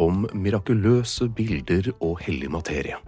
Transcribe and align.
om 0.00 0.24
mirakuløse 0.34 1.28
bilder 1.34 1.90
og 2.00 2.18
hellig 2.24 2.50
materie. 2.52 2.98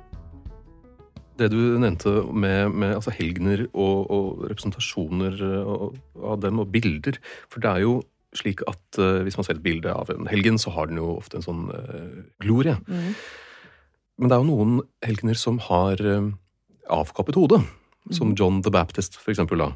Det 1.37 1.51
du 1.53 1.77
nevnte 1.81 2.13
med, 2.33 2.73
med 2.73 2.95
altså 2.97 3.13
helgener 3.13 3.67
og, 3.75 4.07
og 4.09 4.45
representasjoner 4.49 5.43
av 5.45 6.39
dem, 6.41 6.63
og 6.63 6.71
bilder 6.73 7.19
For 7.53 7.61
det 7.61 7.73
er 7.73 7.83
jo 7.85 7.99
slik 8.37 8.63
at 8.69 9.01
uh, 9.01 9.23
hvis 9.25 9.37
man 9.39 9.47
ser 9.47 9.59
et 9.59 9.65
bilde 9.65 9.93
av 9.93 10.11
en 10.13 10.29
helgen, 10.31 10.59
så 10.61 10.73
har 10.75 10.89
den 10.91 11.01
jo 11.01 11.15
ofte 11.17 11.39
en 11.39 11.45
sånn 11.45 11.67
uh, 11.73 12.23
glorie. 12.43 12.77
Men 14.17 14.29
det 14.29 14.37
er 14.37 14.43
jo 14.43 14.51
noen 14.51 14.81
helgener 15.05 15.39
som 15.41 15.61
har 15.69 16.01
uh, 16.05 16.33
avkappet 16.93 17.39
hodet, 17.39 17.63
Som 18.15 18.37
John 18.39 18.61
the 18.63 18.71
Baptist, 18.71 19.17
for 19.19 19.33
eksempel. 19.33 19.59
Da. 19.59 19.73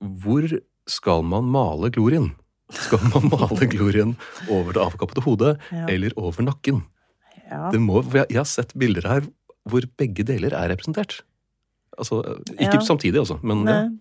Hvor 0.00 0.46
skal 0.88 1.24
man 1.26 1.50
male 1.52 1.90
glorien? 1.92 2.30
Skal 2.74 3.00
man 3.14 3.30
male 3.32 3.68
glorien 3.70 4.16
over 4.50 4.74
det 4.76 4.82
avkappede 4.82 5.24
hodet 5.24 5.54
Ja. 5.72 5.86
eller 5.88 6.12
over 6.20 6.44
nakken? 6.44 6.82
Ja. 7.48 7.70
Det 7.72 7.80
må, 7.80 8.02
jeg, 8.12 8.36
har 8.36 8.48
sett 8.48 8.74
bilder 8.76 9.08
her 9.08 9.28
hvor 9.68 9.84
begge 10.00 10.24
deler 10.24 10.52
er 10.56 10.68
representert. 10.72 11.22
Altså, 11.98 12.22
Ikke 12.58 12.78
Ja. 12.78 12.84
samtidig, 12.84 13.18
altså, 13.18 13.38
men 13.42 13.64
ja. 13.66 13.80
Nei. 13.88 13.96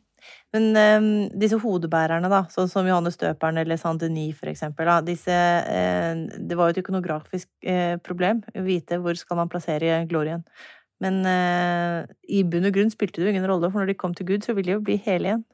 Men 0.55 0.65
um, 0.75 1.07
disse 1.39 1.57
hodebærerne, 1.59 2.29
da, 2.31 2.45
sånn 2.52 2.69
som 2.71 2.87
Johannes 2.87 3.19
Døperen 3.19 3.59
eller 3.61 3.80
Saint 3.80 3.99
Denis 4.02 4.37
for 4.39 4.49
eksempel, 4.52 4.87
da, 4.87 5.02
disse, 5.03 5.33
eh, 5.36 6.23
det 6.39 6.58
var 6.58 6.69
jo 6.69 6.77
et 6.77 6.81
økonografisk 6.86 7.49
eh, 7.67 7.97
problem 8.03 8.42
å 8.55 8.63
vite 8.65 8.99
hvor 9.03 9.17
skal 9.19 9.42
man 9.42 9.52
plassere 9.52 10.05
glorien. 10.08 10.45
Men 11.03 11.19
eh, 11.30 12.08
i 12.31 12.42
bunn 12.47 12.69
og 12.69 12.73
grunn 12.77 12.93
spilte 12.93 13.19
det 13.21 13.27
jo 13.27 13.36
ingen 13.36 13.47
rolle, 13.49 13.69
for 13.71 13.83
når 13.83 13.92
de 13.92 13.99
kom 13.99 14.15
til 14.17 14.30
Gud, 14.31 14.47
så 14.47 14.55
ville 14.55 14.71
de 14.71 14.77
jo 14.77 14.86
bli 14.87 14.97
hele 15.05 15.31
igjen. 15.33 15.45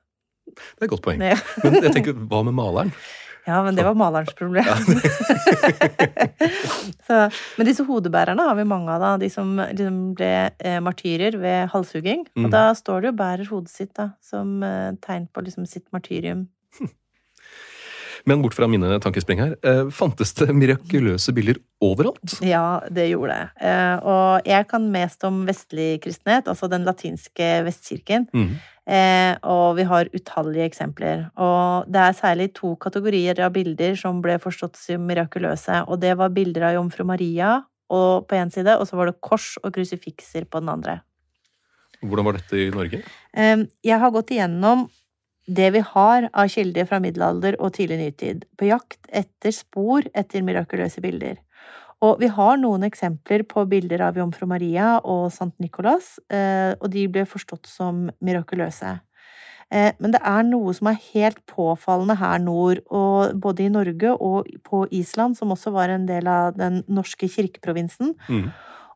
Det 0.48 0.84
er 0.84 0.88
et 0.88 0.92
godt 0.92 1.04
poeng. 1.06 1.22
Ja. 1.24 1.38
Men 1.64 1.80
jeg 1.82 1.94
tenker, 1.96 2.18
hva 2.30 2.42
med 2.46 2.56
maleren? 2.58 2.94
Ja, 3.44 3.58
men 3.64 3.76
det 3.76 3.84
var 3.84 3.96
malerens 4.00 4.32
problem. 4.40 4.64
så, 7.08 7.18
men 7.58 7.68
disse 7.68 7.84
hodebærerne 7.84 8.46
har 8.48 8.56
vi 8.56 8.64
mange 8.68 8.94
av, 8.94 9.04
da. 9.04 9.10
De 9.20 9.28
som 9.32 9.58
liksom 9.60 9.98
ble 10.16 10.32
eh, 10.64 10.80
martyrer 10.84 11.36
ved 11.42 11.68
halshugging. 11.74 12.24
Mm. 12.38 12.46
Og 12.46 12.56
da 12.56 12.64
står 12.78 13.04
det 13.04 13.12
jo 13.12 13.18
'bærer 13.20 13.52
hodet 13.52 13.74
sitt', 13.74 13.96
da, 14.00 14.14
som 14.24 14.64
eh, 14.64 14.96
tegn 15.04 15.28
på 15.28 15.44
liksom 15.44 15.68
sitt 15.68 15.90
martyrium. 15.92 16.48
Men 18.26 18.42
bort 18.44 18.56
fra 18.56 18.68
mine 18.72 19.00
tankespring 19.04 19.42
her, 19.42 19.56
eh, 19.68 19.90
fantes 19.92 20.32
det 20.38 20.54
mirakuløse 20.56 21.34
bilder 21.36 21.60
overalt? 21.84 22.38
Ja, 22.46 22.80
det 22.88 23.10
gjorde 23.10 23.36
det. 23.36 23.68
Eh, 23.68 23.98
og 24.00 24.48
jeg 24.48 24.68
kan 24.70 24.86
mest 24.92 25.24
om 25.28 25.42
vestlig 25.48 25.98
kristenhet, 26.04 26.48
altså 26.48 26.70
den 26.72 26.88
latinske 26.88 27.50
vestkirken. 27.68 28.30
Mm. 28.32 28.56
Eh, 28.88 29.36
og 29.44 29.76
vi 29.76 29.84
har 29.84 30.12
utallige 30.16 30.70
eksempler. 30.70 31.28
Og 31.36 31.92
det 31.92 32.00
er 32.00 32.16
særlig 32.16 32.54
to 32.56 32.76
kategorier 32.76 33.44
av 33.44 33.52
bilder 33.56 33.96
som 34.00 34.24
ble 34.24 34.40
forstått 34.40 34.80
som 34.80 35.04
mirakuløse. 35.08 35.84
Og 35.88 36.00
det 36.00 36.16
var 36.20 36.32
bilder 36.36 36.70
av 36.70 36.76
jomfru 36.80 37.04
Maria 37.08 37.62
på 37.94 38.40
én 38.40 38.50
side, 38.50 38.80
og 38.80 38.88
så 38.88 38.96
var 38.98 39.12
det 39.12 39.22
kors 39.22 39.58
og 39.62 39.74
krusifikser 39.76 40.48
på 40.50 40.64
den 40.64 40.70
andre. 40.72 41.02
Hvordan 42.02 42.26
var 42.26 42.40
dette 42.40 42.58
i 42.58 42.72
Norge? 42.74 43.04
Jeg 43.36 44.00
har 44.00 44.12
gått 44.12 44.32
igjennom 44.34 44.88
det 45.48 45.72
vi 45.76 45.82
har 45.84 46.30
av 46.32 46.48
kilder 46.48 46.86
fra 46.88 47.00
middelalder 47.04 47.58
og 47.60 47.74
tidlig 47.76 48.00
nytid, 48.00 48.46
på 48.58 48.70
jakt 48.70 49.00
etter 49.12 49.52
spor 49.52 50.06
etter 50.14 50.46
mirakuløse 50.46 51.02
bilder. 51.04 51.40
Og 52.04 52.20
vi 52.20 52.28
har 52.28 52.58
noen 52.60 52.84
eksempler 52.84 53.46
på 53.48 53.64
bilder 53.72 54.02
av 54.10 54.18
jomfru 54.20 54.48
Maria 54.50 54.98
og 55.00 55.30
Sankt 55.32 55.60
Nikolas, 55.64 56.18
eh, 56.30 56.76
og 56.80 56.90
de 56.92 57.08
ble 57.08 57.24
forstått 57.30 57.70
som 57.70 58.10
mirakuløse. 58.24 59.00
Eh, 59.72 59.94
Men 60.00 60.12
det 60.12 60.22
er 60.22 60.44
noe 60.44 60.74
som 60.74 60.88
er 60.88 61.00
helt 61.14 61.40
påfallende 61.48 62.18
her 62.20 62.40
nord, 62.40 62.80
og 62.92 63.40
både 63.40 63.66
i 63.66 63.70
Norge 63.70 64.12
og 64.20 64.48
på 64.64 64.88
Island, 64.92 65.38
som 65.38 65.50
også 65.50 65.72
var 65.72 65.90
en 65.90 66.06
del 66.06 66.28
av 66.28 66.58
den 66.58 66.84
norske 66.88 67.28
kirkeprovinsen. 67.28 68.16
Mhm. 68.30 68.52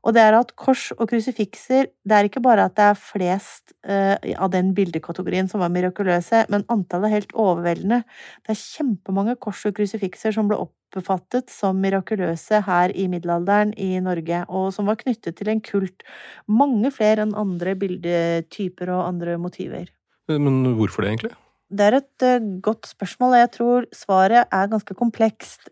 Og 0.05 0.15
det 0.15 0.23
er 0.23 0.37
at 0.37 0.53
kors 0.59 0.89
og 0.97 1.07
krusifikser 1.09 1.89
Det 2.07 2.15
er 2.15 2.27
ikke 2.27 2.43
bare 2.43 2.67
at 2.67 2.75
det 2.77 2.85
er 2.91 2.99
flest 2.99 3.73
uh, 3.87 4.15
av 4.37 4.51
den 4.53 4.73
bildekategorien 4.77 5.49
som 5.49 5.63
var 5.63 5.73
mirakuløse, 5.73 6.45
men 6.53 6.65
antallet 6.73 7.09
er 7.09 7.17
helt 7.17 7.35
overveldende. 7.35 8.03
Det 8.45 8.53
er 8.53 8.61
kjempemange 8.61 9.37
kors 9.41 9.65
og 9.67 9.75
krusifikser 9.77 10.35
som 10.35 10.49
ble 10.51 10.59
oppfattet 10.61 11.51
som 11.53 11.81
mirakuløse 11.83 12.61
her 12.67 12.93
i 12.95 13.07
middelalderen 13.11 13.73
i 13.77 13.97
Norge, 14.03 14.43
og 14.47 14.71
som 14.75 14.87
var 14.89 14.99
knyttet 15.01 15.39
til 15.39 15.51
en 15.51 15.63
kult. 15.63 16.05
Mange 16.47 16.93
flere 16.95 17.25
enn 17.25 17.35
andre 17.37 17.75
bildetyper 17.79 18.93
og 18.93 19.07
andre 19.09 19.37
motiver. 19.41 19.91
Men 20.27 20.63
hvorfor 20.75 21.03
det, 21.03 21.13
egentlig? 21.13 21.35
Det 21.67 21.83
er 21.83 21.97
et 21.97 22.23
eh, 22.23 22.45
godt 22.63 22.87
spørsmål, 22.87 23.33
og 23.35 23.41
jeg 23.41 23.49
tror 23.57 23.87
svaret 23.91 24.53
er 24.55 24.69
ganske 24.71 24.95
komplekst. 24.95 25.67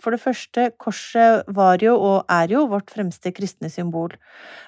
For 0.00 0.14
det 0.14 0.20
første, 0.22 0.70
korset 0.80 1.42
var 1.52 1.84
jo 1.84 1.98
og 2.00 2.32
er 2.32 2.48
jo 2.54 2.64
vårt 2.70 2.88
fremste 2.90 3.32
kristne 3.36 3.68
symbol. 3.68 4.16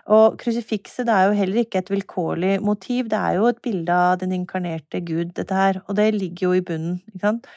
Og 0.05 0.37
krusifikset 0.38 1.09
det 1.09 1.15
er 1.15 1.31
jo 1.31 1.38
heller 1.38 1.65
ikke 1.65 1.81
et 1.81 1.91
vilkårlig 1.91 2.59
motiv, 2.60 3.09
det 3.09 3.19
er 3.19 3.38
jo 3.41 3.49
et 3.49 3.62
bilde 3.65 3.97
av 3.97 4.19
den 4.21 4.37
inkarnerte 4.37 5.00
Gud, 5.00 5.32
dette 5.38 5.56
her. 5.56 5.81
Og 5.88 5.97
det 5.97 6.12
ligger 6.15 6.50
jo 6.50 6.59
i 6.61 6.65
bunnen, 6.69 7.00
ikke 7.09 7.25
sant. 7.25 7.49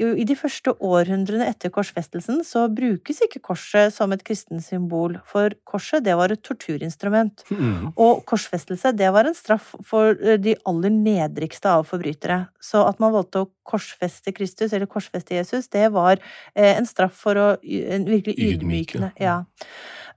I 0.00 0.24
de 0.24 0.36
første 0.38 0.72
århundrene 0.80 1.46
etter 1.50 1.72
korsfestelsen 1.74 2.40
så 2.46 2.64
brukes 2.72 3.20
ikke 3.26 3.42
korset 3.50 3.92
som 3.94 4.14
et 4.14 4.22
kristent 4.24 4.64
symbol, 4.64 5.18
for 5.28 5.52
korset 5.68 6.06
det 6.06 6.16
var 6.16 6.32
et 6.32 6.42
torturinstrument. 6.46 7.44
Mm. 7.52 7.90
Og 8.00 8.24
korsfestelse, 8.28 8.94
det 8.96 9.10
var 9.12 9.28
en 9.28 9.36
straff 9.36 9.74
for 9.86 10.16
eh, 10.16 10.40
de 10.40 10.56
aller 10.68 10.94
nedrigste 10.94 11.68
av 11.68 11.84
forbrytere. 11.90 12.46
Så 12.62 12.82
at 12.88 13.00
man 13.02 13.12
valgte 13.14 13.44
å 13.44 13.50
korsfeste 13.70 14.34
Kristus, 14.36 14.74
eller 14.74 14.90
korsfeste 14.90 15.38
Jesus, 15.38 15.70
det 15.72 15.86
var 15.94 16.18
eh, 16.54 16.74
en 16.74 16.88
straff 16.88 17.16
for 17.24 17.38
å 17.40 17.48
en 17.62 18.06
virkelig 18.08 18.36
ydmykende. 18.50 19.14
Ja. 19.20 19.42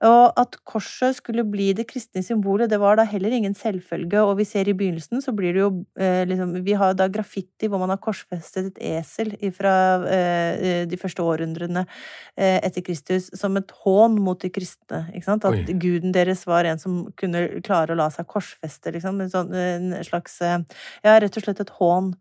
Og 0.04 0.34
at 0.40 0.58
korset 0.68 1.16
skulle 1.16 1.46
bli 1.48 1.70
det 1.78 1.86
kristne 1.88 2.24
symbolet, 2.26 2.70
det 2.72 2.80
var 2.82 2.98
da 3.00 3.06
heller 3.08 3.32
ingen 3.32 3.56
selvfølge. 3.56 4.20
Og 4.26 4.36
vi 4.42 4.46
ser 4.48 4.68
i 4.68 4.76
begynnelsen, 4.76 5.22
så 5.24 5.32
blir 5.36 5.56
det 5.56 5.62
jo 5.62 5.70
eh, 6.00 6.24
liksom 6.28 6.58
Vi 6.66 6.76
har 6.80 6.96
da 6.98 7.08
graffiti 7.12 7.70
hvor 7.72 7.80
man 7.80 7.94
har 7.94 8.02
korsfestet 8.04 8.72
et 8.72 8.82
esel 8.98 9.32
fra 9.56 9.74
eh, 10.10 10.84
de 10.90 11.00
første 11.00 11.24
århundrene 11.24 11.86
eh, 11.86 12.60
etter 12.60 12.84
Kristus 12.84 13.30
som 13.40 13.56
et 13.60 13.72
hån 13.84 14.20
mot 14.24 14.40
de 14.40 14.52
kristne. 14.52 15.06
Ikke 15.14 15.30
sant? 15.30 15.48
At 15.48 15.56
Oi. 15.56 15.78
guden 15.80 16.16
deres 16.16 16.44
var 16.50 16.68
en 16.68 16.82
som 16.82 17.06
kunne 17.20 17.46
klare 17.64 17.96
å 17.96 18.00
la 18.00 18.10
seg 18.12 18.28
korsfeste, 18.28 18.92
liksom. 18.98 19.24
En, 19.24 19.32
sånn, 19.32 19.56
en 19.56 19.96
slags 20.04 20.42
Ja, 20.44 21.16
rett 21.22 21.38
og 21.38 21.46
slett 21.46 21.62
et 21.64 21.72
hån. 21.80 22.14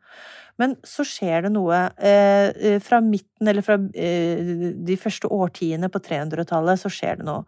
Men 0.60 0.74
så 0.86 1.04
skjer 1.06 1.46
det 1.46 1.52
noe. 1.54 1.78
Eh, 1.96 2.78
fra 2.84 3.00
midten, 3.04 3.48
eller 3.48 3.64
fra 3.64 3.78
eh, 3.94 4.72
de 4.84 4.96
første 5.00 5.30
årtiene 5.32 5.88
på 5.92 6.02
300-tallet, 6.04 6.82
så 6.82 6.92
skjer 6.92 7.20
det 7.20 7.26
noe. 7.28 7.46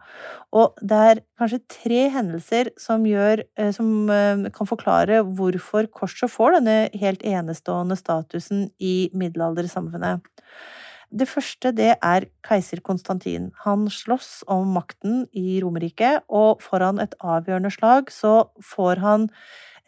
Og 0.55 0.79
det 0.81 1.01
er 1.11 1.21
kanskje 1.39 1.61
tre 1.71 2.01
hendelser 2.13 2.71
som 2.81 3.05
gjør 3.07 3.43
eh, 3.43 3.71
Som 3.75 4.09
eh, 4.09 4.47
kan 4.55 4.69
forklare 4.69 5.21
hvorfor 5.37 5.89
korset 5.93 6.31
får 6.31 6.57
denne 6.59 6.77
helt 6.97 7.23
enestående 7.25 7.97
statusen 7.99 8.69
i 8.79 9.11
middelaldersamfunnet. 9.13 10.25
Det 11.15 11.27
første 11.29 11.71
det 11.75 11.93
er 12.03 12.25
keiser 12.43 12.81
Konstantin. 12.83 13.51
Han 13.63 13.85
slåss 13.91 14.43
om 14.51 14.73
makten 14.75 15.23
i 15.37 15.61
Romerike, 15.63 16.17
og 16.27 16.63
foran 16.65 16.99
et 16.99 17.13
avgjørende 17.21 17.71
slag 17.71 18.11
så 18.11 18.49
får 18.73 19.03
han 19.03 19.29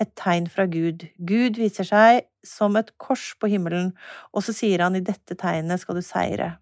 et 0.02 0.14
tegn 0.20 0.48
fra 0.52 0.68
Gud. 0.70 1.08
Gud 1.18 1.60
viser 1.60 1.88
seg 1.88 2.28
som 2.46 2.78
et 2.80 2.94
kors 3.02 3.32
på 3.40 3.50
himmelen, 3.52 3.92
og 4.34 4.46
så 4.46 4.56
sier 4.56 4.84
han 4.86 4.98
i 4.98 5.04
dette 5.04 5.38
tegnet 5.40 5.82
skal 5.82 5.98
du 5.98 6.06
seire. 6.06 6.56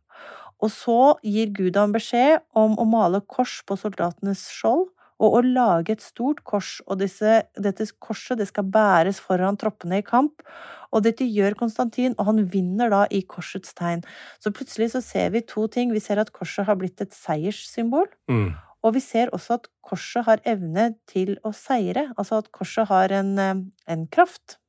Og 0.64 0.72
så 0.72 1.16
gir 1.26 1.52
Gud 1.56 1.78
ham 1.78 1.94
beskjed 1.96 2.40
om 2.58 2.78
å 2.80 2.88
male 2.88 3.22
kors 3.28 3.60
på 3.68 3.78
soldatenes 3.80 4.48
skjold, 4.56 4.88
og 5.16 5.38
å 5.38 5.42
lage 5.46 5.94
et 5.96 6.04
stort 6.04 6.42
kors, 6.48 6.82
og 6.90 7.00
disse, 7.00 7.46
dette 7.56 7.88
korset 8.04 8.40
det 8.40 8.50
skal 8.50 8.68
bæres 8.68 9.22
foran 9.24 9.56
troppene 9.60 10.02
i 10.02 10.06
kamp. 10.06 10.44
Og 10.92 11.06
dette 11.06 11.28
gjør 11.28 11.56
Konstantin, 11.60 12.16
og 12.20 12.30
han 12.30 12.42
vinner 12.52 12.92
da 12.92 13.04
i 13.12 13.22
korsets 13.28 13.72
tegn. 13.76 14.04
Så 14.44 14.52
plutselig 14.56 14.92
så 14.94 15.02
ser 15.04 15.32
vi 15.32 15.44
to 15.48 15.68
ting. 15.72 15.92
Vi 15.96 16.04
ser 16.04 16.20
at 16.20 16.34
korset 16.36 16.68
har 16.68 16.76
blitt 16.80 17.04
et 17.04 17.16
seierssymbol. 17.16 18.08
Mm. 18.32 18.54
Og 18.86 18.94
vi 18.96 19.02
ser 19.02 19.34
også 19.34 19.58
at 19.58 19.66
korset 19.86 20.28
har 20.28 20.44
evne 20.46 20.92
til 21.10 21.36
å 21.46 21.52
seire, 21.56 22.12
altså 22.16 22.44
at 22.44 22.52
korset 22.54 22.88
har 22.92 23.14
en, 23.18 23.34
eh, 23.40 23.64
en 23.90 24.06
kraft. 24.08 24.60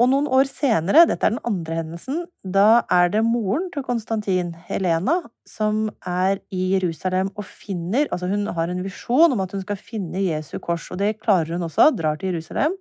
Og 0.00 0.08
noen 0.10 0.26
år 0.34 0.48
senere, 0.48 1.04
dette 1.06 1.26
er 1.26 1.34
den 1.34 1.44
andre 1.46 1.76
hendelsen, 1.78 2.24
da 2.42 2.82
er 2.90 3.10
det 3.12 3.20
moren 3.26 3.68
til 3.74 3.84
Konstantin, 3.86 4.54
Helena, 4.66 5.18
som 5.46 5.90
er 6.08 6.40
i 6.50 6.72
Jerusalem 6.72 7.30
og 7.36 7.44
finner 7.44 8.08
Altså, 8.10 8.26
hun 8.30 8.46
har 8.46 8.72
en 8.72 8.82
visjon 8.82 9.32
om 9.32 9.40
at 9.44 9.52
hun 9.52 9.62
skal 9.62 9.76
finne 9.76 10.24
Jesu 10.24 10.58
kors, 10.58 10.90
og 10.90 10.98
det 10.98 11.20
klarer 11.20 11.54
hun 11.54 11.68
også, 11.68 11.90
drar 11.94 12.18
til 12.18 12.32
Jerusalem. 12.32 12.74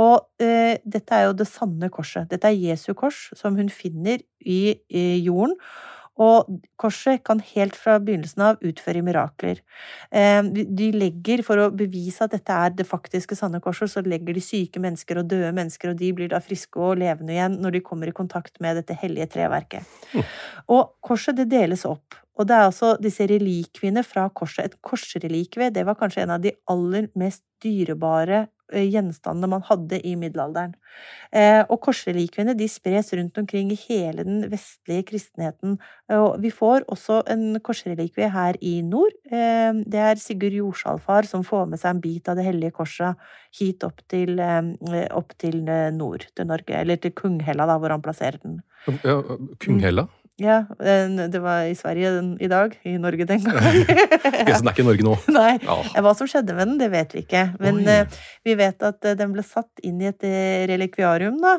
Og 0.00 0.24
eh, 0.40 0.80
dette 0.88 1.14
er 1.14 1.28
jo 1.28 1.36
det 1.36 1.46
sanne 1.50 1.90
korset. 1.92 2.30
Dette 2.30 2.48
er 2.48 2.56
Jesu 2.56 2.94
kors, 2.94 3.28
som 3.36 3.58
hun 3.60 3.68
finner 3.68 4.24
i, 4.40 4.80
i 4.88 5.04
jorden. 5.20 5.58
Og 6.20 6.48
korset 6.76 7.22
kan 7.24 7.40
helt 7.54 7.76
fra 7.78 7.96
begynnelsen 8.02 8.42
av 8.44 8.64
utføre 8.68 9.00
mirakler. 9.04 9.62
Eh, 10.12 10.42
de 10.44 10.90
legger, 10.92 11.40
for 11.46 11.60
å 11.62 11.70
bevise 11.72 12.26
at 12.26 12.34
dette 12.36 12.52
er 12.52 12.74
det 12.76 12.88
faktiske 12.88 13.38
sanne 13.38 13.62
korset, 13.64 13.94
så 13.94 14.04
legger 14.04 14.36
de 14.36 14.44
syke 14.44 14.82
mennesker 14.82 15.22
og 15.22 15.30
døde 15.32 15.54
mennesker, 15.56 15.92
og 15.92 16.00
de 16.02 16.12
blir 16.16 16.32
da 16.32 16.42
friske 16.44 16.76
og 16.76 17.00
levende 17.00 17.32
igjen 17.36 17.56
når 17.62 17.78
de 17.78 17.84
kommer 17.86 18.12
i 18.12 18.16
kontakt 18.16 18.60
med 18.60 18.76
dette 18.80 18.98
hellige 19.00 19.30
treverket. 19.38 19.88
Mm. 20.12 20.26
Og 20.76 20.92
korset 21.00 21.40
det 21.40 21.48
deles 21.52 21.86
opp. 21.88 22.21
Og 22.40 22.48
det 22.48 22.56
er 22.56 22.66
altså 22.70 22.94
disse 23.02 23.26
relikviene 23.28 24.04
fra 24.06 24.28
korset. 24.32 24.70
Et 24.70 24.80
korsrelikvie, 24.84 25.72
det 25.74 25.84
var 25.86 25.98
kanskje 26.00 26.24
en 26.24 26.36
av 26.38 26.42
de 26.44 26.54
aller 26.72 27.10
mest 27.18 27.44
dyrebare 27.62 28.46
gjenstandene 28.72 29.50
man 29.52 29.64
hadde 29.66 29.98
i 30.06 30.14
middelalderen. 30.18 30.74
Eh, 31.34 31.60
og 31.66 31.80
korsrelikviene 31.84 32.54
de 32.56 32.68
spres 32.70 33.12
rundt 33.16 33.38
omkring 33.40 33.72
i 33.72 33.78
hele 33.84 34.24
den 34.26 34.46
vestlige 34.52 35.06
kristenheten. 35.10 35.76
Og 36.16 36.38
vi 36.42 36.52
får 36.52 36.86
også 36.92 37.22
en 37.32 37.58
korsrelikvie 37.64 38.30
her 38.32 38.56
i 38.60 38.78
nord. 38.86 39.14
Eh, 39.28 39.72
det 39.84 40.02
er 40.06 40.22
Sigurd 40.22 40.56
Jordsalfar 40.56 41.28
som 41.28 41.44
får 41.46 41.68
med 41.72 41.82
seg 41.82 41.96
en 41.96 42.02
bit 42.04 42.32
av 42.32 42.40
det 42.40 42.46
hellige 42.48 42.76
korset 42.78 43.20
hit 43.58 43.84
opp 43.84 44.00
til, 44.08 44.40
opp 44.40 45.36
til 45.36 45.62
nord, 45.98 46.26
til 46.32 46.48
Norge. 46.48 46.80
Eller 46.80 47.00
til 47.00 47.12
Kunghella, 47.16 47.68
da, 47.68 47.76
hvor 47.76 47.92
han 47.92 48.04
plasserer 48.04 48.40
den. 48.42 48.62
Ja, 49.04 49.20
Kunghella? 49.60 50.08
Ja, 50.40 50.62
det 50.80 51.40
var 51.44 51.66
i 51.68 51.74
Sverige 51.76 52.10
i 52.40 52.48
dag. 52.48 52.72
I 52.88 52.96
Norge 52.98 53.26
den 53.28 53.42
gang. 53.44 53.74
ja. 54.48 54.54
så 54.56 54.62
den 54.62 54.70
er 54.70 54.72
ikke 54.72 54.82
i 54.82 54.86
Norge 54.86 55.04
nå? 55.04 55.16
Nei. 55.36 55.58
Ja. 55.60 55.74
Hva 56.06 56.14
som 56.16 56.28
skjedde 56.30 56.54
med 56.56 56.70
den, 56.70 56.78
det 56.80 56.88
vet 56.94 57.12
vi 57.12 57.20
ikke. 57.26 57.42
Men 57.60 57.82
Oi. 57.82 57.92
eh, 57.92 58.16
vi 58.48 58.54
vet 58.56 58.80
at 58.86 59.04
eh, 59.04 59.16
den 59.18 59.34
ble 59.34 59.44
satt 59.44 59.82
inn 59.84 60.00
i 60.00 60.08
et 60.08 60.24
eh, 60.24 60.64
relikviarium, 60.70 61.36
da. 61.42 61.52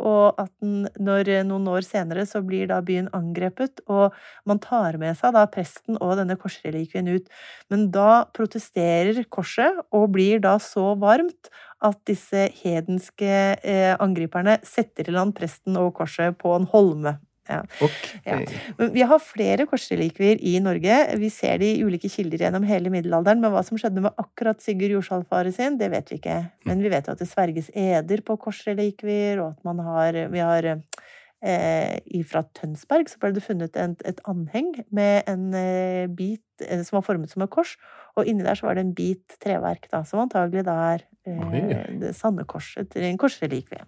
Og 0.00 0.40
at 0.40 0.48
den, 0.64 0.86
når 0.96 1.30
noen 1.50 1.68
år 1.74 1.84
senere 1.84 2.24
så 2.28 2.40
blir 2.44 2.70
da 2.72 2.80
byen 2.84 3.10
angrepet, 3.16 3.84
og 3.92 4.16
man 4.48 4.62
tar 4.62 4.96
med 5.02 5.20
seg 5.20 5.36
da 5.36 5.44
presten 5.50 6.00
og 6.00 6.16
denne 6.22 6.38
korsrelikvien 6.40 7.12
ut. 7.12 7.28
Men 7.68 7.90
da 7.92 8.24
protesterer 8.32 9.20
korset, 9.28 9.84
og 9.92 10.08
blir 10.16 10.40
da 10.42 10.56
så 10.62 10.94
varmt 10.96 11.52
at 11.84 12.00
disse 12.08 12.48
hedenske 12.62 13.60
angriperne 14.00 14.56
setter 14.64 15.10
i 15.10 15.14
land 15.14 15.34
presten 15.36 15.76
og 15.76 15.92
korset 16.00 16.38
på 16.40 16.56
en 16.56 16.64
holme. 16.72 17.18
Ja. 17.48 17.60
Okay. 17.84 18.20
Ja. 18.24 18.38
Men 18.78 18.92
vi 18.94 19.04
har 19.04 19.20
flere 19.20 19.66
korsrelikvier 19.68 20.40
i 20.40 20.54
Norge. 20.64 20.96
Vi 21.20 21.30
ser 21.32 21.58
de 21.60 21.70
i 21.74 21.82
ulike 21.84 22.08
kilder 22.12 22.46
gjennom 22.46 22.64
hele 22.68 22.92
middelalderen, 22.92 23.42
men 23.42 23.52
hva 23.52 23.64
som 23.66 23.80
skjedde 23.80 24.04
med 24.04 24.16
akkurat 24.20 24.62
Sigurd 24.64 24.96
Jorsalfaret 24.96 25.56
sin, 25.56 25.76
det 25.80 25.90
vet 25.92 26.12
vi 26.12 26.20
ikke. 26.20 26.38
Men 26.68 26.84
vi 26.84 26.92
vet 26.92 27.08
jo 27.08 27.16
at 27.16 27.20
det 27.20 27.28
sverges 27.30 27.68
eder 27.76 28.24
på 28.24 28.38
korsrelikvier, 28.40 29.42
og 29.42 29.52
at 29.52 29.66
man 29.68 29.82
har 29.84 30.20
Vi 30.32 30.40
har 30.40 30.70
eh, 30.72 32.22
Fra 32.30 32.44
Tønsberg 32.56 33.10
så 33.10 33.20
ble 33.20 33.34
det 33.36 33.44
funnet 33.44 33.76
et, 33.76 34.06
et 34.08 34.22
anheng 34.30 34.72
med 34.94 35.28
en 35.28 35.50
eh, 35.58 36.06
bit 36.08 36.64
eh, 36.64 36.80
som 36.86 37.00
var 37.00 37.08
formet 37.10 37.32
som 37.32 37.44
et 37.44 37.52
kors, 37.52 37.76
og 38.16 38.30
inni 38.30 38.46
der 38.46 38.56
så 38.56 38.68
var 38.68 38.78
det 38.78 38.86
en 38.86 38.94
bit 38.96 39.36
treverk, 39.42 39.90
da, 39.92 40.04
som 40.08 40.22
antagelig 40.24 40.64
da 40.64 40.78
er 40.94 41.04
eh, 41.28 41.92
det 42.00 42.14
sanne 42.16 42.46
korset, 42.48 42.96
en 42.96 43.20
korsrelikvie. 43.20 43.84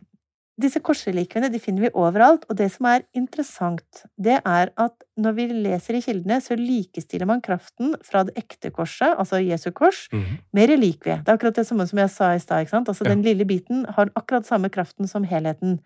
Disse 0.58 0.80
korsrelikvene 0.80 1.50
de 1.52 1.58
finner 1.60 1.82
vi 1.84 1.90
overalt, 2.00 2.46
og 2.48 2.56
det 2.56 2.70
som 2.72 2.86
er 2.88 3.02
interessant, 3.14 4.04
det 4.16 4.38
er 4.40 4.70
at 4.80 4.94
når 5.20 5.34
vi 5.36 5.44
leser 5.52 5.98
i 5.98 6.00
kildene, 6.00 6.38
så 6.40 6.56
likestiller 6.56 7.28
man 7.28 7.42
kraften 7.44 7.92
fra 8.02 8.22
det 8.24 8.32
ekte 8.40 8.70
korset, 8.72 9.12
altså 9.20 9.36
Jesu 9.44 9.70
kors, 9.76 10.06
Mhm. 10.12 10.38
med 10.54 10.70
relikvie. 10.70 11.18
Det 11.24 11.28
er 11.28 11.36
akkurat 11.36 11.54
det 11.60 11.66
samme 11.66 11.86
som 11.86 11.98
jeg 11.98 12.10
sa 12.10 12.32
i 12.34 12.38
stad. 12.38 12.60
ikke 12.64 12.70
sant? 12.70 12.88
Altså 12.88 13.04
Ja. 13.04 13.10
Den 13.14 13.22
lille 13.22 13.44
biten 13.44 13.84
har 13.86 14.06
akkurat 14.16 14.46
samme 14.46 14.70
kraften 14.70 15.06
som 15.06 15.24
helheten. 15.24 15.80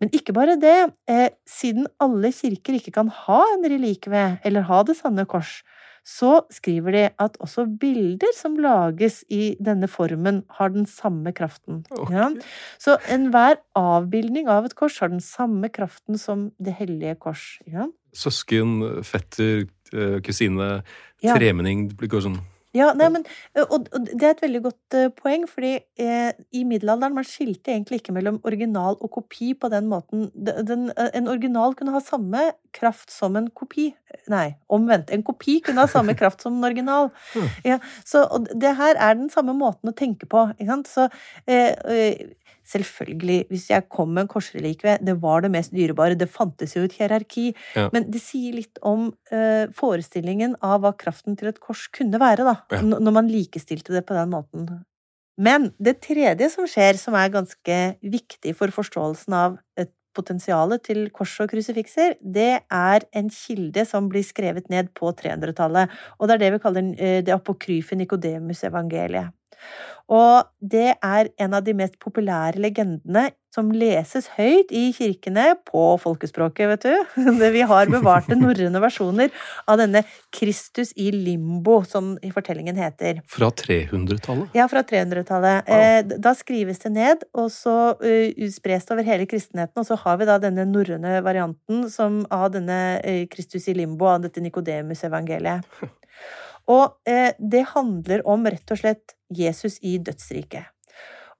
Men 0.00 0.08
ikke 0.10 0.32
bare 0.34 0.56
det. 0.58 0.92
Eh, 1.06 1.28
siden 1.46 1.86
alle 2.00 2.32
kirker 2.32 2.74
ikke 2.74 2.90
kan 2.92 3.06
ha 3.06 3.40
en 3.54 3.62
relikvie, 3.70 4.40
eller 4.44 4.62
ha 4.62 4.82
det 4.82 4.96
sanne 4.96 5.24
kors, 5.26 5.62
så 6.02 6.42
skriver 6.50 6.96
de 6.96 7.02
at 7.22 7.36
også 7.42 7.64
bilder 7.80 8.32
som 8.34 8.56
lages 8.60 9.20
i 9.30 9.54
denne 9.62 9.88
formen, 9.90 10.42
har 10.58 10.72
den 10.74 10.86
samme 10.90 11.32
kraften. 11.36 11.84
Okay. 11.94 12.16
Ja? 12.16 12.28
Så 12.82 12.96
enhver 13.12 13.60
avbildning 13.78 14.50
av 14.50 14.66
et 14.66 14.76
kors 14.78 14.98
har 15.02 15.12
den 15.12 15.22
samme 15.22 15.70
kraften 15.72 16.18
som 16.18 16.50
det 16.62 16.74
hellige 16.80 17.14
kors. 17.22 17.60
Ja? 17.70 17.86
Søsken, 18.12 18.80
fetter, 19.06 19.68
eh, 19.94 20.18
kusine, 20.24 20.82
tremenning 21.22 21.86
Det 21.88 21.96
blir 21.96 22.20
sånn 22.20 22.40
Ja, 22.76 22.90
nei, 22.96 23.08
men, 23.12 23.24
og, 23.60 23.88
og 23.92 24.06
det 24.08 24.24
er 24.24 24.34
et 24.34 24.42
veldig 24.44 24.62
godt 24.64 24.96
poeng, 25.18 25.44
fordi 25.50 25.74
eh, 26.00 26.30
i 26.56 26.62
middelalderen 26.68 27.16
man 27.18 27.26
skilte 27.28 27.74
egentlig 27.74 28.00
ikke 28.00 28.14
mellom 28.16 28.38
original 28.48 28.96
og 28.96 29.10
kopi 29.18 29.52
på 29.52 29.68
den 29.72 29.90
måten. 29.90 30.30
Den, 30.32 30.64
den, 30.68 30.86
en 31.04 31.28
original 31.28 31.76
kunne 31.76 31.92
ha 31.92 32.00
samme 32.04 32.46
kraft 32.72 33.12
som 33.12 33.36
en 33.36 33.50
kopi. 33.52 33.90
Nei, 34.32 34.46
omvendt. 34.72 35.12
En 35.12 35.24
kopi 35.26 35.58
kunne 35.64 35.84
ha 35.84 35.90
samme 35.90 36.16
kraft 36.18 36.44
som 36.44 36.56
en 36.56 36.68
original. 36.70 37.10
Hmm. 37.34 37.50
Ja, 37.68 37.78
så, 38.08 38.24
og 38.24 38.48
det 38.56 38.76
her 38.78 38.96
er 38.96 39.18
den 39.20 39.28
samme 39.32 39.56
måten 39.56 39.92
å 39.92 39.96
tenke 39.96 40.28
på. 40.30 40.48
Ikke 40.56 40.70
sant? 40.72 40.88
Så 40.88 41.08
eh, 41.44 42.32
selvfølgelig, 42.72 43.38
hvis 43.52 43.68
jeg 43.70 43.86
kom 43.92 44.12
med 44.16 44.24
en 44.26 44.30
korsrelikve, 44.32 44.96
det 45.04 45.14
var 45.22 45.44
det 45.44 45.52
mest 45.54 45.72
dyrebare, 45.76 46.16
det 46.18 46.30
fantes 46.32 46.74
jo 46.76 46.84
et 46.88 46.96
hierarki, 46.98 47.50
Ja. 47.76 47.88
men 47.92 48.10
det 48.10 48.20
sier 48.24 48.56
litt 48.58 48.80
om 48.82 49.10
uh, 49.32 49.66
forestillingen 49.78 50.56
av 50.62 50.80
hva 50.82 50.92
kraften 50.96 51.36
til 51.38 51.48
et 51.52 51.60
kors 51.60 51.86
kunne 51.92 52.18
være, 52.22 52.44
da, 52.48 52.56
Ja. 52.72 52.80
når 52.82 53.12
man 53.20 53.28
likestilte 53.30 53.92
det 53.94 54.06
på 54.08 54.14
den 54.18 54.32
måten. 54.34 54.68
Men 55.38 55.72
det 55.80 56.00
tredje 56.04 56.50
som 56.52 56.66
skjer, 56.68 56.98
som 57.00 57.14
er 57.16 57.30
ganske 57.32 57.76
viktig 58.04 58.52
for 58.58 58.68
forståelsen 58.74 59.32
av 59.34 59.58
et 59.80 59.90
potensial 60.14 60.74
til 60.84 61.06
kors 61.10 61.32
og 61.40 61.48
krusifikser, 61.48 62.18
det 62.20 62.60
er 62.70 63.04
en 63.16 63.30
kilde 63.32 63.86
som 63.88 64.10
blir 64.12 64.22
skrevet 64.26 64.68
ned 64.68 64.90
på 64.92 65.08
300-tallet. 65.16 65.88
Og 66.20 66.28
det 66.28 66.34
er 66.36 66.42
det 66.42 66.50
vi 66.52 66.58
kaller 66.66 66.90
eh, 67.00 67.22
det 67.24 67.32
apokryfe 67.32 67.96
Nikodemus-evangeliet. 67.96 69.32
Og 70.12 70.48
det 70.58 70.90
er 70.98 71.30
en 71.40 71.54
av 71.56 71.62
de 71.64 71.74
mest 71.76 71.94
populære 72.02 72.60
legendene 72.60 73.30
som 73.52 73.68
leses 73.76 74.30
høyt 74.38 74.70
i 74.72 74.86
kirkene 74.96 75.44
på 75.68 75.80
folkespråket, 76.00 76.70
vet 76.70 76.86
du. 76.86 77.22
Vi 77.56 77.64
har 77.68 77.90
bevarte 77.92 78.36
norrøne 78.38 78.80
versjoner 78.80 79.32
av 79.68 79.80
denne 79.80 80.02
Kristus 80.32 80.94
i 80.96 81.10
limbo, 81.12 81.82
som 81.88 82.14
i 82.24 82.32
fortellingen 82.32 82.80
heter. 82.80 83.20
Fra 83.28 83.50
300-tallet? 83.62 84.56
Ja, 84.56 84.68
fra 84.72 84.84
300-tallet. 84.88 85.68
Wow. 85.68 85.84
Eh, 85.84 86.16
da 86.24 86.34
skrives 86.38 86.80
det 86.84 86.94
ned, 86.96 87.26
og 87.36 87.50
så 87.52 87.76
eh, 88.00 88.32
spres 88.52 88.88
det 88.88 88.96
over 88.96 89.08
hele 89.08 89.28
kristenheten. 89.28 89.76
Og 89.80 89.88
så 89.88 90.00
har 90.00 90.20
vi 90.20 90.28
da 90.28 90.38
denne 90.40 90.64
norrøne 90.68 91.18
varianten 91.24 91.86
som 91.92 92.22
av 92.32 92.50
denne 92.56 92.80
eh, 93.04 93.24
Kristus 93.32 93.68
i 93.68 93.76
limbo, 93.76 94.08
av 94.14 94.24
dette 94.24 94.44
Nikodemus-evangeliet. 94.44 95.68
Og 96.70 96.94
det 97.02 97.62
handler 97.72 98.20
om 98.30 98.44
rett 98.46 98.70
og 98.70 98.78
slett 98.78 99.16
Jesus 99.36 99.78
i 99.82 99.98
dødsriket. 99.98 100.70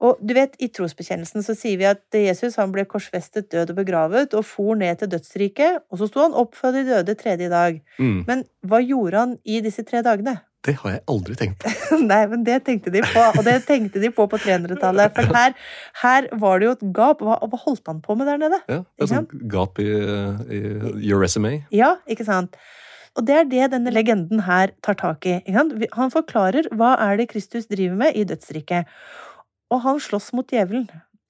Og 0.03 0.19
du 0.19 0.33
vet, 0.35 0.55
I 0.59 0.67
trosbekjennelsen 0.73 1.45
så 1.45 1.55
sier 1.55 1.79
vi 1.79 1.87
at 1.87 2.17
Jesus 2.17 2.57
han 2.59 2.73
ble 2.73 2.83
korsfestet, 2.89 3.47
død 3.53 3.71
og 3.71 3.77
begravet, 3.79 4.33
og 4.35 4.43
for 4.47 4.75
ned 4.79 4.99
til 4.99 5.13
dødsriket, 5.13 5.85
og 5.87 6.01
så 6.01 6.09
sto 6.09 6.25
han 6.25 6.35
opp 6.35 6.57
fra 6.59 6.73
de 6.75 6.83
døde 6.87 7.15
tredje 7.19 7.47
dag. 7.51 7.77
Mm. 7.99 8.17
Men 8.27 8.43
hva 8.67 8.81
gjorde 8.83 9.21
han 9.21 9.37
i 9.47 9.61
disse 9.63 9.85
tre 9.87 10.03
dagene? 10.03 10.41
Det 10.63 10.77
har 10.79 10.93
jeg 10.93 11.01
aldri 11.11 11.35
tenkt 11.39 11.63
på. 11.63 11.71
Nei, 12.11 12.21
men 12.31 12.43
det 12.47 12.61
tenkte 12.67 12.91
de 12.91 13.01
på, 13.03 13.23
og 13.23 13.41
det 13.47 13.57
tenkte 13.67 13.99
de 13.99 14.11
på 14.15 14.27
på 14.31 14.39
300-tallet. 14.39 15.15
For 15.15 15.35
her, 15.35 15.57
her 16.03 16.29
var 16.39 16.59
det 16.59 16.69
jo 16.69 16.75
et 16.77 16.85
gap. 16.95 17.23
Hva, 17.23 17.35
hva 17.51 17.59
holdt 17.65 17.91
han 17.91 17.99
på 18.03 18.15
med 18.19 18.31
der 18.31 18.39
nede? 18.39 18.61
Ja, 18.71 18.79
det 18.83 19.07
er 19.07 19.11
sånn 19.11 19.27
gap 19.51 19.81
i, 19.83 19.89
i 19.91 20.61
your 21.03 21.19
resume. 21.19 21.57
Ja, 21.75 21.97
ikke 22.07 22.27
sant? 22.27 22.55
Og 23.13 23.27
det 23.27 23.35
er 23.37 23.49
det 23.49 23.71
denne 23.75 23.93
legenden 23.93 24.41
her 24.47 24.73
tar 24.85 24.97
tak 24.97 25.25
i. 25.29 25.37
Han 25.53 26.13
forklarer 26.13 26.69
hva 26.73 26.95
er 27.03 27.19
det 27.19 27.29
Kristus 27.33 27.69
driver 27.69 27.97
med 27.99 28.17
i 28.17 28.25
dødsriket. 28.25 28.89
Og 29.69 29.83
han 29.85 30.01
slåss 30.01 30.31
mot 30.33 30.49
djevelen. 30.49 30.87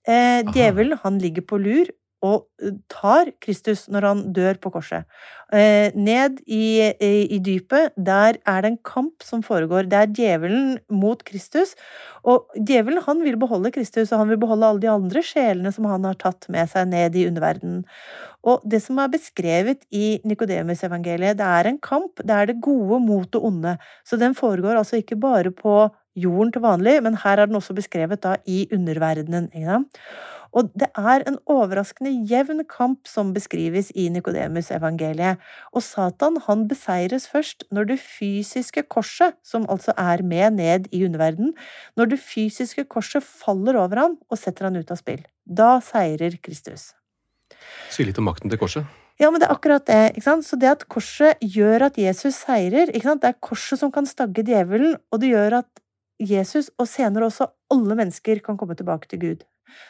Eh, 0.07 0.43
djevelen, 0.55 0.97
han 1.03 1.19
ligger 1.19 1.45
på 1.47 1.59
lur 1.59 1.91
og 2.23 2.45
tar 2.91 3.33
Kristus 3.43 3.85
når 3.91 4.07
han 4.07 4.21
dør 4.35 4.59
på 4.63 4.71
korset. 4.73 5.07
Eh, 5.53 5.91
ned 5.93 6.39
i, 6.47 6.79
i, 6.81 7.11
i, 7.35 7.39
dypet, 7.43 7.91
der 7.99 8.39
er 8.47 8.63
det 8.63 8.71
en 8.71 8.79
kamp 8.87 9.25
som 9.25 9.43
foregår. 9.45 9.89
Det 9.91 9.99
er 9.99 10.13
djevelen 10.17 10.77
mot 10.89 11.19
Kristus. 11.27 11.75
Og 12.23 12.47
djevelen 12.55 13.03
han 13.03 13.21
vil 13.25 13.37
beholde 13.41 13.73
Kristus, 13.75 14.13
og 14.13 14.23
han 14.23 14.31
vil 14.31 14.39
beholde 14.41 14.69
alle 14.69 14.83
de 14.85 14.91
andre 14.93 15.23
sjelene 15.25 15.73
som 15.75 15.89
han 15.91 16.07
har 16.07 16.17
tatt 16.21 16.47
med 16.53 16.71
seg 16.71 16.87
ned 16.93 17.19
i 17.19 17.27
underverdenen. 17.27 17.83
Og 18.47 18.63
det 18.67 18.79
som 18.83 18.99
er 18.99 19.11
beskrevet 19.11 19.83
i 19.91 20.17
Nikodemus-evangeliet, 20.27 21.37
det 21.39 21.49
er 21.59 21.69
en 21.69 21.81
kamp. 21.83 22.23
Det 22.23 22.33
er 22.37 22.49
det 22.49 22.61
gode 22.63 23.03
mot 23.03 23.27
det 23.31 23.43
onde. 23.43 23.77
Så 24.07 24.19
den 24.19 24.35
foregår 24.35 24.79
altså 24.79 24.99
ikke 25.03 25.19
bare 25.19 25.51
på 25.51 25.83
jorden 26.19 26.51
til 26.53 26.63
vanlig, 26.63 26.99
men 27.03 27.17
her 27.23 27.39
er 27.39 27.49
den 27.49 27.57
også 27.57 27.75
beskrevet 27.75 28.21
da 28.23 28.37
i 28.45 28.65
underverdenen. 28.73 29.49
Ikke 29.53 29.81
og 30.53 30.69
det 30.77 30.89
er 30.97 31.25
en 31.27 31.39
overraskende 31.49 32.11
jevn 32.29 32.61
kamp 32.69 33.09
som 33.09 33.33
beskrives 33.33 33.89
i 33.97 34.05
Nikodemus-evangeliet. 34.13 35.41
Og 35.73 35.83
Satan 35.85 36.37
han 36.47 36.67
beseires 36.69 37.25
først 37.29 37.65
når 37.73 37.89
det 37.93 37.99
fysiske 38.01 38.85
korset, 38.85 39.37
som 39.43 39.65
altså 39.69 39.95
er 39.97 40.21
med 40.21 40.59
ned 40.59 40.89
i 40.93 41.03
underverden, 41.07 41.53
når 41.97 42.13
det 42.13 42.21
fysiske 42.21 42.85
korset 42.85 43.25
faller 43.25 43.79
over 43.81 44.05
ham 44.05 44.17
og 44.29 44.39
setter 44.39 44.69
han 44.69 44.77
ut 44.77 44.93
av 44.93 45.01
spill. 45.01 45.23
Da 45.43 45.79
seirer 45.83 46.37
Kristus. 46.43 46.91
Si 47.89 48.05
litt 48.05 48.19
om 48.21 48.29
makten 48.29 48.53
til 48.53 48.61
korset. 48.61 48.85
Ja, 49.21 49.29
men 49.29 49.41
det 49.41 49.47
er 49.47 49.53
akkurat 49.53 49.85
det. 49.85 50.15
ikke 50.17 50.25
sant? 50.25 50.45
Så 50.45 50.57
det 50.59 50.69
at 50.71 50.85
korset 50.89 51.41
gjør 51.41 51.87
at 51.89 51.97
Jesus 52.01 52.39
seirer 52.45 52.89
ikke 52.89 53.07
sant? 53.09 53.21
Det 53.21 53.33
er 53.33 53.41
korset 53.45 53.81
som 53.81 53.93
kan 53.93 54.09
stagge 54.09 54.45
djevelen, 54.45 54.97
og 55.13 55.21
det 55.21 55.33
gjør 55.33 55.59
at 55.61 55.69
Jesus, 56.21 56.69
og 56.77 56.87
senere 56.87 57.27
også 57.27 57.49
alle 57.73 57.97
mennesker, 57.97 58.41
kan 58.45 58.57
komme 58.57 58.77
tilbake 58.77 59.09
til 59.09 59.21
Gud. 59.21 59.43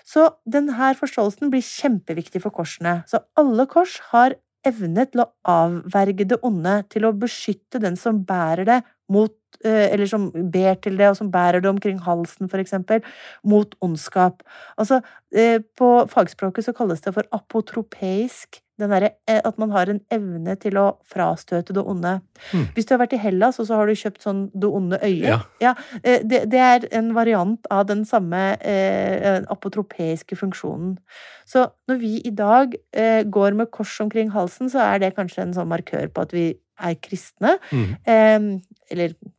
Så 0.08 0.30
denne 0.50 0.94
forståelsen 1.00 1.52
blir 1.54 1.64
kjempeviktig 1.66 2.44
for 2.44 2.56
korsene. 2.56 3.02
Så 3.10 3.24
alle 3.40 3.68
kors 3.72 4.00
har 4.12 4.38
evne 4.68 5.06
til 5.12 5.24
å 5.24 5.30
avverge 5.50 6.28
det 6.28 6.40
onde, 6.46 6.82
til 6.92 7.08
å 7.08 7.16
beskytte 7.16 7.82
den 7.84 7.98
som 8.00 8.22
bærer 8.28 8.68
det 8.70 8.82
mot 9.12 9.34
eh, 9.66 9.92
Eller 9.92 10.08
som 10.10 10.30
ber 10.32 10.78
til 10.82 10.98
det, 10.98 11.10
og 11.12 11.18
som 11.20 11.30
bærer 11.32 11.62
det 11.64 11.70
omkring 11.70 12.00
halsen, 12.04 12.50
for 12.50 12.64
eksempel, 12.64 13.04
mot 13.44 13.76
ondskap. 13.84 14.42
Altså, 14.80 15.02
eh, 15.36 15.60
på 15.78 15.90
fagspråket 16.12 16.68
så 16.68 16.74
kalles 16.76 17.04
det 17.04 17.14
for 17.16 17.28
apotropeisk 17.36 18.63
der, 18.80 19.10
eh, 19.28 19.42
at 19.46 19.58
man 19.62 19.72
har 19.72 19.90
en 19.90 20.02
evne 20.12 20.56
til 20.60 20.78
å 20.78 20.86
frastøte 21.06 21.76
det 21.76 21.84
onde. 21.84 22.16
Mm. 22.52 22.66
Hvis 22.74 22.88
du 22.88 22.94
har 22.96 23.02
vært 23.04 23.14
i 23.18 23.22
Hellas, 23.22 23.60
og 23.60 23.68
så 23.68 23.78
har 23.78 23.88
du 23.88 23.96
kjøpt 23.98 24.26
sånn 24.26 24.42
det 24.54 24.70
onde 24.70 25.00
øyet 25.04 25.28
ja. 25.30 25.40
ja 25.62 25.74
det, 26.02 26.44
det, 26.52 26.60
er 26.60 26.88
en 26.92 27.14
variant 27.16 27.70
av 27.72 27.86
den 27.92 28.04
samme 28.06 28.42
eh, 28.62 29.44
apotropeiske 29.54 30.38
funksjonen. 30.40 30.98
Så 31.46 31.68
når 31.90 32.02
vi 32.02 32.16
i 32.26 32.34
dag 32.34 32.74
eh, 32.96 33.22
går 33.24 33.60
med 33.60 33.72
kors 33.72 33.94
omkring 34.02 34.34
halsen, 34.34 34.72
så 34.74 34.82
er 34.88 35.04
det 35.04 35.16
kanskje 35.18 35.46
en 35.46 35.56
sånn 35.56 35.72
markør 35.72 36.10
på 36.10 36.26
at 36.26 36.36
vi 36.36 36.50
er 36.84 36.98
kristne. 37.04 37.58
Mm. 37.72 37.96
Eh, 38.10 38.52
eller 38.94 39.14
Eh, 39.14 39.33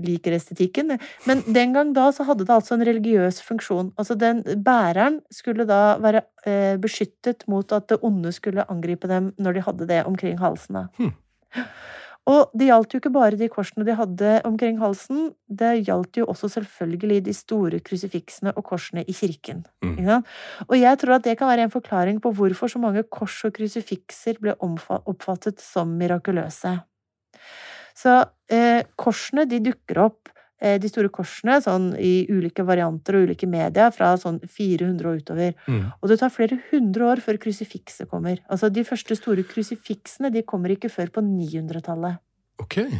liker 0.00 0.36
estetikken. 0.36 0.96
Men 1.28 1.42
den 1.46 1.74
gang 1.76 1.92
da 1.96 2.08
så 2.14 2.26
hadde 2.28 2.46
det 2.48 2.54
altså 2.54 2.76
en 2.76 2.86
religiøs 2.88 3.42
funksjon. 3.44 3.92
Altså 4.00 4.16
den 4.18 4.42
bæreren 4.64 5.20
skulle 5.34 5.66
da 5.68 5.98
være 6.02 6.24
eh, 6.46 6.76
beskyttet 6.80 7.44
mot 7.50 7.72
at 7.76 7.88
det 7.92 8.00
onde 8.06 8.32
skulle 8.32 8.66
angripe 8.68 9.10
dem 9.10 9.32
når 9.38 9.58
de 9.58 9.66
hadde 9.68 9.88
det 9.90 10.02
omkring 10.08 10.38
halsene. 10.40 10.88
Hmm. 10.98 11.14
Og 12.28 12.50
det 12.52 12.66
gjaldt 12.68 12.92
jo 12.92 13.00
ikke 13.00 13.12
bare 13.14 13.38
de 13.40 13.48
korsene 13.48 13.86
de 13.88 13.94
hadde 13.96 14.32
omkring 14.44 14.76
halsen, 14.82 15.30
det 15.48 15.86
gjaldt 15.86 16.20
jo 16.20 16.26
også 16.28 16.50
selvfølgelig 16.58 17.22
de 17.24 17.34
store 17.36 17.80
krusifiksene 17.80 18.52
og 18.52 18.66
korsene 18.68 19.04
i 19.08 19.14
kirken. 19.16 19.62
Mm. 19.80 20.10
Og 20.66 20.76
jeg 20.76 21.00
tror 21.00 21.16
at 21.16 21.24
det 21.24 21.38
kan 21.40 21.48
være 21.48 21.64
en 21.68 21.72
forklaring 21.72 22.20
på 22.20 22.34
hvorfor 22.36 22.68
så 22.68 22.82
mange 22.82 23.06
kors 23.08 23.38
og 23.48 23.54
krusifikser 23.56 24.42
ble 24.42 24.58
oppfattet 24.60 25.64
som 25.64 25.96
mirakuløse. 25.96 26.76
Så 27.98 28.18
eh, 28.52 28.82
korsene 29.00 29.46
de 29.50 29.60
dukker 29.64 29.98
opp, 30.04 30.30
eh, 30.62 30.76
de 30.80 30.90
store 30.90 31.10
korsene, 31.14 31.58
sånn 31.64 31.90
i 31.98 32.28
ulike 32.30 32.64
varianter 32.66 33.18
og 33.18 33.28
ulike 33.28 33.48
medier, 33.50 33.90
fra 33.94 34.12
sånn 34.20 34.38
400 34.44 35.10
og 35.10 35.22
utover. 35.24 35.58
Mm. 35.66 35.84
Og 35.98 36.12
det 36.12 36.20
tar 36.22 36.34
flere 36.34 36.60
hundre 36.70 37.10
år 37.10 37.24
før 37.24 37.40
krusifikset 37.42 38.10
kommer. 38.10 38.40
Altså 38.46 38.70
de 38.70 38.86
første 38.86 39.18
store 39.18 39.46
krusifiksene 39.48 40.30
de 40.34 40.46
kommer 40.46 40.76
ikke 40.76 40.92
før 40.92 41.12
på 41.18 41.24
900-tallet. 41.26 42.22
Okay. 42.62 42.90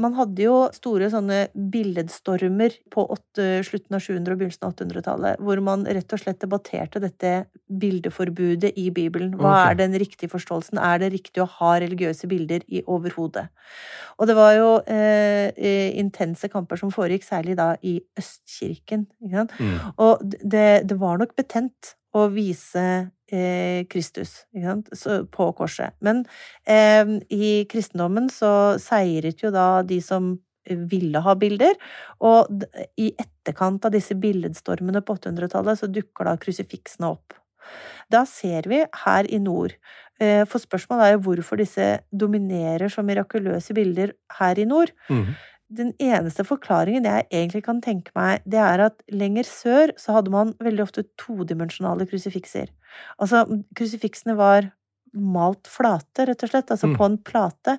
Man 0.00 0.14
hadde 0.16 0.40
jo 0.46 0.54
store 0.72 1.10
sånne 1.12 1.50
billedstormer 1.52 2.78
på 2.92 3.04
8, 3.12 3.48
slutten 3.66 3.98
av 3.98 4.00
700- 4.00 4.32
og 4.32 4.40
begynnelsen 4.40 4.64
av 4.64 4.72
800-tallet, 4.72 5.42
hvor 5.44 5.60
man 5.64 5.84
rett 5.84 6.14
og 6.16 6.22
slett 6.22 6.40
debatterte 6.40 7.02
dette 7.02 7.32
bildeforbudet 7.68 8.72
i 8.80 8.86
Bibelen. 8.94 9.34
Hva 9.36 9.50
okay. 9.52 9.74
er 9.74 9.80
den 9.82 9.96
riktige 10.00 10.32
forståelsen? 10.32 10.80
Er 10.80 11.02
det 11.02 11.12
riktig 11.12 11.44
å 11.44 11.48
ha 11.58 11.74
religiøse 11.84 12.30
bilder 12.30 12.64
i 12.72 12.80
overhodet? 12.88 13.50
Og 14.16 14.30
det 14.30 14.36
var 14.38 14.56
jo 14.56 14.70
eh, 14.88 15.52
intense 16.00 16.48
kamper 16.52 16.80
som 16.80 16.92
foregikk, 16.94 17.28
særlig 17.28 17.58
da 17.60 17.74
i 17.84 17.98
Østkirken. 18.16 19.04
Mm. 19.20 19.92
Og 20.00 20.24
det, 20.40 20.86
det 20.88 21.00
var 21.00 21.20
nok 21.20 21.36
betent 21.36 21.96
å 22.16 22.28
vise 22.32 22.84
Kristus 23.88 24.42
på 25.32 25.48
korset. 25.56 25.94
Men 26.04 26.24
eh, 26.68 27.18
i 27.32 27.64
kristendommen 27.70 28.28
så 28.32 28.78
seiret 28.82 29.40
jo 29.44 29.52
da 29.54 29.82
de 29.86 30.00
som 30.04 30.34
ville 30.68 31.18
ha 31.24 31.34
bilder, 31.34 31.74
og 32.22 32.66
i 33.00 33.08
etterkant 33.18 33.88
av 33.88 33.94
disse 33.96 34.14
billedstormene 34.14 35.02
på 35.02 35.16
800-tallet 35.18 35.80
så 35.80 35.88
dukker 35.90 36.28
da 36.28 36.36
krusifiksene 36.38 37.08
opp. 37.10 37.34
Da 38.12 38.22
ser 38.28 38.68
vi 38.70 38.82
her 39.04 39.26
i 39.30 39.38
nord 39.38 39.72
eh, 40.20 40.42
For 40.50 40.58
spørsmålet 40.58 41.04
er 41.06 41.12
jo 41.14 41.20
hvorfor 41.28 41.60
disse 41.60 41.84
dominerer 42.10 42.90
som 42.90 43.06
mirakuløse 43.06 43.74
bilder 43.76 44.12
her 44.40 44.58
i 44.58 44.66
nord. 44.68 44.90
Mm 45.08 45.32
den 45.78 45.94
eneste 46.02 46.44
forklaringen 46.46 47.06
jeg 47.08 47.26
egentlig 47.30 47.64
kan 47.66 47.80
tenke 47.84 48.12
meg, 48.18 48.44
det 48.48 48.60
er 48.60 48.86
at 48.88 49.02
lenger 49.12 49.48
sør 49.48 49.94
så 50.00 50.18
hadde 50.18 50.32
man 50.34 50.54
veldig 50.62 50.84
ofte 50.84 51.06
todimensjonale 51.20 52.06
krusifikser. 52.10 52.70
Altså, 53.22 53.44
krusifiksene 53.78 54.36
var 54.38 54.70
malt 55.12 55.68
flate, 55.68 56.24
rett 56.28 56.42
og 56.44 56.50
slett, 56.50 56.70
altså 56.72 56.88
mm. 56.88 56.96
på 56.96 57.06
en 57.08 57.16
plate. 57.20 57.76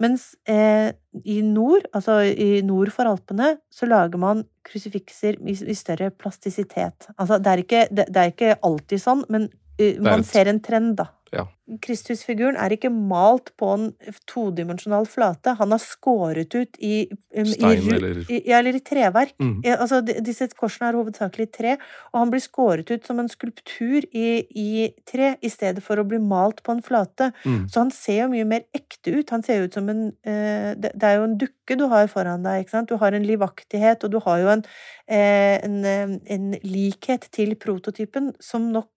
Mens 0.00 0.30
eh, 0.48 0.92
i 1.28 1.40
nord, 1.44 1.84
altså 1.96 2.20
i 2.24 2.62
nord 2.64 2.92
for 2.94 3.08
Alpene, 3.10 3.54
så 3.72 3.88
lager 3.90 4.20
man 4.20 4.44
krusifikser 4.66 5.36
i, 5.44 5.52
i 5.54 5.76
større 5.76 6.10
plastisitet. 6.10 7.10
Altså, 7.16 7.38
det 7.38 7.52
er, 7.52 7.64
ikke, 7.64 7.86
det, 7.90 8.08
det 8.08 8.22
er 8.22 8.32
ikke 8.32 8.56
alltid 8.66 9.02
sånn, 9.02 9.24
men 9.32 9.48
uh, 9.50 10.00
man 10.04 10.24
ser 10.26 10.50
en 10.50 10.62
trend, 10.64 10.96
da. 11.00 11.10
Ja. 11.34 11.44
Kristusfiguren 11.78 12.56
er 12.58 12.72
ikke 12.74 12.90
malt 12.90 13.52
på 13.60 13.68
en 13.76 13.86
todimensjonal 14.30 15.06
flate. 15.10 15.54
Han 15.60 15.74
har 15.74 15.82
skåret 15.82 16.54
ut 16.56 16.78
i 16.82 17.04
Stein, 17.30 17.84
i, 17.84 17.92
eller 17.94 18.22
i, 18.24 18.40
Ja, 18.48 18.58
eller 18.58 18.74
i 18.74 18.82
treverk. 18.82 19.36
Mm. 19.38 19.60
Altså, 19.76 20.00
disse 20.02 20.48
korsene 20.58 20.90
er 20.90 20.98
hovedsakelig 20.98 21.46
i 21.46 21.52
tre, 21.54 21.76
og 22.10 22.20
han 22.22 22.32
blir 22.32 22.42
skåret 22.42 22.90
ut 22.90 23.06
som 23.06 23.20
en 23.22 23.30
skulptur 23.30 24.06
i, 24.10 24.28
i 24.50 24.88
tre, 25.08 25.34
i 25.42 25.52
stedet 25.52 25.84
for 25.84 26.00
å 26.00 26.06
bli 26.08 26.18
malt 26.22 26.64
på 26.66 26.74
en 26.74 26.82
flate. 26.84 27.30
Mm. 27.44 27.64
Så 27.70 27.84
han 27.84 27.94
ser 27.94 28.24
jo 28.24 28.30
mye 28.34 28.48
mer 28.50 28.66
ekte 28.76 29.14
ut. 29.20 29.30
Han 29.30 29.46
ser 29.46 29.66
ut 29.66 29.78
som 29.78 29.88
en 29.92 30.08
uh, 30.10 30.70
det, 30.74 30.94
det, 30.94 31.06
er 31.06 31.20
jo 31.20 31.28
en 31.28 31.38
dukke 31.40 31.78
du 31.78 31.86
har 31.92 32.10
foran 32.10 32.46
deg, 32.46 32.64
ikke 32.64 32.76
sant. 32.78 32.90
Du 32.90 32.98
har 33.00 33.14
en 33.14 33.26
livaktighet, 33.26 34.02
og 34.04 34.16
du 34.16 34.18
har 34.26 34.42
jo 34.42 34.54
en, 34.56 34.64
uh, 35.12 35.56
en, 35.68 35.78
uh, 35.86 36.16
en 36.34 36.50
likhet 36.66 37.30
til 37.34 37.54
prototypen 37.60 38.32
som 38.42 38.72
nok 38.74 38.90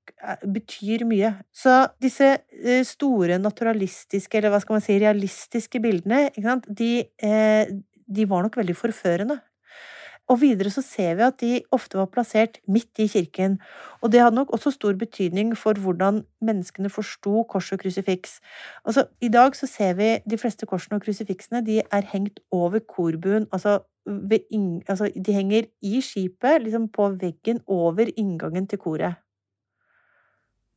betyr 0.54 1.04
mye. 1.08 1.34
Så 1.54 1.88
disse 2.02 2.38
store 2.88 3.40
naturalistiske, 3.42 4.38
eller 4.38 4.54
hva 4.54 4.62
skal 4.64 4.78
man 4.78 4.86
si, 4.86 5.00
realistiske 5.02 5.82
bildene, 5.84 6.30
de, 6.68 6.92
eh, 7.22 7.74
de 8.08 8.30
var 8.30 8.46
nok 8.46 8.58
veldig 8.62 8.76
forførende. 8.78 9.40
Og 10.32 10.40
videre 10.40 10.72
så 10.72 10.80
ser 10.82 11.18
vi 11.20 11.24
at 11.26 11.40
de 11.42 11.52
ofte 11.76 11.98
var 12.00 12.08
plassert 12.12 12.62
midt 12.72 13.00
i 13.04 13.10
kirken, 13.12 13.58
og 14.00 14.14
det 14.14 14.22
hadde 14.24 14.38
nok 14.38 14.54
også 14.56 14.72
stor 14.72 14.96
betydning 14.96 15.52
for 15.60 15.76
hvordan 15.76 16.22
menneskene 16.42 16.92
forsto 16.92 17.44
kors 17.52 17.72
og 17.76 17.82
krusifiks. 17.84 18.38
Altså, 18.88 19.06
I 19.22 19.28
dag 19.28 19.56
så 19.56 19.68
ser 19.68 19.98
vi 20.00 20.14
de 20.24 20.40
fleste 20.40 20.66
korsene 20.66 20.96
og 20.96 21.04
krusifiksene 21.04 21.66
de 21.66 21.82
er 21.84 22.08
hengt 22.14 22.40
over 22.52 22.80
korbuen, 22.80 23.50
altså 23.52 23.82
altså, 24.88 25.12
de 25.26 25.34
henger 25.34 25.68
i 25.82 26.02
skipet, 26.02 26.64
liksom 26.64 26.88
på 26.88 27.10
veggen 27.20 27.60
over 27.68 28.08
inngangen 28.18 28.68
til 28.68 28.80
koret. 28.80 29.23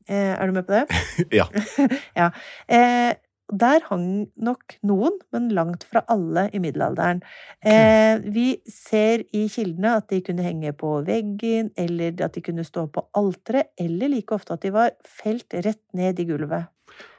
Eh, 0.09 0.35
er 0.35 0.47
du 0.47 0.53
med 0.57 0.67
på 0.67 0.77
det? 0.77 0.87
Ja. 1.39 1.47
ja. 2.21 2.31
Eh, 2.69 3.15
der 3.47 3.85
hang 3.87 4.27
nok 4.43 4.75
noen, 4.83 5.21
men 5.31 5.49
langt 5.55 5.85
fra 5.87 6.03
alle 6.11 6.49
i 6.51 6.59
middelalderen. 6.63 7.21
Eh, 7.63 8.19
vi 8.35 8.57
ser 8.67 9.23
i 9.31 9.45
kildene 9.53 9.97
at 10.01 10.09
de 10.11 10.19
kunne 10.27 10.43
henge 10.43 10.73
på 10.75 10.97
veggen, 11.07 11.71
eller 11.79 12.25
at 12.27 12.35
de 12.35 12.43
kunne 12.43 12.67
stå 12.67 12.89
på 12.91 13.05
alteret, 13.15 13.71
eller 13.79 14.11
like 14.11 14.35
ofte 14.35 14.57
at 14.57 14.67
de 14.67 14.75
var 14.75 14.97
felt 15.07 15.55
rett 15.55 15.85
ned 15.95 16.19
i 16.19 16.27
gulvet. 16.27 16.73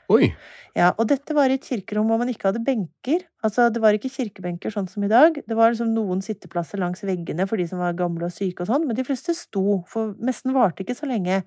Oi. 0.07 0.31
Ja, 0.77 0.91
og 1.01 1.07
dette 1.09 1.33
var 1.33 1.49
i 1.49 1.55
et 1.57 1.65
kirkerom 1.65 2.07
hvor 2.07 2.19
man 2.21 2.29
ikke 2.29 2.51
hadde 2.51 2.61
benker. 2.63 3.23
Altså, 3.43 3.65
det 3.73 3.81
var 3.81 3.95
ikke 3.97 4.11
kirkebenker 4.13 4.71
sånn 4.71 4.87
som 4.91 5.03
i 5.03 5.09
dag. 5.11 5.39
Det 5.43 5.55
var 5.57 5.73
liksom 5.73 5.89
noen 5.95 6.21
sitteplasser 6.23 6.79
langs 6.79 7.01
veggene 7.07 7.47
for 7.49 7.59
de 7.59 7.65
som 7.67 7.81
var 7.81 7.97
gamle 7.97 8.29
og 8.29 8.35
syke 8.35 8.63
og 8.63 8.69
sånn, 8.69 8.85
men 8.87 8.97
de 8.97 9.05
fleste 9.07 9.33
sto, 9.35 9.81
for 9.89 10.13
messen 10.23 10.53
varte 10.55 10.85
ikke 10.85 10.95
så 10.95 11.09
lenge. 11.09 11.41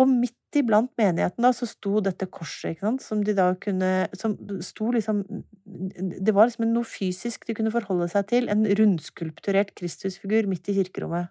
Og 0.00 0.08
midt 0.10 0.58
iblant 0.58 0.90
menigheten 0.98 1.44
da, 1.44 1.52
så 1.54 1.68
sto 1.70 2.00
dette 2.02 2.26
korset, 2.32 2.72
ikke 2.72 2.88
sant, 2.88 3.04
som 3.04 3.20
de 3.22 3.34
da 3.36 3.52
kunne 3.62 4.08
Som 4.18 4.34
sto 4.62 4.88
liksom 4.94 5.20
Det 5.62 6.34
var 6.34 6.48
liksom 6.48 6.66
noe 6.72 6.86
fysisk 6.88 7.46
de 7.46 7.54
kunne 7.54 7.70
forholde 7.74 8.08
seg 8.10 8.26
til. 8.32 8.48
En 8.50 8.66
rundskulpturert 8.66 9.74
Kristusfigur 9.78 10.48
midt 10.50 10.72
i 10.72 10.78
kirkerommet. 10.80 11.30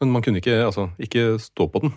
Men 0.00 0.12
man 0.12 0.24
kunne 0.24 0.42
ikke, 0.42 0.58
altså, 0.66 0.90
ikke 0.98 1.38
stå 1.40 1.68
på 1.70 1.84
den. 1.84 1.94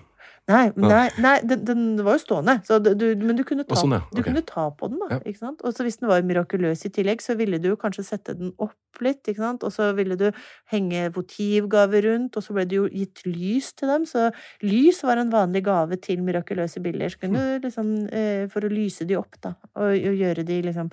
Nei, 0.50 0.72
nei, 0.82 1.04
nei 1.22 1.36
den, 1.46 1.62
den 1.68 1.82
var 2.06 2.18
jo 2.18 2.22
stående, 2.24 2.56
så 2.66 2.80
du, 2.82 3.06
men 3.22 3.38
du 3.38 3.44
kunne 3.46 3.66
ta, 3.68 3.78
sånn, 3.78 3.94
ja. 3.94 4.02
du 4.16 4.22
kunne 4.26 4.42
ta 4.48 4.66
på 4.74 4.90
den, 4.90 4.98
da. 5.04 5.20
Ikke 5.22 5.44
sant? 5.44 5.62
Og 5.62 5.76
så 5.76 5.86
hvis 5.86 6.00
den 6.02 6.10
var 6.10 6.26
mirakuløs 6.26 6.82
i 6.88 6.92
tillegg, 6.96 7.22
så 7.22 7.36
ville 7.38 7.60
du 7.62 7.70
kanskje 7.80 8.08
sette 8.08 8.34
den 8.40 8.56
opp 8.58 9.04
litt, 9.06 9.22
ikke 9.30 9.44
sant? 9.44 9.66
Og 9.68 9.74
så 9.76 9.92
ville 9.98 10.18
du 10.20 10.28
henge 10.74 11.06
votivgaver 11.14 12.08
rundt, 12.10 12.40
og 12.40 12.46
så 12.46 12.56
ble 12.58 12.66
det 12.70 12.80
jo 12.80 12.88
gitt 12.90 13.22
lys 13.28 13.72
til 13.78 13.94
dem. 13.94 14.08
Så 14.10 14.30
lys 14.66 15.04
var 15.06 15.22
en 15.22 15.34
vanlig 15.34 15.62
gave 15.70 16.00
til 16.02 16.26
mirakuløse 16.26 16.82
bilder. 16.84 17.14
Så 17.14 17.22
kunne 17.22 17.46
du 17.46 17.68
liksom, 17.68 17.94
eh, 18.10 18.48
for 18.50 18.66
å 18.66 18.74
lyse 18.74 19.06
de 19.06 19.20
opp, 19.20 19.38
da, 19.44 19.54
og, 19.76 19.94
og 19.94 20.24
gjøre 20.24 20.48
de 20.50 20.64
liksom 20.66 20.90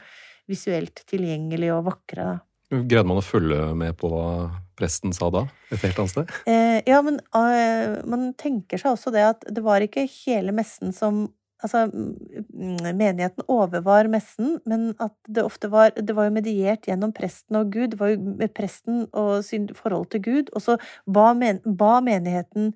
visuelt 0.50 1.00
tilgjengelige 1.08 1.74
og 1.74 1.88
vakre, 1.88 2.28
da. 2.34 2.36
Greide 2.70 3.06
man 3.06 3.20
å 3.20 3.24
følge 3.24 3.70
med 3.78 3.94
på 4.00 4.10
hva 4.10 4.28
presten 4.76 5.14
sa 5.16 5.30
da? 5.32 5.44
Et 5.70 5.80
helt 5.86 5.98
annet 6.02 6.12
sted? 6.12 6.36
Eh, 6.50 6.78
ja, 6.88 6.98
men 7.04 7.20
uh, 7.36 8.02
man 8.10 8.32
tenker 8.38 8.80
seg 8.80 8.96
også 8.96 9.12
det 9.14 9.24
at 9.28 9.46
det 9.54 9.62
var 9.64 9.84
ikke 9.84 10.08
hele 10.24 10.54
messen 10.56 10.94
som 10.96 11.26
Altså, 11.64 11.86
mm, 11.88 12.96
menigheten 12.98 13.46
overvar 13.48 14.10
messen, 14.12 14.58
men 14.68 14.90
at 15.00 15.14
det 15.24 15.40
ofte 15.40 15.70
var 15.72 15.94
Det 15.96 16.12
var 16.12 16.28
jo 16.28 16.34
mediert 16.34 16.84
gjennom 16.84 17.14
presten 17.16 17.56
og 17.56 17.70
Gud. 17.72 17.94
Det 17.94 18.00
var 18.00 18.12
jo 18.12 18.48
presten 18.52 19.06
og 19.16 19.40
sin 19.44 19.70
forhold 19.72 20.10
til 20.12 20.20
Gud. 20.22 20.52
Og 20.52 20.60
så 20.62 20.76
ba, 21.08 21.30
men, 21.32 21.62
ba 21.64 22.02
menigheten 22.04 22.74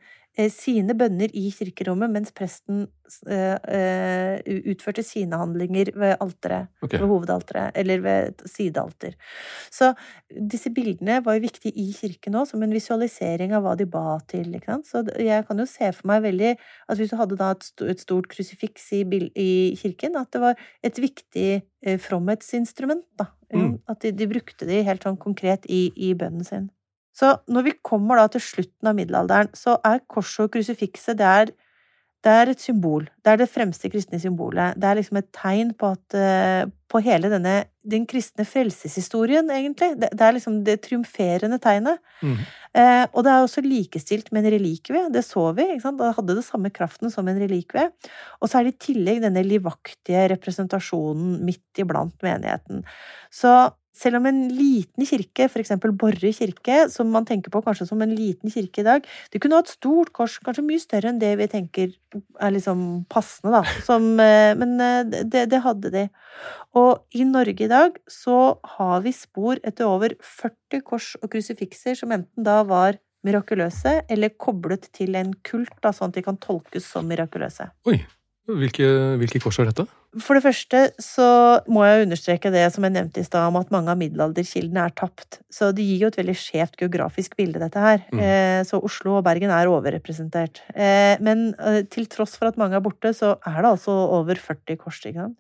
sine 0.49 0.95
bønner 0.97 1.33
i 1.37 1.51
kirkerommet, 1.53 2.11
mens 2.13 2.33
presten 2.37 2.87
eh, 3.27 3.57
eh, 3.69 4.61
utførte 4.71 5.05
sine 5.05 5.37
handlinger 5.41 5.91
ved 5.95 6.17
alteret. 6.23 6.71
okay. 6.83 7.01
Ved 7.01 7.11
hovedalteret, 7.11 7.77
eller 7.77 8.01
ved 8.01 8.45
sidealter. 8.49 9.17
Så 9.71 9.93
disse 10.31 10.71
bildene 10.71 11.21
var 11.25 11.37
jo 11.37 11.45
viktige 11.45 11.75
i 11.77 11.91
kirken 11.93 12.39
òg, 12.41 12.49
som 12.51 12.63
en 12.63 12.75
visualisering 12.75 13.55
av 13.57 13.67
hva 13.67 13.77
de 13.77 13.87
ba 13.91 14.19
til. 14.31 14.57
Så 14.87 15.05
jeg 15.19 15.47
kan 15.47 15.59
jo 15.59 15.69
se 15.69 15.93
for 15.93 16.11
meg 16.11 16.25
veldig 16.25 16.55
at 16.57 16.97
hvis 16.97 17.13
du 17.13 17.19
hadde 17.21 17.39
da 17.41 17.53
et 17.55 18.01
stort 18.01 18.31
krusifiks 18.33 18.93
i, 18.97 19.05
i 19.35 19.51
kirken, 19.81 20.17
at 20.17 20.33
det 20.33 20.41
var 20.43 20.67
et 20.87 20.99
viktig 21.03 21.49
eh, 21.61 21.99
fromhetsinstrument, 22.01 23.05
da. 23.19 23.33
Mm. 23.53 23.81
At 23.91 24.05
de, 24.05 24.13
de 24.15 24.29
brukte 24.31 24.67
de 24.69 24.85
helt 24.87 25.03
sånn 25.03 25.19
konkret 25.19 25.67
i, 25.67 25.89
i 25.99 26.15
bønnen 26.15 26.47
sin. 26.47 26.71
Så 27.17 27.33
når 27.51 27.67
vi 27.67 27.79
kommer 27.87 28.21
da 28.21 28.29
til 28.31 28.43
slutten 28.45 28.91
av 28.91 28.97
middelalderen, 28.99 29.51
så 29.57 29.77
er 29.87 30.05
korset 30.11 30.47
og 30.47 30.55
krusifikset 30.55 31.19
det 31.19 31.27
er, 31.27 31.53
det 32.21 32.37
er 32.37 32.53
et 32.53 32.63
symbol. 32.63 33.09
Det 33.25 33.33
er 33.33 33.41
det 33.41 33.51
fremste 33.51 33.91
kristne 33.93 34.21
symbolet. 34.23 34.77
Det 34.81 34.89
er 34.89 34.99
liksom 35.01 35.19
et 35.21 35.31
tegn 35.37 35.73
på 35.79 35.95
at 35.97 36.17
eh, 36.17 36.65
på 36.91 37.01
hele 37.07 37.31
denne 37.33 37.55
den 37.91 38.05
kristne 38.09 38.45
frelseshistorien, 38.45 39.49
egentlig. 39.55 39.95
Det, 40.01 40.11
det 40.13 40.25
er 40.27 40.35
liksom 40.37 40.59
det 40.67 40.77
triumferende 40.85 41.57
tegnet. 41.63 42.03
Mm. 42.21 42.37
Eh, 42.77 43.05
og 43.09 43.25
det 43.25 43.33
er 43.33 43.45
også 43.45 43.63
likestilt 43.65 44.29
med 44.35 44.45
en 44.45 44.55
relikvie. 44.55 45.07
Det 45.15 45.25
så 45.27 45.47
vi. 45.57 45.65
ikke 45.65 45.87
sant? 45.87 46.01
Det 46.01 46.13
hadde 46.19 46.37
det 46.39 46.47
samme 46.47 46.71
kraften 46.75 47.13
som 47.13 47.29
en 47.31 47.41
relikvie. 47.41 47.89
Og 48.41 48.51
så 48.51 48.61
er 48.61 48.69
det 48.69 48.77
i 48.77 48.85
tillegg 48.91 49.23
denne 49.25 49.43
livaktige 49.47 50.29
representasjonen 50.35 51.39
midt 51.47 51.83
iblant 51.83 52.17
menigheten. 52.27 52.85
Så 53.33 53.55
selv 53.97 54.21
om 54.21 54.27
en 54.31 54.41
liten 54.55 55.07
kirke, 55.07 55.49
for 55.51 55.63
eksempel 55.63 55.93
Borre 55.99 56.33
kirke, 56.35 56.85
som 56.93 57.11
man 57.13 57.27
tenker 57.29 57.53
på 57.53 57.63
kanskje 57.65 57.89
som 57.89 58.03
en 58.05 58.15
liten 58.15 58.53
kirke 58.53 58.83
i 58.83 58.87
dag, 58.87 59.09
det 59.33 59.41
kunne 59.43 59.59
ha 59.59 59.65
et 59.65 59.73
stort 59.73 60.13
kors, 60.17 60.39
kanskje 60.45 60.65
mye 60.67 60.83
større 60.83 61.11
enn 61.11 61.21
det 61.23 61.33
vi 61.41 61.49
tenker 61.51 61.93
er 62.15 62.55
liksom 62.55 63.05
passende, 63.11 63.61
da. 63.61 63.63
Som, 63.89 64.13
eh, 64.23 64.55
men 64.59 64.79
eh, 64.83 65.21
det, 65.25 65.45
det 65.53 65.63
hadde 65.67 65.93
de. 65.95 66.07
Og 66.79 67.05
i 67.17 67.27
Norge 67.27 67.67
i 67.67 67.71
dag 67.71 67.99
så 68.11 68.57
har 68.77 69.05
vi 69.05 69.15
spor 69.15 69.61
etter 69.67 69.91
over 69.91 70.15
40 70.23 70.87
kors 70.87 71.13
og 71.21 71.31
krusifikser 71.33 71.99
som 71.99 72.15
enten 72.15 72.47
da 72.47 72.61
var 72.67 72.99
mirakuløse 73.27 74.01
eller 74.09 74.33
koblet 74.41 74.89
til 74.97 75.19
en 75.19 75.35
kult, 75.47 75.75
da, 75.85 75.93
sånn 75.93 76.13
at 76.13 76.19
de 76.19 76.25
kan 76.25 76.41
tolkes 76.41 76.87
som 76.89 77.09
mirakuløse. 77.11 77.69
Oi. 77.91 78.01
Hvilke, 78.49 78.87
hvilke 79.21 79.41
kors 79.43 79.59
er 79.61 79.69
dette? 79.69 79.85
For 80.19 80.35
det 80.35 80.43
første 80.43 80.79
så 80.99 81.27
må 81.71 81.85
jeg 81.87 82.07
understreke 82.07 82.51
det 82.51 82.65
som 82.75 82.83
jeg 82.83 82.95
nevnte 82.97 83.23
i 83.23 83.27
stad, 83.27 83.47
om 83.47 83.59
at 83.61 83.71
mange 83.71 83.93
av 83.93 83.99
middelalderkildene 84.01 84.87
er 84.89 84.95
tapt. 84.99 85.39
Så 85.53 85.69
det 85.77 85.85
gir 85.87 86.03
jo 86.03 86.11
et 86.11 86.19
veldig 86.19 86.35
skjevt 86.35 86.81
geografisk 86.81 87.37
bilde, 87.39 87.61
dette 87.63 87.83
her. 87.83 88.03
Mm. 88.11 88.23
Eh, 88.25 88.63
så 88.67 88.81
Oslo 88.83 89.19
og 89.21 89.27
Bergen 89.29 89.53
er 89.55 89.71
overrepresentert. 89.71 90.65
Eh, 90.75 91.15
men 91.23 91.53
eh, 91.61 91.85
til 91.93 92.09
tross 92.11 92.35
for 92.41 92.51
at 92.51 92.59
mange 92.59 92.79
er 92.79 92.83
borte, 92.83 93.13
så 93.15 93.37
er 93.47 93.61
det 93.61 93.71
altså 93.71 93.95
over 94.19 94.41
40 94.41 94.81
kors. 94.81 94.99
i 95.07 95.15
gang. 95.15 95.37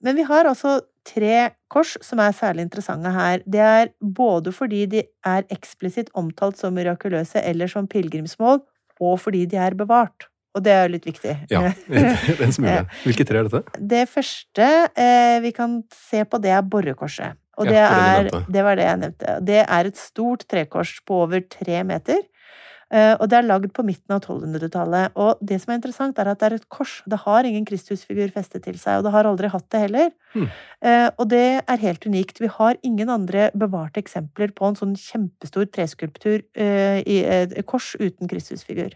Men 0.00 0.16
vi 0.16 0.24
har 0.30 0.48
altså 0.48 0.78
tre 1.08 1.50
kors 1.68 1.98
som 2.04 2.22
er 2.24 2.32
særlig 2.36 2.64
interessante 2.64 3.12
her. 3.12 3.44
Det 3.44 3.60
er 3.60 3.92
både 4.00 4.54
fordi 4.56 4.86
de 4.86 5.04
er 5.26 5.44
eksplisitt 5.52 6.08
omtalt 6.16 6.56
som 6.56 6.72
mirakuløse 6.76 7.44
eller 7.44 7.68
som 7.68 7.86
pilegrimsmål, 7.90 8.64
og 9.04 9.20
fordi 9.20 9.44
de 9.46 9.60
er 9.60 9.76
bevart. 9.76 10.30
Og 10.56 10.62
det 10.64 10.72
er 10.72 10.86
jo 10.86 10.92
litt 10.94 11.04
viktig. 11.06 11.34
Ja, 11.52 11.60
en 12.46 12.54
smule. 12.56 12.86
Hvilke 13.04 13.26
tre 13.28 13.42
er 13.42 13.48
dette? 13.50 13.82
Det 13.92 14.06
første 14.08 14.70
eh, 14.96 15.36
vi 15.44 15.52
kan 15.54 15.82
se 15.94 16.24
på, 16.24 16.40
det 16.42 16.50
er 16.56 16.62
Borrekorset. 16.64 17.36
Og 17.58 17.66
det, 17.66 17.74
ja, 17.74 18.22
det 18.22 18.32
er, 18.32 18.44
det 18.54 18.62
var 18.64 18.76
det 18.78 18.84
jeg 18.86 18.98
nevnte. 19.02 19.36
Det 19.44 19.60
er 19.66 19.88
et 19.90 19.98
stort 19.98 20.44
trekors 20.50 20.96
på 21.06 21.22
over 21.24 21.40
tre 21.50 21.80
meter. 21.84 22.20
eh, 22.94 23.14
Og 23.18 23.26
det 23.28 23.38
er 23.40 23.48
lagd 23.48 23.72
på 23.74 23.82
midten 23.84 24.14
av 24.14 24.20
1200-tallet. 24.22 25.10
Og 25.18 25.40
det 25.42 25.58
som 25.60 25.72
er 25.74 25.80
interessant, 25.80 26.18
er 26.22 26.30
at 26.30 26.38
det 26.38 26.46
er 26.52 26.54
et 26.60 26.68
kors. 26.70 27.00
Det 27.10 27.18
har 27.24 27.44
ingen 27.50 27.66
Kristusfigur 27.66 28.30
festet 28.34 28.62
til 28.64 28.78
seg, 28.78 29.00
og 29.00 29.08
det 29.08 29.12
har 29.16 29.26
aldri 29.26 29.50
hatt 29.50 29.66
det 29.74 29.80
heller. 29.88 30.14
Eh, 30.80 31.10
Og 31.18 31.26
det 31.34 31.42
er 31.66 31.82
helt 31.82 32.06
unikt. 32.06 32.38
Vi 32.40 32.46
har 32.60 32.78
ingen 32.86 33.10
andre 33.10 33.50
bevarte 33.58 33.98
eksempler 34.00 34.54
på 34.54 34.70
en 34.70 34.78
sånn 34.78 34.94
kjempestor 34.96 35.66
treskulptur 35.74 36.40
eh, 36.56 37.02
i 37.04 37.20
et 37.26 37.58
kors 37.66 37.96
uten 37.98 38.30
Kristusfigur. 38.30 38.94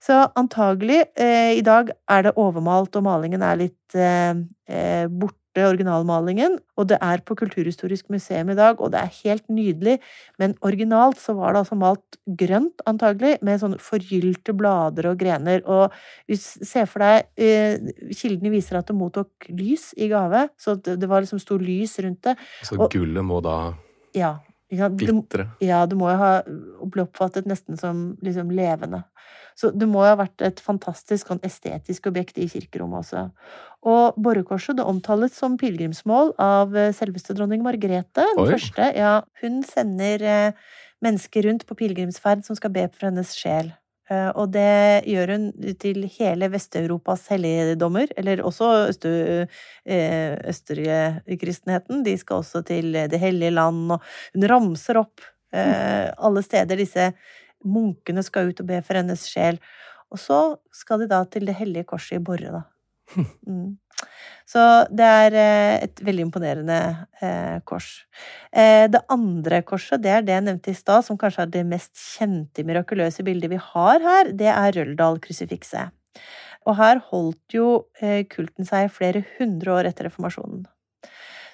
Så 0.00 0.16
antagelig, 0.38 1.02
eh, 1.20 1.58
i 1.58 1.64
dag 1.66 1.90
er 2.08 2.22
det 2.24 2.32
overmalt, 2.40 2.96
og 2.96 3.04
malingen 3.04 3.42
er 3.44 3.58
litt 3.60 3.94
eh, 3.98 4.32
eh, 4.68 5.06
borte, 5.10 5.36
originalmalingen. 5.66 6.54
Og 6.78 6.86
det 6.88 6.96
er 7.02 7.20
på 7.26 7.34
Kulturhistorisk 7.36 8.06
museum 8.14 8.52
i 8.52 8.56
dag, 8.56 8.80
og 8.80 8.92
det 8.94 9.00
er 9.02 9.16
helt 9.24 9.44
nydelig. 9.52 9.96
Men 10.38 10.54
originalt 10.64 11.18
så 11.20 11.34
var 11.36 11.52
det 11.52 11.64
altså 11.64 11.76
malt 11.76 12.16
grønt, 12.38 12.80
antagelig, 12.88 13.34
med 13.44 13.60
sånne 13.60 13.80
forgylte 13.82 14.54
blader 14.56 15.10
og 15.10 15.18
grener. 15.20 15.60
Og 15.66 15.92
hvis 16.30 16.46
Se 16.70 16.86
for 16.88 17.02
deg 17.04 17.26
eh, 17.36 17.76
Kildene 18.14 18.54
viser 18.54 18.78
at 18.78 18.86
det 18.88 18.96
mottok 18.96 19.50
lys 19.50 19.90
i 19.98 20.08
gave, 20.08 20.46
så 20.56 20.78
det, 20.80 20.96
det 21.02 21.10
var 21.10 21.26
liksom 21.26 21.42
stor 21.42 21.60
lys 21.60 21.98
rundt 22.00 22.22
det. 22.30 22.38
Så 22.64 22.78
Og- 22.78 22.88
gullet 22.94 23.26
må 23.26 23.42
da 23.44 23.74
Ja. 24.16 24.38
Sant? 24.78 25.00
Glitre. 25.00 25.48
ja, 25.64 25.82
du 25.86 25.96
må 25.98 26.10
jo 26.12 26.18
ha 26.20 26.32
bli 26.46 27.02
oppfattet 27.02 27.48
nesten 27.50 27.78
som 27.80 28.12
liksom 28.22 28.52
levende. 28.54 29.02
Så 29.58 29.70
det 29.76 29.88
må 29.90 30.04
jo 30.04 30.12
ha 30.12 30.18
vært 30.22 30.44
et 30.46 30.60
fantastisk 30.62 31.28
sånn 31.28 31.42
estetisk 31.44 32.06
objekt 32.08 32.38
i 32.40 32.46
kirkerommet 32.48 33.02
også. 33.02 33.26
Og 33.90 34.20
Borrekorset 34.20 34.78
det 34.78 34.86
omtales 34.88 35.34
som 35.36 35.58
pilegrimsmål 35.60 36.34
av 36.40 36.76
eh, 36.76 36.92
selveste 36.96 37.36
dronning 37.36 37.64
Margrethe, 37.64 38.22
den 38.22 38.40
Oi. 38.40 38.48
første. 38.54 38.90
Ja, 38.96 39.18
hun 39.42 39.60
sender 39.66 40.24
eh, 40.24 40.70
mennesker 41.04 41.48
rundt 41.48 41.66
på 41.68 41.76
pilegrimsferd 41.82 42.46
som 42.46 42.56
skal 42.56 42.72
be 42.76 42.86
for 42.92 43.10
hennes 43.10 43.34
sjel. 43.36 43.72
Eh, 44.10 44.30
Og 44.34 44.50
det 44.54 45.04
gjør 45.08 45.32
hun 45.36 45.44
til 45.82 46.04
hele 46.18 46.48
Vest-Europas 46.52 47.28
helligdommer, 47.30 48.10
eller 48.18 48.42
også 48.46 48.70
eh. 51.26 52.02
De 52.06 52.16
skal 52.18 52.42
også 52.42 52.64
til 52.66 52.92
Det 53.10 53.20
hellige 53.22 53.54
land, 53.54 53.92
og 53.96 54.02
hun 54.34 54.48
ramser 54.50 54.98
opp 55.02 55.20
eh, 55.54 56.10
alle 56.18 56.42
steder 56.46 56.76
disse 56.80 57.12
munkene 57.64 58.22
skal 58.24 58.50
ut 58.50 58.60
og 58.62 58.66
be 58.70 58.80
for 58.82 58.96
hennes 59.00 59.26
sjel. 59.28 59.58
Og 60.10 60.18
så 60.18 60.40
skal 60.74 61.04
de 61.04 61.10
da 61.10 61.22
til 61.30 61.46
Det 61.46 61.54
hellige 61.60 61.86
korset 61.92 62.18
i 62.20 62.24
Borre, 62.24 62.50
da. 62.60 62.62
Mm. 63.46 63.79
Så 64.50 64.62
det 64.90 65.06
er 65.06 65.36
eh, 65.38 65.76
et 65.86 66.00
veldig 66.02 66.26
imponerende 66.26 66.78
eh, 67.22 67.60
kors. 67.68 67.90
Eh, 68.50 68.88
det 68.90 69.02
andre 69.12 69.60
korset, 69.66 70.02
det 70.02 70.10
er 70.10 70.26
det 70.26 70.34
jeg 70.34 70.46
nevnte 70.48 70.72
i 70.72 70.78
stad, 70.78 71.06
som 71.06 71.18
kanskje 71.20 71.44
er 71.44 71.52
det 71.54 71.62
mest 71.70 71.94
kjente 72.16 72.64
mirakuløse 72.66 73.24
bildet 73.26 73.52
vi 73.52 73.60
har 73.70 74.02
her, 74.02 74.32
det 74.34 74.50
er 74.50 74.74
Røldal-krusifikset. 74.80 75.94
Og 76.68 76.76
her 76.76 76.98
holdt 77.08 77.54
jo 77.56 77.68
kulten 78.28 78.66
seg 78.68 78.90
flere 78.92 79.22
hundre 79.38 79.78
år 79.78 79.86
etter 79.88 80.10
reformasjonen. 80.10 80.66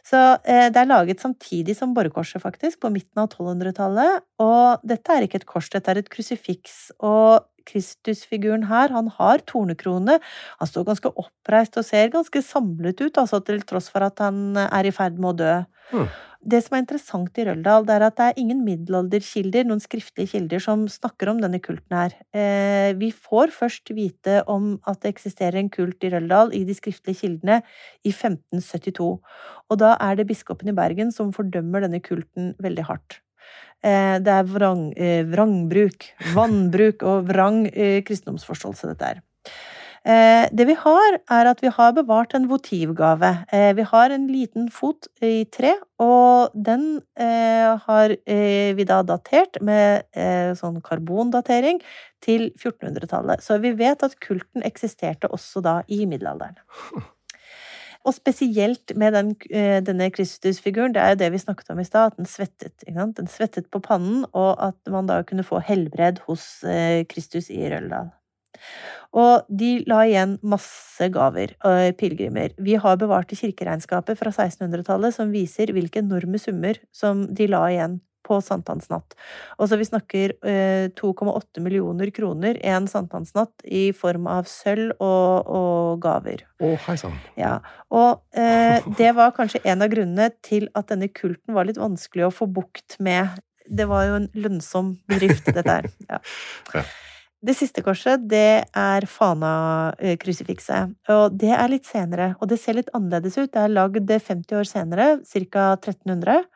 Så 0.06 0.18
det 0.42 0.80
er 0.80 0.88
laget 0.88 1.22
samtidig 1.22 1.76
som 1.78 1.92
borgerkorset, 1.94 2.42
faktisk, 2.42 2.80
på 2.82 2.90
midten 2.94 3.22
av 3.22 3.28
1200-tallet. 3.28 4.24
Og 4.42 4.82
dette 4.86 5.14
er 5.14 5.26
ikke 5.26 5.38
et 5.42 5.46
kors, 5.46 5.70
dette 5.70 5.92
er 5.92 6.00
et 6.02 6.10
krusifiks. 6.10 6.88
Og 7.06 7.46
Kristusfiguren 7.66 8.68
her, 8.70 8.94
han 8.94 9.10
har 9.18 9.44
tornekrone. 9.48 10.20
Han 10.60 10.70
står 10.70 10.86
ganske 10.90 11.12
oppreist 11.14 11.78
og 11.80 11.88
ser 11.88 12.14
ganske 12.14 12.42
samlet 12.44 13.02
ut, 13.02 13.18
altså 13.18 13.42
til 13.44 13.60
tross 13.66 13.90
for 13.92 14.06
at 14.06 14.22
han 14.22 14.56
er 14.66 14.88
i 14.88 14.94
ferd 14.94 15.20
med 15.20 15.34
å 15.34 15.38
dø. 15.42 15.56
Mm. 15.92 16.08
Det 16.46 16.60
som 16.62 16.76
er 16.76 16.82
interessant 16.84 17.38
i 17.40 17.44
Røldal, 17.48 17.86
det 17.88 17.94
er 17.96 18.04
at 18.06 18.18
det 18.20 18.26
er 18.28 18.36
ingen 18.38 18.60
middelalderkilder, 18.62 19.66
noen 19.66 19.82
skriftlige 19.82 20.30
kilder, 20.36 20.62
som 20.62 20.84
snakker 20.90 21.32
om 21.32 21.40
denne 21.42 21.58
kulten 21.62 21.96
her. 21.96 22.14
Eh, 22.30 22.92
vi 23.00 23.10
får 23.10 23.50
først 23.56 23.90
vite 23.96 24.44
om 24.52 24.76
at 24.86 25.00
det 25.02 25.16
eksisterer 25.16 25.58
en 25.58 25.72
kult 25.72 26.06
i 26.06 26.12
Røldal 26.14 26.54
i 26.54 26.62
de 26.68 26.76
skriftlige 26.76 27.24
kildene 27.24 27.62
i 28.06 28.14
1572. 28.14 29.10
Og 29.66 29.82
da 29.82 29.96
er 29.98 30.20
det 30.20 30.28
biskopen 30.30 30.70
i 30.70 30.76
Bergen 30.76 31.10
som 31.14 31.34
fordømmer 31.34 31.82
denne 31.82 32.04
kulten 32.04 32.54
veldig 32.62 32.86
hardt. 32.92 33.22
Eh, 33.84 34.16
det 34.24 34.32
er 34.32 34.50
vrang, 34.50 34.90
eh, 34.96 35.22
vrangbruk, 35.28 36.10
vannbruk 36.34 37.02
og 37.06 37.28
vrang 37.28 37.66
eh, 37.68 38.02
kristendomsforståelse, 38.02 38.92
dette 38.92 39.14
er. 39.14 39.24
Det 40.06 40.62
vi 40.68 40.74
har, 40.78 41.16
er 41.34 41.48
at 41.50 41.58
vi 41.64 41.66
har 41.66 41.90
bevart 41.96 42.36
en 42.38 42.44
votivgave. 42.46 43.30
Vi 43.74 43.86
har 43.90 44.12
en 44.14 44.28
liten 44.30 44.68
fot 44.70 45.08
i 45.18 45.48
tre, 45.50 45.72
og 45.98 46.54
den 46.54 47.00
har 47.18 48.14
vi 48.14 48.86
da 48.86 49.00
datert 49.02 49.58
med 49.60 50.06
sånn 50.60 50.78
karbondatering 50.86 51.82
til 52.22 52.52
1400-tallet. 52.54 53.42
Så 53.42 53.58
vi 53.58 53.74
vet 53.74 54.06
at 54.06 54.14
kulten 54.22 54.62
eksisterte 54.62 55.26
også 55.26 55.64
da 55.66 55.80
i 55.90 56.04
middelalderen. 56.06 56.62
Og 58.06 58.14
spesielt 58.14 58.92
med 58.94 59.16
den, 59.16 59.32
denne 59.82 60.06
Kristus-figuren, 60.14 60.94
det 60.94 61.02
er 61.02 61.14
jo 61.14 61.20
det 61.24 61.32
vi 61.34 61.40
snakket 61.42 61.72
om 61.74 61.80
i 61.82 61.86
stad, 61.86 62.12
at 62.12 62.20
den 62.20 62.28
svettet. 62.30 62.84
Den 62.86 63.26
svettet 63.26 63.66
på 63.74 63.80
pannen, 63.82 64.22
og 64.30 64.52
at 64.62 64.92
man 64.92 65.08
da 65.10 65.18
kunne 65.26 65.46
få 65.46 65.58
helbred 65.66 66.22
hos 66.28 66.62
eh, 66.62 67.02
Kristus 67.10 67.50
i 67.50 67.64
Røldal. 67.72 68.12
Og 69.16 69.46
de 69.48 69.70
la 69.88 70.02
igjen 70.06 70.36
masse 70.46 71.08
gaver, 71.12 71.54
og 71.66 71.96
pilegrimer. 72.00 72.54
Vi 72.62 72.76
har 72.80 72.98
bevart 73.00 73.32
i 73.32 73.38
kirkeregnskapet 73.38 74.18
fra 74.20 74.32
1600-tallet 74.32 75.16
som 75.16 75.32
viser 75.34 75.72
hvilke 75.74 76.02
enorme 76.02 76.40
summer 76.42 76.78
som 76.94 77.26
de 77.34 77.48
la 77.50 77.64
igjen 77.72 78.00
på 78.26 78.40
sankthansnatt. 78.42 79.14
Altså 79.60 79.78
vi 79.78 79.86
snakker 79.88 80.34
eh, 80.42 80.88
2,8 80.98 81.62
millioner 81.64 82.10
kroner 82.14 82.58
en 82.66 82.88
sankthansnatt 82.90 83.64
i 83.64 83.88
form 83.96 84.28
av 84.30 84.50
sølv 84.50 84.94
og, 84.98 85.46
og 85.46 86.02
gaver. 86.04 86.44
Å, 86.58 86.74
hei 86.88 86.98
sann. 87.00 87.16
Ja. 87.38 87.56
Og 87.94 88.22
eh, 88.36 88.82
det 89.00 89.14
var 89.16 89.34
kanskje 89.36 89.62
en 89.64 89.86
av 89.86 89.92
grunnene 89.92 90.30
til 90.46 90.70
at 90.76 90.90
denne 90.92 91.10
kulten 91.12 91.56
var 91.56 91.68
litt 91.68 91.80
vanskelig 91.80 92.28
å 92.28 92.34
få 92.34 92.50
bukt 92.50 92.98
med. 93.02 93.38
Det 93.66 93.88
var 93.90 94.06
jo 94.10 94.20
en 94.20 94.30
lønnsom 94.36 94.96
bedrift, 95.10 95.48
dette 95.50 95.80
her. 95.80 95.90
Ja. 96.10 96.22
ja. 96.74 96.86
Det 97.46 97.52
siste 97.54 97.82
korset, 97.84 98.22
det 98.26 98.64
er 98.74 99.04
Fana-krusifikset. 99.06 100.94
Og 101.12 101.34
det 101.36 101.52
er 101.54 101.68
litt 101.70 101.86
senere, 101.86 102.32
og 102.40 102.48
det 102.50 102.58
ser 102.62 102.78
litt 102.78 102.88
annerledes 102.96 103.36
ut. 103.36 103.50
Det 103.52 103.60
er 103.60 103.74
lagd 103.74 104.08
50 104.10 104.56
år 104.56 104.66
senere, 104.66 105.08
ca. 105.52 105.66
1300. 105.76 106.46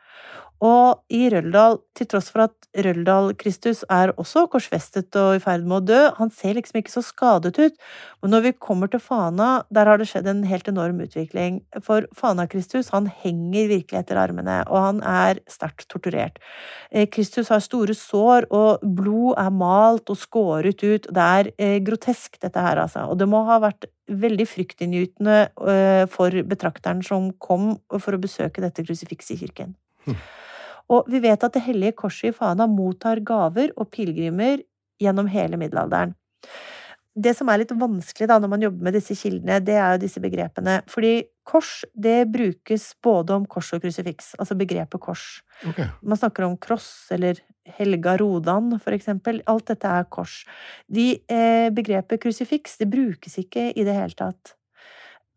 Og 0.61 1.01
i 1.09 1.25
Røldal, 1.33 1.79
til 1.97 2.05
tross 2.09 2.27
for 2.29 2.45
at 2.45 2.67
Røldal-Kristus 2.85 3.81
er 3.91 4.13
også 4.21 4.45
korsfestet 4.51 5.15
og 5.19 5.35
i 5.35 5.41
ferd 5.41 5.65
med 5.65 5.79
å 5.79 5.85
dø, 5.89 5.99
han 6.19 6.29
ser 6.31 6.53
liksom 6.55 6.77
ikke 6.79 6.93
så 6.93 7.01
skadet 7.03 7.55
ut. 7.57 7.79
Men 8.21 8.35
når 8.35 8.43
vi 8.45 8.51
kommer 8.61 8.91
til 8.91 9.01
Fana, 9.01 9.63
der 9.73 9.89
har 9.89 9.97
det 9.97 10.05
skjedd 10.11 10.29
en 10.29 10.43
helt 10.47 10.69
enorm 10.69 11.01
utvikling. 11.03 11.59
For 11.83 12.05
Fana-Kristus, 12.17 12.91
han 12.93 13.09
henger 13.09 13.71
virkelig 13.71 14.03
etter 14.03 14.19
armene, 14.21 14.59
og 14.69 14.85
han 14.85 15.01
er 15.01 15.41
sterkt 15.51 15.87
torturert. 15.91 16.37
Eh, 16.91 17.07
Kristus 17.09 17.49
har 17.51 17.63
store 17.65 17.97
sår, 17.97 18.47
og 18.53 18.85
blod 18.85 19.41
er 19.41 19.49
malt 19.55 20.13
og 20.13 20.19
skåret 20.21 20.85
ut. 20.85 21.09
Det 21.09 21.25
er 21.39 21.49
eh, 21.57 21.79
grotesk, 21.81 22.37
dette 22.37 22.67
her, 22.67 22.83
altså. 22.85 23.07
Og 23.09 23.17
det 23.17 23.27
må 23.31 23.41
ha 23.49 23.57
vært 23.65 23.89
veldig 24.11 24.45
fryktinngytende 24.45 25.39
eh, 25.73 26.05
for 26.11 26.37
betrakteren 26.53 27.01
som 27.05 27.31
kom 27.41 27.73
for 27.97 28.13
å 28.13 28.21
besøke 28.21 28.61
dette 28.61 28.85
krusifikset 28.85 29.35
i 29.39 29.41
kirken. 29.47 29.75
Hm. 30.05 30.21
Og 30.91 31.07
vi 31.11 31.21
vet 31.23 31.43
at 31.43 31.53
Det 31.53 31.63
hellige 31.63 31.97
korset 32.03 32.31
i 32.31 32.35
Fana 32.35 32.67
mottar 32.67 33.23
gaver 33.23 33.71
og 33.77 33.89
pilegrimer 33.93 34.63
gjennom 35.01 35.29
hele 35.31 35.57
middelalderen. 35.57 36.15
Det 37.11 37.33
som 37.35 37.49
er 37.51 37.59
litt 37.59 37.73
vanskelig 37.75 38.27
da 38.29 38.37
når 38.39 38.49
man 38.53 38.61
jobber 38.63 38.87
med 38.87 38.95
disse 38.95 39.15
kildene, 39.19 39.59
det 39.59 39.75
er 39.75 39.95
jo 39.95 40.03
disse 40.05 40.21
begrepene. 40.23 40.77
Fordi 40.87 41.25
kors, 41.47 41.81
det 41.91 42.29
brukes 42.31 42.85
både 43.03 43.35
om 43.35 43.47
kors 43.51 43.73
og 43.75 43.81
krusifiks. 43.83 44.31
Altså 44.39 44.55
begrepet 44.55 45.01
kors. 45.03 45.25
Okay. 45.67 45.89
Man 45.99 46.19
snakker 46.19 46.47
om 46.47 46.55
kross 46.55 47.11
eller 47.11 47.41
helga 47.75 48.15
rodan, 48.21 48.77
for 48.79 48.95
eksempel. 48.95 49.41
Alt 49.51 49.73
dette 49.73 49.91
er 49.91 50.07
kors. 50.07 50.45
De, 50.87 51.19
eh, 51.27 51.67
begrepet 51.75 52.21
krusifiks, 52.23 52.77
det 52.79 52.87
brukes 52.93 53.35
ikke 53.43 53.73
i 53.75 53.83
det 53.83 53.97
hele 53.97 54.15
tatt. 54.15 54.55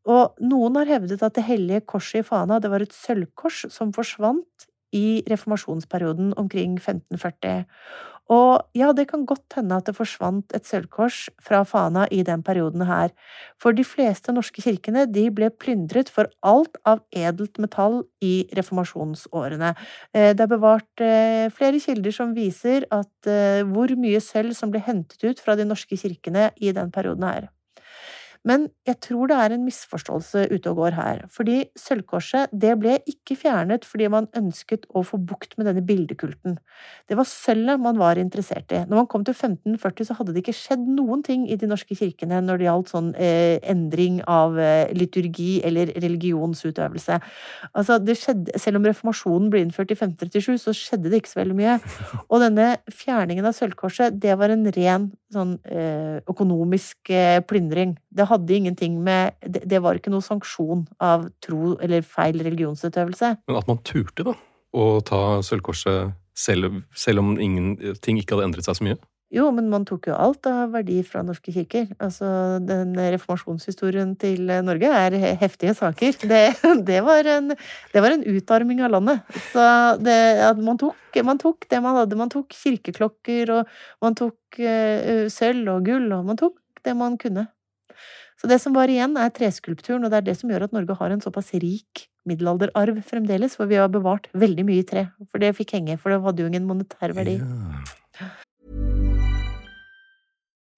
Og 0.06 0.38
noen 0.44 0.76
har 0.78 0.86
hevdet 0.86 1.22
at 1.24 1.34
det 1.34 1.46
hellige 1.48 1.82
korset 1.88 2.22
i 2.22 2.28
Fana, 2.28 2.60
det 2.60 2.70
var 2.70 2.84
et 2.84 2.94
sølvkors 2.94 3.64
som 3.72 3.90
forsvant 3.92 4.68
i 4.94 5.22
reformasjonsperioden 5.30 6.32
omkring 6.40 6.78
1540. 6.78 7.64
Og 8.32 8.62
ja, 8.72 8.88
det 8.96 9.04
kan 9.10 9.26
godt 9.28 9.58
hende 9.58 9.76
at 9.76 9.88
det 9.88 9.96
forsvant 9.98 10.54
et 10.56 10.64
sølvkors 10.64 11.26
fra 11.44 11.60
Fana 11.68 12.06
i 12.08 12.22
den 12.24 12.40
perioden 12.42 12.86
her, 12.88 13.12
for 13.60 13.76
de 13.76 13.84
fleste 13.84 14.32
norske 14.32 14.64
kirkene 14.64 15.04
de 15.12 15.26
ble 15.34 15.50
plyndret 15.52 16.08
for 16.12 16.30
alt 16.40 16.78
av 16.88 17.02
edelt 17.12 17.60
metall 17.60 18.00
i 18.24 18.46
reformasjonsårene. 18.56 19.74
Eh, 20.16 20.32
det 20.32 20.46
er 20.46 20.52
bevart 20.54 21.04
eh, 21.04 21.50
flere 21.52 21.82
kilder 21.84 22.16
som 22.16 22.32
viser 22.36 22.88
at 22.94 23.28
eh, 23.28 23.60
hvor 23.68 23.92
mye 24.00 24.22
sølv 24.24 24.56
som 24.56 24.72
ble 24.72 24.80
hentet 24.86 25.20
ut 25.20 25.44
fra 25.44 25.58
de 25.60 25.68
norske 25.68 25.98
kirkene 26.00 26.48
i 26.56 26.72
den 26.72 26.94
perioden 26.94 27.28
her. 27.28 27.52
Men 28.44 28.66
jeg 28.84 28.98
tror 29.06 29.30
det 29.30 29.36
er 29.40 29.54
en 29.54 29.64
misforståelse 29.64 30.46
ute 30.52 30.72
og 30.72 30.82
går 30.82 30.96
her, 30.98 31.22
fordi 31.32 31.62
sølvkorset 31.80 32.52
det 32.52 32.74
ble 32.80 32.98
ikke 33.08 33.38
fjernet 33.40 33.86
fordi 33.88 34.10
man 34.12 34.28
ønsket 34.36 34.84
å 34.92 35.00
få 35.06 35.16
bukt 35.16 35.56
med 35.56 35.70
denne 35.70 35.84
bildekulten. 35.86 36.58
Det 37.08 37.16
var 37.16 37.28
sølvet 37.28 37.80
man 37.80 37.96
var 38.00 38.20
interessert 38.20 38.72
i. 38.74 38.82
Når 38.84 39.00
man 39.00 39.08
kom 39.10 39.24
til 39.24 39.32
1540 39.32 40.10
så 40.10 40.18
hadde 40.18 40.34
det 40.34 40.44
ikke 40.44 40.56
skjedd 40.58 40.84
noen 40.92 41.24
ting 41.24 41.46
i 41.48 41.56
de 41.60 41.70
norske 41.70 41.96
kirkene 41.96 42.42
når 42.44 42.60
det 42.60 42.68
gjaldt 42.68 42.92
sånn 42.92 43.10
eh, 43.16 43.56
endring 43.70 44.20
av 44.28 44.58
eh, 44.60 44.92
liturgi 44.96 45.62
eller 45.64 45.94
religionsutøvelse. 46.04 47.20
Altså, 47.72 47.98
skjedde, 48.12 48.58
selv 48.60 48.80
om 48.80 48.88
reformasjonen 48.90 49.48
ble 49.52 49.64
innført 49.64 49.92
i 49.94 49.98
1537, 49.98 50.60
så 50.66 50.76
skjedde 50.76 51.08
det 51.08 51.22
ikke 51.22 51.32
så 51.32 51.40
veldig 51.40 51.58
mye. 51.58 51.78
Og 52.28 52.44
denne 52.44 52.74
fjerningen 52.92 53.48
av 53.48 53.56
sølvkorset, 53.56 54.20
det 54.20 54.36
var 54.40 54.52
en 54.52 54.68
ren 54.76 55.08
sånn 55.34 55.54
eh, 55.68 56.18
økonomisk 56.30 57.12
eh, 57.12 57.40
plyndring. 57.44 57.96
Det 58.14 58.28
hadde 58.30 58.56
ingenting 58.56 58.98
med 59.04 59.36
det, 59.44 59.80
var 59.82 59.98
ikke 59.98 60.12
noe 60.14 60.24
sanksjon 60.24 60.86
av 61.02 61.28
tro 61.44 61.74
eller 61.84 62.06
feil 62.06 62.42
religionsutøvelse. 62.44 63.34
Men 63.50 63.60
at 63.60 63.70
man 63.70 63.82
turte, 63.86 64.26
da, 64.26 64.36
å 64.74 65.00
ta 65.06 65.22
sølvkorset 65.46 66.14
selv, 66.34 66.82
selv 66.96 67.22
om 67.22 67.34
ingenting 67.38 68.18
ikke 68.20 68.36
hadde 68.36 68.48
endret 68.50 68.66
seg 68.66 68.78
så 68.78 68.86
mye? 68.88 69.00
Jo, 69.32 69.48
men 69.54 69.70
man 69.72 69.86
tok 69.88 70.10
jo 70.10 70.16
alt 70.20 70.46
av 70.46 70.74
verdi 70.74 70.98
fra 71.06 71.22
norske 71.26 71.52
kirker. 71.54 71.88
Altså, 72.02 72.26
den 72.62 72.92
reformasjonshistorien 72.94 74.12
til 74.20 74.50
Norge 74.66 74.90
er 74.94 75.16
heftige 75.40 75.74
saker. 75.74 76.18
Det, 76.20 76.42
det, 76.90 77.00
var, 77.06 77.26
en, 77.32 77.50
det 77.50 78.04
var, 78.04 78.14
en, 78.14 78.26
utarming 78.36 78.84
av 78.84 78.92
landet. 78.94 79.24
Så 79.50 79.64
det, 80.04 80.18
man, 80.60 80.78
tok, 80.80 81.18
man, 81.26 81.40
tok, 81.40 81.66
det 81.70 81.82
man 81.82 81.98
hadde. 82.02 82.20
Man 82.20 82.30
tok 82.32 82.54
kirkeklokker, 82.54 83.54
og 83.56 84.04
man 84.04 84.18
tok 84.18 84.60
uh, 84.60 85.26
sølv 85.32 85.72
og 85.72 85.88
gull, 85.88 86.06
og 86.14 86.30
man 86.30 86.38
tok 86.40 86.84
det 86.86 86.94
man 86.98 87.18
kunne. 87.18 87.48
Så 88.38 88.50
det 88.50 88.60
som 88.60 88.74
var 88.76 88.92
igjen, 88.92 89.16
er 89.18 89.34
treskulpturen, 89.34 90.04
og 90.04 90.12
det 90.12 90.20
er 90.20 90.28
det 90.28 90.38
som 90.38 90.52
gjør 90.52 90.68
at 90.68 90.74
Norge 90.76 90.98
har 91.00 91.14
en 91.14 91.22
såpass 91.24 91.54
rik 91.56 92.06
middelalderarv 92.28 93.02
fremdeles, 93.08 93.58
for 93.58 93.70
vi 93.70 93.80
har 93.80 93.90
bevart 93.92 94.30
veldig 94.36 94.68
mye 94.68 94.86
tre. 94.86 95.08
For 95.32 95.42
det 95.42 95.54
fikk 95.58 95.76
henge, 95.78 95.98
for 95.98 96.12
det 96.12 96.22
hadde 96.24 96.44
jo 96.44 96.52
ingen 96.52 96.68
monetær 96.68 97.16
verdi. 97.16 97.38
Yeah. 97.40 98.43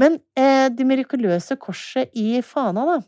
Men 0.00 0.18
eh, 0.38 0.68
det 0.74 0.86
mirakuløse 0.88 1.56
korset 1.60 2.10
i 2.18 2.40
Fana, 2.42 2.84
da, 2.88 3.00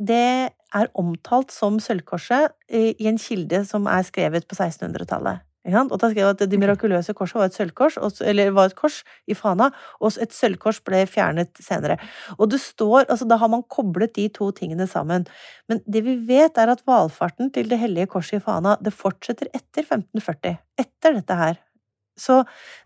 det 0.00 0.24
er 0.50 0.90
omtalt 0.98 1.52
som 1.52 1.80
sølvkorset 1.82 2.54
i 2.70 2.90
i 3.00 3.08
en 3.10 3.18
kilde 3.18 3.64
som 3.68 3.88
er 3.90 4.04
skrevet 4.06 4.46
på 4.48 4.56
1600-tallet. 4.56 5.42
Ikke? 5.66 5.82
Og 5.92 5.98
da 6.00 6.08
skrev 6.08 6.30
at 6.30 6.42
det 6.48 6.58
mirakuløse 6.60 7.12
korset 7.16 7.36
var 7.36 7.50
et 7.50 7.56
sølvkors, 7.56 7.98
eller 8.24 8.52
var 8.56 8.70
et 8.70 8.76
kors 8.78 9.02
i 9.28 9.36
Fana, 9.36 9.68
og 10.00 10.16
et 10.22 10.32
sølvkors 10.32 10.80
ble 10.86 11.02
fjernet 11.10 11.60
senere. 11.60 11.98
Og 12.38 12.48
det 12.52 12.62
står, 12.64 13.10
altså 13.10 13.28
Da 13.28 13.36
har 13.36 13.50
man 13.52 13.66
koblet 13.68 14.14
de 14.16 14.28
to 14.32 14.50
tingene 14.56 14.86
sammen. 14.88 15.26
Men 15.68 15.82
det 15.86 16.04
vi 16.06 16.16
vet, 16.16 16.56
er 16.56 16.72
at 16.72 16.86
valfarten 16.86 17.52
til 17.52 17.68
Det 17.68 17.78
hellige 17.78 18.06
korset 18.06 18.40
i 18.40 18.44
Fana 18.44 18.76
det 18.80 18.94
fortsetter 18.94 19.52
etter 19.52 19.84
1540. 19.84 20.56
Etter 20.78 21.20
dette 21.20 21.34
her. 21.36 21.60
Så 22.20 22.40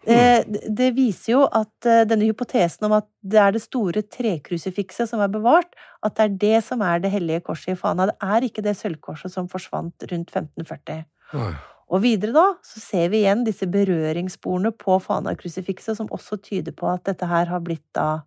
eh, 0.07 0.45
det- 0.47 0.93
viser 0.95 1.33
jo 1.33 1.43
at 1.51 1.89
eh, 1.91 2.05
denne 2.09 2.29
hypotesen 2.29 2.87
om 2.89 2.97
at 3.01 3.09
det 3.21 3.41
er 3.41 3.55
det 3.57 3.65
store 3.65 4.05
trekrusifikset 4.07 5.11
som 5.11 5.23
er 5.25 5.33
bevart, 5.33 5.75
at 6.05 6.17
det 6.17 6.25
er 6.25 6.41
det 6.47 6.65
som 6.69 6.83
er 6.87 7.03
det 7.03 7.13
hellige 7.15 7.43
korset 7.49 7.75
i 7.75 7.79
Fana. 7.81 8.07
Det 8.13 8.17
er 8.23 8.47
ikke 8.47 8.65
det 8.65 8.77
sølvkorset 8.79 9.35
som 9.35 9.51
forsvant 9.51 10.07
rundt 10.11 10.35
1540. 10.35 11.07
Oi. 11.35 11.55
Og 11.95 12.01
videre 12.03 12.33
da, 12.35 12.45
så 12.65 12.81
ser 12.81 13.11
vi 13.13 13.21
igjen 13.23 13.45
disse 13.47 13.67
berøringssporene 13.71 14.73
på 14.81 14.97
Fana-krusifikset, 15.05 15.99
som 15.99 16.09
også 16.15 16.41
tyder 16.43 16.73
på 16.77 16.89
at 16.91 17.05
dette 17.11 17.29
her 17.29 17.51
har 17.51 17.61
blitt 17.65 17.85
da 17.97 18.25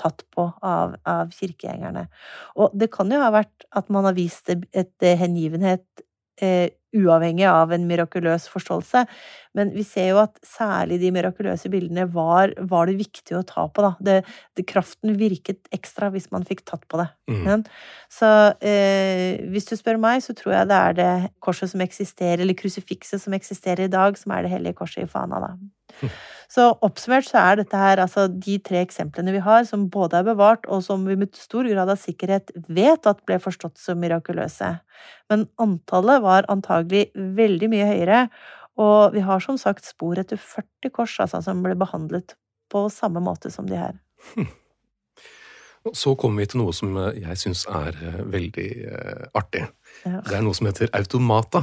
tatt 0.00 0.24
på 0.34 0.48
av, 0.64 0.96
av 1.06 1.30
kirkegjengerne. 1.34 2.08
Og 2.58 2.72
det 2.74 2.90
kan 2.94 3.12
jo 3.12 3.20
ha 3.22 3.30
vært 3.34 3.66
at 3.76 3.92
man 3.94 4.08
har 4.08 4.16
vist 4.16 4.50
et, 4.50 4.64
et 4.74 5.06
hengivenhet 5.20 5.84
eh, 6.42 6.72
uavhengig 6.94 7.46
av 7.50 7.72
en 7.74 7.86
mirakuløs 7.88 8.46
forståelse, 8.52 9.04
men 9.54 9.70
vi 9.74 9.84
ser 9.86 10.10
jo 10.12 10.20
at 10.22 10.38
særlig 10.46 10.98
de 11.02 11.12
mirakuløse 11.14 11.70
bildene 11.70 12.06
var, 12.10 12.54
var 12.70 12.90
det 12.90 12.96
viktig 12.98 13.36
å 13.38 13.44
ta 13.46 13.66
på, 13.70 13.84
da. 13.84 13.92
Det, 14.02 14.16
det, 14.58 14.66
kraften 14.70 15.14
virket 15.18 15.70
ekstra 15.74 16.10
hvis 16.14 16.30
man 16.34 16.46
fikk 16.48 16.64
tatt 16.66 16.82
på 16.90 16.98
det. 17.02 17.08
Mm. 17.30 17.62
Så 18.12 18.30
eh, 18.64 19.44
hvis 19.52 19.70
du 19.70 19.76
spør 19.78 20.00
meg, 20.02 20.24
så 20.26 20.34
tror 20.38 20.56
jeg 20.58 20.70
det 20.72 20.80
er 20.80 20.98
det 20.98 21.12
korset 21.44 21.70
som 21.70 21.84
eksisterer, 21.84 22.42
eller 22.42 22.58
krusifikset 22.58 23.22
som 23.22 23.36
eksisterer 23.38 23.86
i 23.86 23.92
dag, 23.92 24.18
som 24.18 24.34
er 24.34 24.46
det 24.46 24.54
hellige 24.56 24.78
korset 24.82 25.06
i 25.06 25.10
Fana, 25.10 25.42
da. 25.44 25.54
Så 26.54 26.68
oppsummert 26.86 27.26
så 27.26 27.40
er 27.40 27.58
dette 27.58 27.78
her 27.78 27.98
altså 28.02 28.26
de 28.28 28.58
tre 28.62 28.82
eksemplene 28.84 29.32
vi 29.34 29.40
har, 29.42 29.64
som 29.66 29.88
både 29.90 30.20
er 30.20 30.26
bevart, 30.28 30.68
og 30.70 30.84
som 30.86 31.02
vi 31.08 31.16
med 31.18 31.34
stor 31.38 31.66
grad 31.66 31.90
av 31.90 31.98
sikkerhet 31.98 32.52
vet 32.68 33.08
at 33.10 33.22
ble 33.26 33.40
forstått 33.42 33.80
som 33.80 33.98
mirakuløse. 34.02 34.68
Men 35.32 35.48
antallet 35.58 36.22
var 36.22 36.46
antagelig 36.52 37.08
veldig 37.14 37.70
mye 37.72 37.88
høyere, 37.90 38.20
og 38.78 39.14
vi 39.14 39.22
har 39.24 39.42
som 39.42 39.58
sagt 39.58 39.86
spor 39.86 40.18
etter 40.20 40.38
40 40.38 40.94
kors 40.94 41.16
altså, 41.22 41.42
som 41.42 41.62
ble 41.64 41.74
behandlet 41.78 42.36
på 42.70 42.86
samme 42.90 43.22
måte 43.22 43.50
som 43.54 43.66
de 43.70 43.78
her. 43.78 43.98
Så 45.92 46.14
kommer 46.16 46.40
vi 46.40 46.48
til 46.48 46.62
noe 46.62 46.72
som 46.72 46.94
eh, 46.96 47.18
jeg 47.26 47.36
syns 47.36 47.66
er 47.68 47.92
eh, 47.92 48.20
veldig 48.32 48.68
eh, 48.88 49.24
artig. 49.36 49.66
Ja. 50.06 50.22
Det 50.24 50.38
er 50.38 50.44
noe 50.46 50.56
som 50.56 50.70
heter 50.70 50.88
automata. 50.96 51.60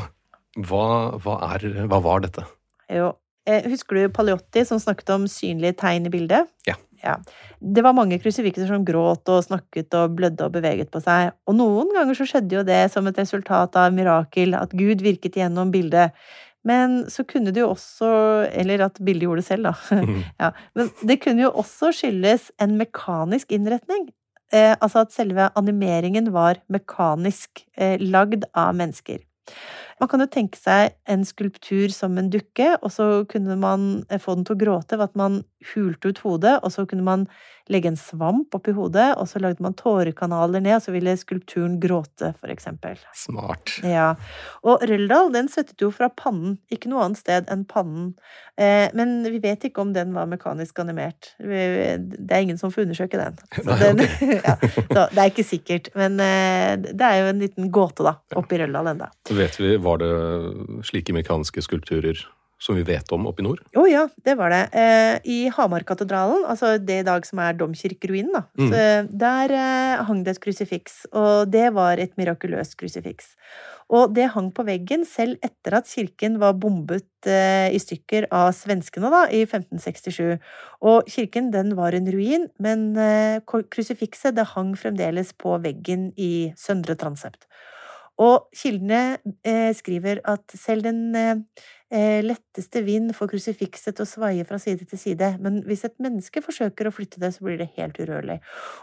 Hva, 0.61 1.17
hva, 1.23 1.39
er, 1.55 1.65
hva 1.89 1.97
var 2.05 2.21
dette? 2.21 2.43
Jo. 2.91 3.15
Eh, 3.49 3.65
Husker 3.71 3.97
du 3.97 4.13
Paliotti 4.13 4.63
som 4.67 4.79
snakket 4.81 5.09
om 5.15 5.27
synlige 5.29 5.79
tegn 5.81 6.07
i 6.09 6.13
bildet? 6.13 6.49
Ja. 6.67 6.77
Ja. 7.01 7.15
Det 7.57 7.81
var 7.81 7.95
mange 7.97 8.19
krusifikser 8.21 8.67
som 8.69 8.85
gråt 8.85 9.29
og 9.33 9.41
snakket 9.45 9.93
og 9.97 10.15
blødde 10.19 10.45
og 10.45 10.53
beveget 10.53 10.91
på 10.93 11.01
seg. 11.01 11.33
Og 11.49 11.57
noen 11.57 11.89
ganger 11.95 12.17
så 12.17 12.27
skjedde 12.29 12.59
jo 12.59 12.63
det 12.67 12.83
som 12.93 13.09
et 13.09 13.17
resultat 13.17 13.77
av 13.79 13.93
mirakel, 13.95 14.53
at 14.57 14.75
Gud 14.77 15.01
virket 15.01 15.39
gjennom 15.41 15.73
bildet. 15.73 16.13
Men 16.67 16.99
så 17.09 17.25
kunne 17.25 17.49
det 17.49 17.63
jo 17.63 17.71
også 17.71 18.07
Eller 18.53 18.83
at 18.85 18.99
bildet 19.01 19.25
gjorde 19.25 19.41
det 19.41 19.47
selv, 19.47 19.71
da. 19.71 20.01
ja. 20.43 20.51
Men 20.77 20.91
det 21.01 21.17
kunne 21.23 21.47
jo 21.47 21.53
også 21.63 21.89
skyldes 21.97 22.51
en 22.61 22.77
mekanisk 22.77 23.51
innretning. 23.57 24.11
Eh, 24.53 24.75
altså 24.77 25.05
at 25.05 25.13
selve 25.15 25.49
animeringen 25.57 26.29
var 26.35 26.59
mekanisk 26.69 27.63
eh, 27.79 27.97
lagd 28.03 28.45
av 28.53 28.75
mennesker. 28.77 29.23
Man 30.01 30.09
kan 30.09 30.23
jo 30.23 30.29
tenke 30.33 30.57
seg 30.57 30.95
en 31.13 31.23
skulptur 31.27 31.91
som 31.93 32.17
en 32.17 32.31
dukke, 32.33 32.73
og 32.81 32.89
så 32.89 33.09
kunne 33.29 33.57
man 33.61 34.01
få 34.17 34.33
den 34.39 34.47
til 34.47 34.57
å 34.57 34.61
gråte 34.63 34.97
ved 34.97 35.11
at 35.11 35.19
man 35.19 35.41
hulte 35.73 36.11
ut 36.11 36.21
hodet, 36.25 36.59
og 36.61 36.73
så 36.73 36.85
kunne 36.89 37.05
man 37.05 37.25
legge 37.71 37.91
en 37.91 37.97
svamp 37.99 38.55
oppi 38.57 38.73
hodet, 38.75 39.13
og 39.19 39.27
så 39.29 39.39
lagde 39.41 39.63
man 39.63 39.75
tårekanaler 39.77 40.63
ned, 40.63 40.75
og 40.77 40.83
så 40.85 40.93
ville 40.95 41.13
skulpturen 41.19 41.77
gråte, 41.81 42.33
for 42.41 42.51
eksempel. 42.51 42.99
Smart. 43.17 43.77
Ja. 43.85 44.13
Og 44.67 44.83
Røldal, 44.89 45.31
den 45.35 45.49
svettet 45.51 45.81
jo 45.83 45.91
fra 45.93 46.09
pannen, 46.09 46.57
ikke 46.73 46.91
noe 46.91 47.05
annet 47.05 47.21
sted 47.21 47.51
enn 47.51 47.63
pannen. 47.69 48.11
Eh, 48.59 48.89
men 48.97 49.21
vi 49.27 49.39
vet 49.43 49.69
ikke 49.69 49.83
om 49.85 49.93
den 49.95 50.15
var 50.17 50.29
mekanisk 50.31 50.81
animert. 50.83 51.33
Det 51.39 52.27
er 52.27 52.41
ingen 52.41 52.59
som 52.59 52.73
får 52.73 52.87
undersøke 52.87 53.21
den. 53.21 53.39
Så, 53.61 53.77
den, 53.79 54.03
ja, 54.47 54.57
så 54.89 55.05
det 55.13 55.21
er 55.21 55.29
ikke 55.29 55.45
sikkert. 55.45 55.91
Men 55.97 56.19
eh, 56.23 56.75
det 56.81 57.07
er 57.07 57.21
jo 57.21 57.31
en 57.31 57.41
liten 57.41 57.71
gåte, 57.73 58.05
da, 58.07 58.17
oppi 58.39 58.59
Røldal 58.59 58.93
enda. 58.95 59.11
Vet 59.29 59.59
vi, 59.61 59.75
Var 59.81 60.01
det 60.01 60.13
slike 60.87 61.15
mekaniske 61.15 61.63
skulpturer 61.65 62.19
som 62.61 62.77
vi 62.77 62.83
vet 62.85 63.09
om 63.15 63.25
oppe 63.29 63.41
i 63.41 63.45
nord? 63.47 63.63
Jo 63.73 63.87
ja, 63.89 64.03
det 64.25 64.35
var 64.37 64.53
det. 64.53 64.61
Eh, 64.77 65.15
I 65.25 65.39
Hamarkatedralen, 65.55 66.43
altså 66.45 66.75
det 66.77 66.99
i 67.01 67.07
dag 67.07 67.25
som 67.25 67.41
er 67.41 67.57
domkirkeruinen, 67.57 68.31
da, 68.37 68.43
Mm. 68.59 68.69
så, 68.69 68.83
der 69.09 69.51
eh, 69.57 70.03
hang 70.05 70.21
det 70.23 70.35
et 70.37 70.43
krusifiks, 70.43 71.07
og 71.11 71.49
det 71.51 71.71
var 71.73 71.97
et 71.97 72.13
mirakuløst 72.21 72.77
krusifiks. 72.77 73.33
Og 73.91 74.13
det 74.15 74.29
hang 74.31 74.51
på 74.55 74.63
veggen 74.63 75.01
selv 75.03 75.35
etter 75.43 75.73
at 75.81 75.89
kirken 75.89 76.37
var 76.39 76.53
bombet 76.53 77.09
eh, 77.27 77.73
i 77.75 77.79
stykker 77.81 78.29
av 78.31 78.53
svenskene 78.55 79.09
da, 79.11 79.25
i 79.27 79.41
1567. 79.43 80.37
Og 80.87 81.09
kirken 81.11 81.49
den 81.51 81.73
var 81.75 81.97
en 81.97 82.07
ruin, 82.13 82.47
men 82.63 82.85
eh, 82.95 83.41
krusifikset 83.49 84.37
det 84.37 84.47
hang 84.53 84.75
fremdeles 84.79 85.33
på 85.33 85.57
veggen 85.65 86.11
i 86.15 86.53
Søndre 86.55 86.95
Transept. 86.95 87.49
Og 88.21 88.47
kildene 88.55 89.17
eh, 89.43 89.71
skriver 89.75 90.21
at 90.29 90.55
selv 90.55 90.85
den 90.87 91.15
eh, 91.17 91.35
letteste 91.91 92.81
vind 92.87 93.11
får 93.17 93.33
krusifikset 93.33 93.97
til 93.97 94.05
å 94.05 94.09
svaie 94.09 94.45
fra 94.47 94.59
side 94.61 94.87
til 94.87 94.99
side, 94.99 95.33
men 95.43 95.59
hvis 95.67 95.83
et 95.87 95.97
menneske 95.99 96.43
forsøker 96.43 96.87
å 96.87 96.93
flytte 96.95 97.19
det, 97.19 97.33
så 97.35 97.43
blir 97.43 97.57
det 97.59 97.73
helt 97.75 97.99
urørlig. 97.99 98.39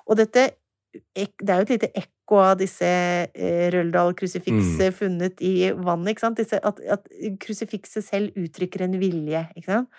Og 0.06 0.20
dette 0.20 0.50
det 0.88 1.52
er 1.52 1.60
jo 1.60 1.66
et 1.66 1.72
lite 1.74 1.90
ekko 2.00 2.38
av 2.42 2.54
disse 2.60 2.88
eh, 2.88 3.68
Røldal-krusifikset 3.74 4.94
funnet 4.96 5.40
i 5.44 5.70
vannet, 5.76 6.14
ikke 6.14 6.24
sant? 6.24 6.40
Disse, 6.40 6.60
at, 6.64 6.80
at 6.80 7.08
krusifikset 7.44 8.06
selv 8.06 8.38
uttrykker 8.38 8.86
en 8.86 8.96
vilje, 9.00 9.44
ikke 9.58 9.68
sant? 9.68 9.90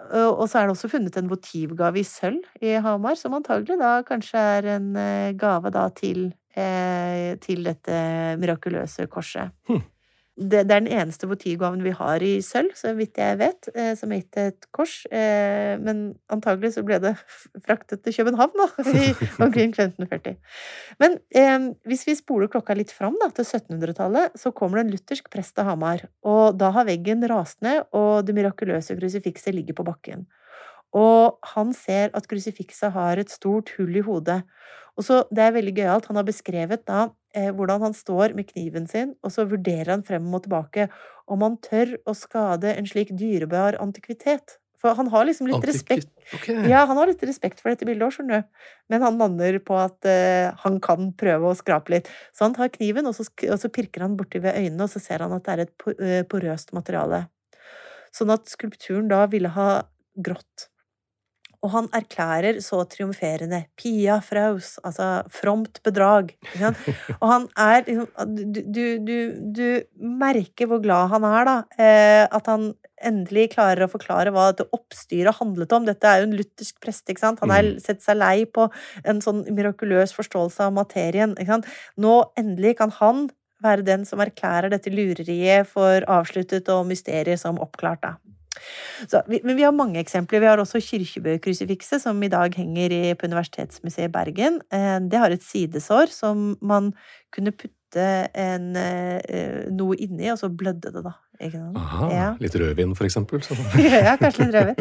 Og 0.00 0.46
så 0.48 0.60
er 0.60 0.68
det 0.68 0.72
også 0.72 0.88
funnet 0.88 1.16
en 1.20 1.28
votivgave 1.28 2.00
i 2.00 2.06
sølv 2.08 2.64
i 2.64 2.72
Hamar, 2.80 3.18
som 3.20 3.34
antagelig 3.36 3.76
da 3.80 3.98
kanskje 4.06 4.44
er 4.56 4.68
en 4.78 4.94
eh, 4.96 5.32
gave 5.36 5.72
da 5.74 5.86
til, 5.92 6.30
eh, 6.56 7.36
til 7.44 7.66
dette 7.68 7.96
mirakuløse 8.40 9.08
korset. 9.12 9.52
Det, 10.40 10.62
det 10.68 10.74
er 10.74 10.80
den 10.80 10.88
eneste 10.88 11.28
votivgaven 11.28 11.82
vi 11.84 11.92
har 11.96 12.22
i 12.24 12.32
sølv, 12.44 12.72
så 12.78 12.94
vidt 12.96 13.18
jeg 13.20 13.36
vet, 13.40 13.68
eh, 13.74 13.92
som 13.98 14.12
er 14.12 14.22
gitt 14.22 14.30
til 14.36 14.48
et 14.50 14.68
kors. 14.74 14.94
Eh, 15.12 15.74
men 15.82 16.02
antagelig 16.32 16.72
så 16.76 16.84
ble 16.86 16.96
det 17.02 17.12
fraktet 17.66 18.02
til 18.04 18.16
København, 18.16 18.54
da, 18.56 18.68
i 19.02 19.12
omkring 19.42 19.74
1540. 19.74 20.38
Men 21.02 21.18
eh, 21.36 21.68
hvis 21.88 22.06
vi 22.08 22.16
spoler 22.18 22.50
klokka 22.52 22.76
litt 22.78 22.94
fram 22.94 23.18
da, 23.20 23.28
til 23.36 23.44
1700-tallet, 23.44 24.40
så 24.40 24.54
kommer 24.56 24.80
det 24.80 24.86
en 24.86 24.94
luthersk 24.96 25.28
prest 25.32 25.56
til 25.58 25.68
Hamar. 25.68 26.06
Og 26.24 26.56
da 26.60 26.72
har 26.76 26.88
veggen 26.88 27.26
rast 27.30 27.60
ned, 27.66 27.84
og 27.96 28.24
det 28.24 28.36
mirakuløse 28.36 28.96
krusifikset 28.96 29.56
ligger 29.56 29.76
på 29.76 29.86
bakken. 29.92 30.24
Og 30.96 31.38
han 31.54 31.72
ser 31.76 32.10
at 32.18 32.26
krusifikset 32.30 32.92
har 32.96 33.20
et 33.20 33.30
stort 33.30 33.70
hull 33.76 33.94
i 33.96 34.04
hodet. 34.06 34.42
Og 34.98 35.06
så, 35.06 35.24
Det 35.30 35.42
er 35.44 35.54
veldig 35.54 35.74
gøyalt. 35.76 36.06
Han 36.10 36.18
har 36.18 36.26
beskrevet 36.26 36.84
da 36.86 37.10
eh, 37.34 37.50
hvordan 37.54 37.82
han 37.86 37.94
står 37.94 38.34
med 38.34 38.50
kniven 38.50 38.88
sin, 38.90 39.14
og 39.22 39.32
så 39.32 39.46
vurderer 39.48 39.94
han 39.94 40.02
frem 40.02 40.26
og 40.34 40.42
tilbake 40.44 40.88
om 41.30 41.44
han 41.46 41.60
tør 41.62 41.94
å 42.10 42.14
skade 42.16 42.74
en 42.74 42.88
slik 42.90 43.14
dyrebar 43.16 43.78
antikvitet. 43.80 44.58
For 44.80 44.96
han 44.96 45.10
har 45.12 45.26
liksom 45.28 45.46
litt 45.46 45.58
Antikvit- 45.58 45.74
respekt 45.74 46.34
okay. 46.34 46.68
Ja, 46.70 46.86
han 46.88 46.96
har 46.96 47.10
litt 47.10 47.22
respekt 47.28 47.60
for 47.60 47.68
dette 47.68 47.84
bildet 47.84 48.06
òg, 48.06 48.14
skjønner 48.16 48.40
du. 48.40 48.68
Men 48.88 49.04
han 49.04 49.18
lander 49.20 49.58
på 49.60 49.76
at 49.76 50.08
eh, 50.08 50.48
han 50.62 50.78
kan 50.80 51.12
prøve 51.20 51.50
å 51.50 51.58
skrape 51.58 51.92
litt. 51.92 52.08
Så 52.32 52.46
han 52.46 52.56
tar 52.56 52.72
kniven, 52.72 53.08
og 53.10 53.16
så, 53.16 53.26
og 53.28 53.60
så 53.60 53.70
pirker 53.72 54.06
han 54.06 54.16
borti 54.16 54.40
ved 54.40 54.56
øynene, 54.56 54.86
og 54.86 54.92
så 54.92 55.02
ser 55.04 55.26
han 55.26 55.36
at 55.36 55.44
det 55.46 55.52
er 55.52 55.64
et 55.66 55.86
eh, 56.00 56.22
porøst 56.28 56.72
materiale. 56.76 57.26
Sånn 58.16 58.32
at 58.32 58.48
skulpturen 58.50 59.10
da 59.12 59.26
ville 59.30 59.52
ha 59.54 59.68
grått. 60.16 60.70
Og 61.62 61.70
han 61.74 61.88
erklærer 61.92 62.60
så 62.64 62.78
triumferende 62.88 63.66
'Pia 63.76 64.18
fraus', 64.24 64.78
altså 64.84 65.22
fromt 65.28 65.82
bedrag. 65.84 66.30
Og 67.20 67.26
han 67.28 67.48
er 67.56 67.82
liksom 67.84 68.06
du, 68.36 68.60
du, 68.64 68.84
du, 69.04 69.16
du 69.58 69.66
merker 70.00 70.66
hvor 70.70 70.80
glad 70.82 71.08
han 71.12 71.24
er, 71.24 71.44
da. 71.44 71.56
Eh, 71.78 72.24
at 72.32 72.46
han 72.48 72.72
endelig 73.04 73.50
klarer 73.54 73.84
å 73.84 73.90
forklare 73.92 74.32
hva 74.32 74.50
dette 74.52 74.68
oppstyret 74.76 75.36
handlet 75.38 75.72
om. 75.72 75.84
Dette 75.88 76.04
er 76.08 76.20
jo 76.20 76.28
en 76.30 76.36
luthersk 76.36 76.80
prest, 76.80 77.04
ikke 77.08 77.20
sant. 77.20 77.40
Han 77.40 77.50
har 77.52 77.62
Mm. 77.62 77.78
sett 77.80 78.02
seg 78.02 78.16
lei 78.16 78.44
på 78.44 78.70
en 79.04 79.20
sånn 79.20 79.44
mirakuløs 79.56 80.12
forståelse 80.16 80.60
av 80.64 80.72
materien. 80.72 81.32
Ikke 81.36 81.46
sant? 81.60 81.66
Nå 81.96 82.32
endelig 82.36 82.76
kan 82.78 82.90
han 82.90 83.30
være 83.62 83.84
den 83.84 84.04
som 84.08 84.18
erklærer 84.20 84.70
dette 84.72 84.88
lureriet 84.92 85.66
for 85.68 86.00
avsluttet 86.08 86.68
og 86.72 86.86
mysteriet 86.88 87.38
som 87.38 87.58
oppklart, 87.60 88.00
da. 88.00 88.14
Så, 89.08 89.22
men 89.28 89.56
vi 89.56 89.64
har 89.64 89.72
mange 89.72 90.00
eksempler. 90.02 90.42
Vi 90.42 90.50
har 90.50 90.60
også 90.60 90.82
Kyrkjebø-krusifikset, 90.84 92.02
som 92.02 92.22
i 92.22 92.30
dag 92.32 92.54
henger 92.56 92.92
i, 92.92 93.02
på 93.14 93.28
Universitetsmuseet 93.30 94.08
i 94.08 94.12
Bergen. 94.12 94.60
Eh, 94.74 94.98
det 95.10 95.22
har 95.22 95.34
et 95.34 95.44
sidesår 95.46 96.12
som 96.14 96.54
man 96.60 96.92
kunne 97.34 97.54
putte 97.54 98.06
en, 98.34 98.76
eh, 98.76 99.66
noe 99.70 99.96
inni, 99.98 100.30
og 100.30 100.38
så 100.38 100.50
blødde 100.50 100.92
det, 100.94 101.04
da. 101.06 101.16
Aha, 101.40 102.08
Ja. 102.12 102.26
Litt 102.40 102.54
rødvin, 102.54 102.94
for 102.94 103.04
eksempel. 103.08 103.40
Så. 103.42 103.56
ja, 103.80 104.16
kanskje 104.20 104.44
litt 104.44 104.54
rødvin. 104.54 104.76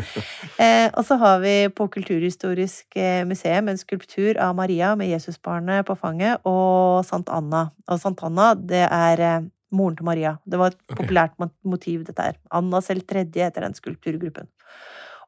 Eh, 0.59 0.89
og 0.91 1.05
så 1.07 1.15
har 1.21 1.39
vi 1.39 1.53
på 1.71 1.87
Kulturhistorisk 1.87 2.97
eh, 2.99 3.23
museum 3.23 3.69
en 3.71 3.79
skulptur 3.79 4.35
av 4.37 4.57
Maria 4.57 4.91
med 4.99 5.07
Jesusbarnet 5.07 5.87
på 5.87 5.95
fanget, 5.95 6.41
og 6.43 7.05
Sant 7.07 7.31
Anna. 7.31 7.69
Og 7.87 8.01
Sant 8.01 8.19
Anna, 8.27 8.51
det 8.59 8.83
er 8.91 9.47
moren 9.75 9.97
til 9.97 10.07
Maria. 10.07 10.37
Det 10.45 10.59
var 10.61 10.73
et 10.73 10.79
okay. 10.79 10.97
populært 11.01 11.35
motiv, 11.67 12.05
dette 12.07 12.25
her. 12.25 12.39
Anna 12.55 12.81
selv 12.85 13.05
tredje 13.09 13.45
etter 13.47 13.65
den 13.65 13.77
skulpturgruppen. 13.77 14.49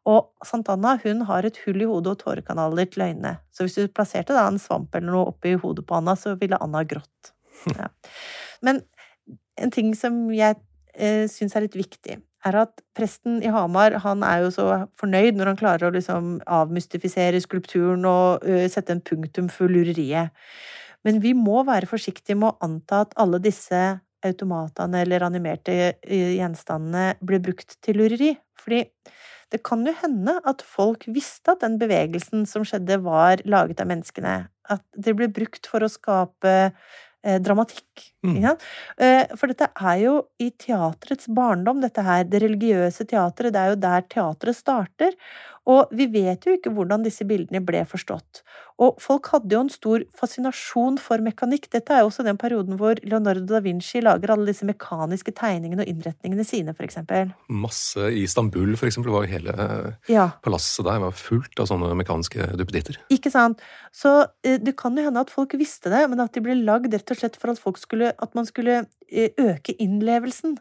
Og 0.09 0.31
Santana 0.45 0.95
hun 1.03 1.21
har 1.29 1.45
et 1.45 1.59
hull 1.65 1.83
i 1.83 1.89
hodet 1.89 2.15
og 2.15 2.23
tårekanaler 2.23 2.89
til 2.89 3.05
øynene. 3.05 3.35
Så 3.53 3.67
hvis 3.67 3.77
du 3.77 3.91
plasserte 3.93 4.33
da 4.33 4.47
en 4.49 4.57
svamp 4.61 4.95
eller 4.97 5.13
noe 5.13 5.29
oppi 5.29 5.53
hodet 5.53 5.85
på 5.85 5.99
Anna, 5.99 6.15
så 6.17 6.33
ville 6.41 6.59
Anna 6.61 6.83
grått. 6.83 7.35
Ja. 7.77 7.91
Men 8.65 8.79
en 9.61 9.69
ting 9.69 9.91
som 9.93 10.15
jeg 10.33 10.55
eh, 10.97 11.27
syns 11.29 11.53
er 11.53 11.67
litt 11.67 11.77
viktig, 11.77 12.15
er 12.41 12.57
at 12.57 12.81
presten 12.97 13.37
i 13.45 13.51
Hamar 13.53 13.99
han 14.01 14.23
er 14.25 14.45
jo 14.45 14.51
så 14.55 14.67
fornøyd 14.97 15.37
når 15.37 15.51
han 15.51 15.59
klarer 15.59 15.89
å 15.89 15.93
liksom 15.93 16.31
avmystifisere 16.49 17.41
skulpturen 17.43 18.07
og 18.09 18.45
ø, 18.47 18.63
sette 18.71 18.95
en 18.95 19.03
punktum 19.05 19.49
for 19.53 19.69
lureriet. 19.69 20.33
Men 21.05 21.21
vi 21.21 21.35
må 21.37 21.61
være 21.67 21.89
forsiktige 21.89 22.39
med 22.41 22.51
å 22.51 22.65
anta 22.65 23.03
at 23.05 23.13
alle 23.21 23.41
disse 23.41 23.81
automatene 24.25 25.01
eller 25.05 25.25
animerte 25.25 25.75
gjenstandene 26.05 27.15
ble 27.25 27.41
brukt 27.43 27.77
til 27.83 28.01
lureri. 28.01 28.35
Fordi 28.61 28.85
det 29.51 29.61
kan 29.67 29.83
jo 29.85 29.93
hende 29.99 30.37
at 30.47 30.63
folk 30.63 31.03
visste 31.11 31.53
at 31.53 31.63
den 31.63 31.77
bevegelsen 31.81 32.45
som 32.47 32.63
skjedde, 32.67 33.01
var 33.03 33.43
laget 33.43 33.83
av 33.83 33.89
menneskene. 33.91 34.35
At 34.71 34.83
det 34.95 35.15
ble 35.19 35.27
brukt 35.33 35.67
for 35.67 35.83
å 35.83 35.91
skape 35.91 36.53
eh, 36.71 37.39
dramatikk. 37.43 38.05
Mm. 38.23 38.37
Ja? 38.45 38.55
Eh, 38.95 39.33
For 39.35 39.51
dette 39.51 39.67
er 39.75 39.97
jo 40.05 40.13
i 40.39 40.51
teatrets 40.55 41.27
barndom, 41.27 41.81
dette 41.83 42.05
her. 42.05 42.23
Det 42.23 42.43
religiøse 42.45 43.07
teatret. 43.09 43.51
Det 43.51 43.59
er 43.59 43.73
jo 43.73 43.81
der 43.83 44.07
teatret 44.07 44.59
starter. 44.61 45.17
Og 45.69 45.91
vi 45.93 46.07
vet 46.09 46.45
jo 46.47 46.55
ikke 46.57 46.71
hvordan 46.73 47.03
disse 47.05 47.25
bildene 47.29 47.61
ble 47.61 47.83
forstått. 47.85 48.41
Og 48.81 48.97
folk 49.01 49.27
hadde 49.29 49.53
jo 49.53 49.59
en 49.61 49.69
stor 49.69 50.01
fascinasjon 50.17 50.97
for 51.01 51.21
mekanikk. 51.21 51.67
Dette 51.69 51.93
er 51.93 52.01
jo 52.01 52.09
også 52.09 52.25
den 52.25 52.39
perioden 52.41 52.79
hvor 52.79 52.97
Leonardo 53.05 53.45
da 53.45 53.61
Vinci 53.61 54.01
lager 54.01 54.33
alle 54.33 54.49
disse 54.49 54.65
mekaniske 54.65 55.35
tegningene 55.37 55.85
og 55.85 55.91
innretningene 55.91 56.45
sine, 56.47 56.73
eksempel. 56.81 57.29
Masse 57.53 58.09
i 58.09 58.23
Istanbul, 58.25 58.73
eksempel, 58.73 59.13
var 59.13 59.27
jo 59.27 59.35
hele 59.35 59.53
Ja. 60.09 60.31
palasset 60.41 60.85
der 60.87 60.97
var 61.03 61.13
fullt 61.13 61.59
av 61.61 61.69
sånne 61.69 61.93
mekaniske 61.99 62.57
duppeditter. 62.57 62.97
Ikke 63.13 63.29
sant? 63.29 63.61
Så 63.93 64.25
eh, 64.43 64.57
det 64.57 64.75
kan 64.81 64.97
jo 64.97 65.05
hende 65.05 65.21
at 65.21 65.29
folk 65.29 65.53
visste 65.53 65.93
det, 65.93 66.07
men 66.09 66.19
at 66.19 66.33
de 66.33 66.41
ble 66.41 66.57
lagd 66.57 66.93
rett 66.93 67.13
og 67.13 67.21
slett 67.21 67.37
for 67.37 67.53
at, 67.53 67.61
folk 67.61 67.77
skulle, 67.77 68.15
at 68.17 68.33
man 68.33 68.49
skulle 68.49 68.87
eh, 69.11 69.29
øke 69.37 69.77
innlevelsen. 69.77 70.57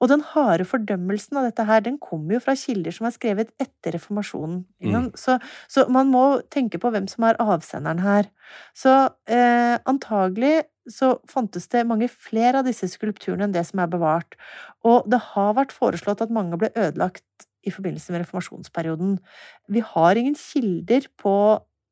Og 0.00 0.08
den 0.10 0.22
harde 0.34 0.66
fordømmelsen 0.68 1.38
av 1.40 1.46
dette 1.48 1.64
her, 1.68 1.80
den 1.84 1.96
kommer 2.02 2.36
jo 2.36 2.42
fra 2.44 2.54
kilder 2.58 2.92
som 2.92 3.08
er 3.08 3.14
skrevet 3.14 3.52
etter 3.62 3.96
reformasjonen. 3.96 4.64
Mm. 4.84 5.10
Så, 5.16 5.38
så 5.70 5.86
man 5.92 6.10
må 6.12 6.24
tenke 6.52 6.80
på 6.80 6.90
hvem 6.92 7.08
som 7.08 7.24
er 7.28 7.40
avsenderen 7.40 8.02
her. 8.04 8.28
Så 8.76 8.92
eh, 9.30 9.78
antagelig 9.88 10.66
så 10.90 11.14
fantes 11.30 11.68
det 11.72 11.86
mange 11.88 12.08
flere 12.10 12.60
av 12.60 12.68
disse 12.68 12.88
skulpturene 12.90 13.46
enn 13.46 13.54
det 13.54 13.64
som 13.68 13.80
er 13.82 13.90
bevart. 13.92 14.36
Og 14.84 15.08
det 15.10 15.22
har 15.32 15.56
vært 15.56 15.76
foreslått 15.76 16.24
at 16.24 16.34
mange 16.34 16.58
ble 16.60 16.72
ødelagt 16.74 17.24
i 17.64 17.72
forbindelse 17.72 18.12
med 18.12 18.24
reformasjonsperioden. 18.24 19.18
Vi 19.72 19.84
har 19.84 20.20
ingen 20.20 20.36
kilder 20.38 21.08
på 21.20 21.34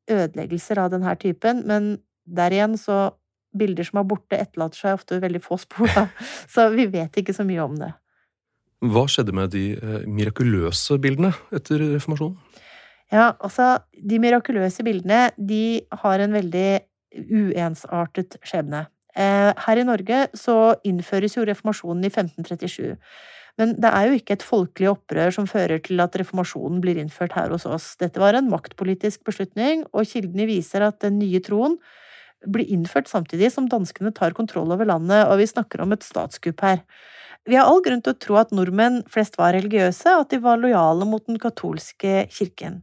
ødeleggelser 0.09 0.81
av 0.81 0.93
denne 0.93 1.13
typen, 1.21 1.63
men 1.69 1.97
der 2.25 2.53
igjen 2.53 2.77
så 2.77 3.11
Bilder 3.57 3.87
som 3.87 4.01
er 4.01 4.09
borte, 4.09 4.37
etterlater 4.37 4.77
seg 4.77 4.99
ofte 4.99 5.19
veldig 5.23 5.41
få 5.41 5.57
spor, 5.61 5.89
da. 5.95 6.05
Så 6.53 6.69
vi 6.75 6.85
vet 6.91 7.17
ikke 7.21 7.35
så 7.35 7.45
mye 7.47 7.63
om 7.63 7.79
det. 7.79 7.91
Hva 8.79 9.03
skjedde 9.11 9.35
med 9.35 9.51
de 9.51 9.63
eh, 9.75 10.03
mirakuløse 10.07 10.99
bildene 11.03 11.33
etter 11.55 11.81
reformasjonen? 11.95 12.37
Ja, 13.09 13.33
altså, 13.41 13.79
de 13.91 14.19
mirakuløse 14.21 14.85
bildene, 14.85 15.31
de 15.35 15.81
har 16.03 16.21
en 16.21 16.35
veldig 16.37 16.69
uensartet 17.09 18.37
skjebne. 18.45 18.85
Eh, 19.17 19.49
her 19.65 19.81
i 19.81 19.87
Norge 19.87 20.27
så 20.37 20.77
innføres 20.87 21.35
jo 21.35 21.43
reformasjonen 21.49 22.05
i 22.05 22.11
1537. 22.13 22.93
Men 23.59 23.73
det 23.81 23.89
er 23.91 24.07
jo 24.07 24.19
ikke 24.19 24.37
et 24.37 24.45
folkelig 24.45 24.91
opprør 24.93 25.33
som 25.35 25.47
fører 25.49 25.81
til 25.83 25.99
at 25.99 26.13
reformasjonen 26.21 26.79
blir 26.83 26.99
innført 27.01 27.33
her 27.35 27.51
hos 27.51 27.65
oss. 27.67 27.91
Dette 27.99 28.21
var 28.21 28.37
en 28.37 28.47
maktpolitisk 28.51 29.25
beslutning, 29.27 29.83
og 29.91 30.07
kildene 30.07 30.47
viser 30.47 30.85
at 30.85 31.01
den 31.03 31.17
nye 31.19 31.41
troen 31.43 31.75
blir 32.47 32.69
innført 32.71 33.09
samtidig 33.11 33.51
som 33.53 33.67
danskene 33.71 34.13
tar 34.15 34.35
kontroll 34.37 34.71
over 34.71 34.87
landet, 34.87 35.25
og 35.27 35.39
vi 35.41 35.49
snakker 35.49 35.83
om 35.83 35.95
et 35.95 36.05
statskupp 36.05 36.63
her. 36.63 36.83
Vi 37.49 37.57
har 37.57 37.67
all 37.67 37.81
grunn 37.83 38.03
til 38.03 38.13
å 38.13 38.19
tro 38.19 38.37
at 38.39 38.53
nordmenn 38.55 39.01
flest 39.11 39.39
var 39.39 39.55
religiøse, 39.55 40.11
at 40.21 40.31
de 40.31 40.41
var 40.43 40.59
lojale 40.61 41.07
mot 41.07 41.23
den 41.25 41.39
katolske 41.41 42.25
kirken. 42.31 42.81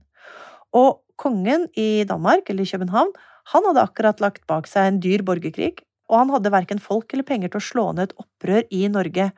Og 0.77 1.03
kongen 1.21 1.69
i 1.79 2.05
Danmark, 2.09 2.51
eller 2.51 2.69
København, 2.69 3.13
han 3.53 3.69
hadde 3.69 3.85
akkurat 3.85 4.21
lagt 4.21 4.43
bak 4.51 4.67
seg 4.69 4.91
en 4.91 5.03
dyr 5.05 5.23
borgerkrig, 5.27 5.85
og 6.07 6.21
han 6.21 6.35
hadde 6.35 6.53
verken 6.55 6.83
folk 6.83 7.13
eller 7.13 7.27
penger 7.27 7.53
til 7.53 7.61
å 7.61 7.67
slå 7.69 7.87
ned 7.97 8.11
et 8.11 8.21
opprør 8.23 8.63
i 8.75 8.85
Norge. 8.93 9.31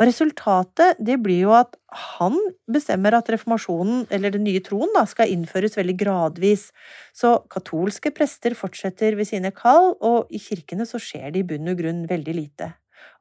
Og 0.00 0.08
resultatet 0.08 0.98
det 1.04 1.18
blir 1.22 1.44
jo 1.44 1.54
at 1.54 1.76
han 2.16 2.36
bestemmer 2.72 3.14
at 3.16 3.28
reformasjonen, 3.32 4.06
eller 4.10 4.32
den 4.34 4.44
nye 4.48 4.62
troen, 4.64 4.90
da, 4.96 5.04
skal 5.08 5.30
innføres 5.32 5.76
veldig 5.78 5.96
gradvis. 6.00 6.70
Så 7.16 7.36
katolske 7.52 8.12
prester 8.14 8.56
fortsetter 8.58 9.16
ved 9.18 9.28
sine 9.28 9.52
kall, 9.54 9.92
og 10.00 10.32
i 10.32 10.40
kirkene 10.42 10.88
så 10.88 11.00
skjer 11.02 11.30
det 11.32 11.44
i 11.44 11.48
bunn 11.52 11.70
og 11.70 11.78
grunn 11.80 12.06
veldig 12.10 12.36
lite. 12.38 12.72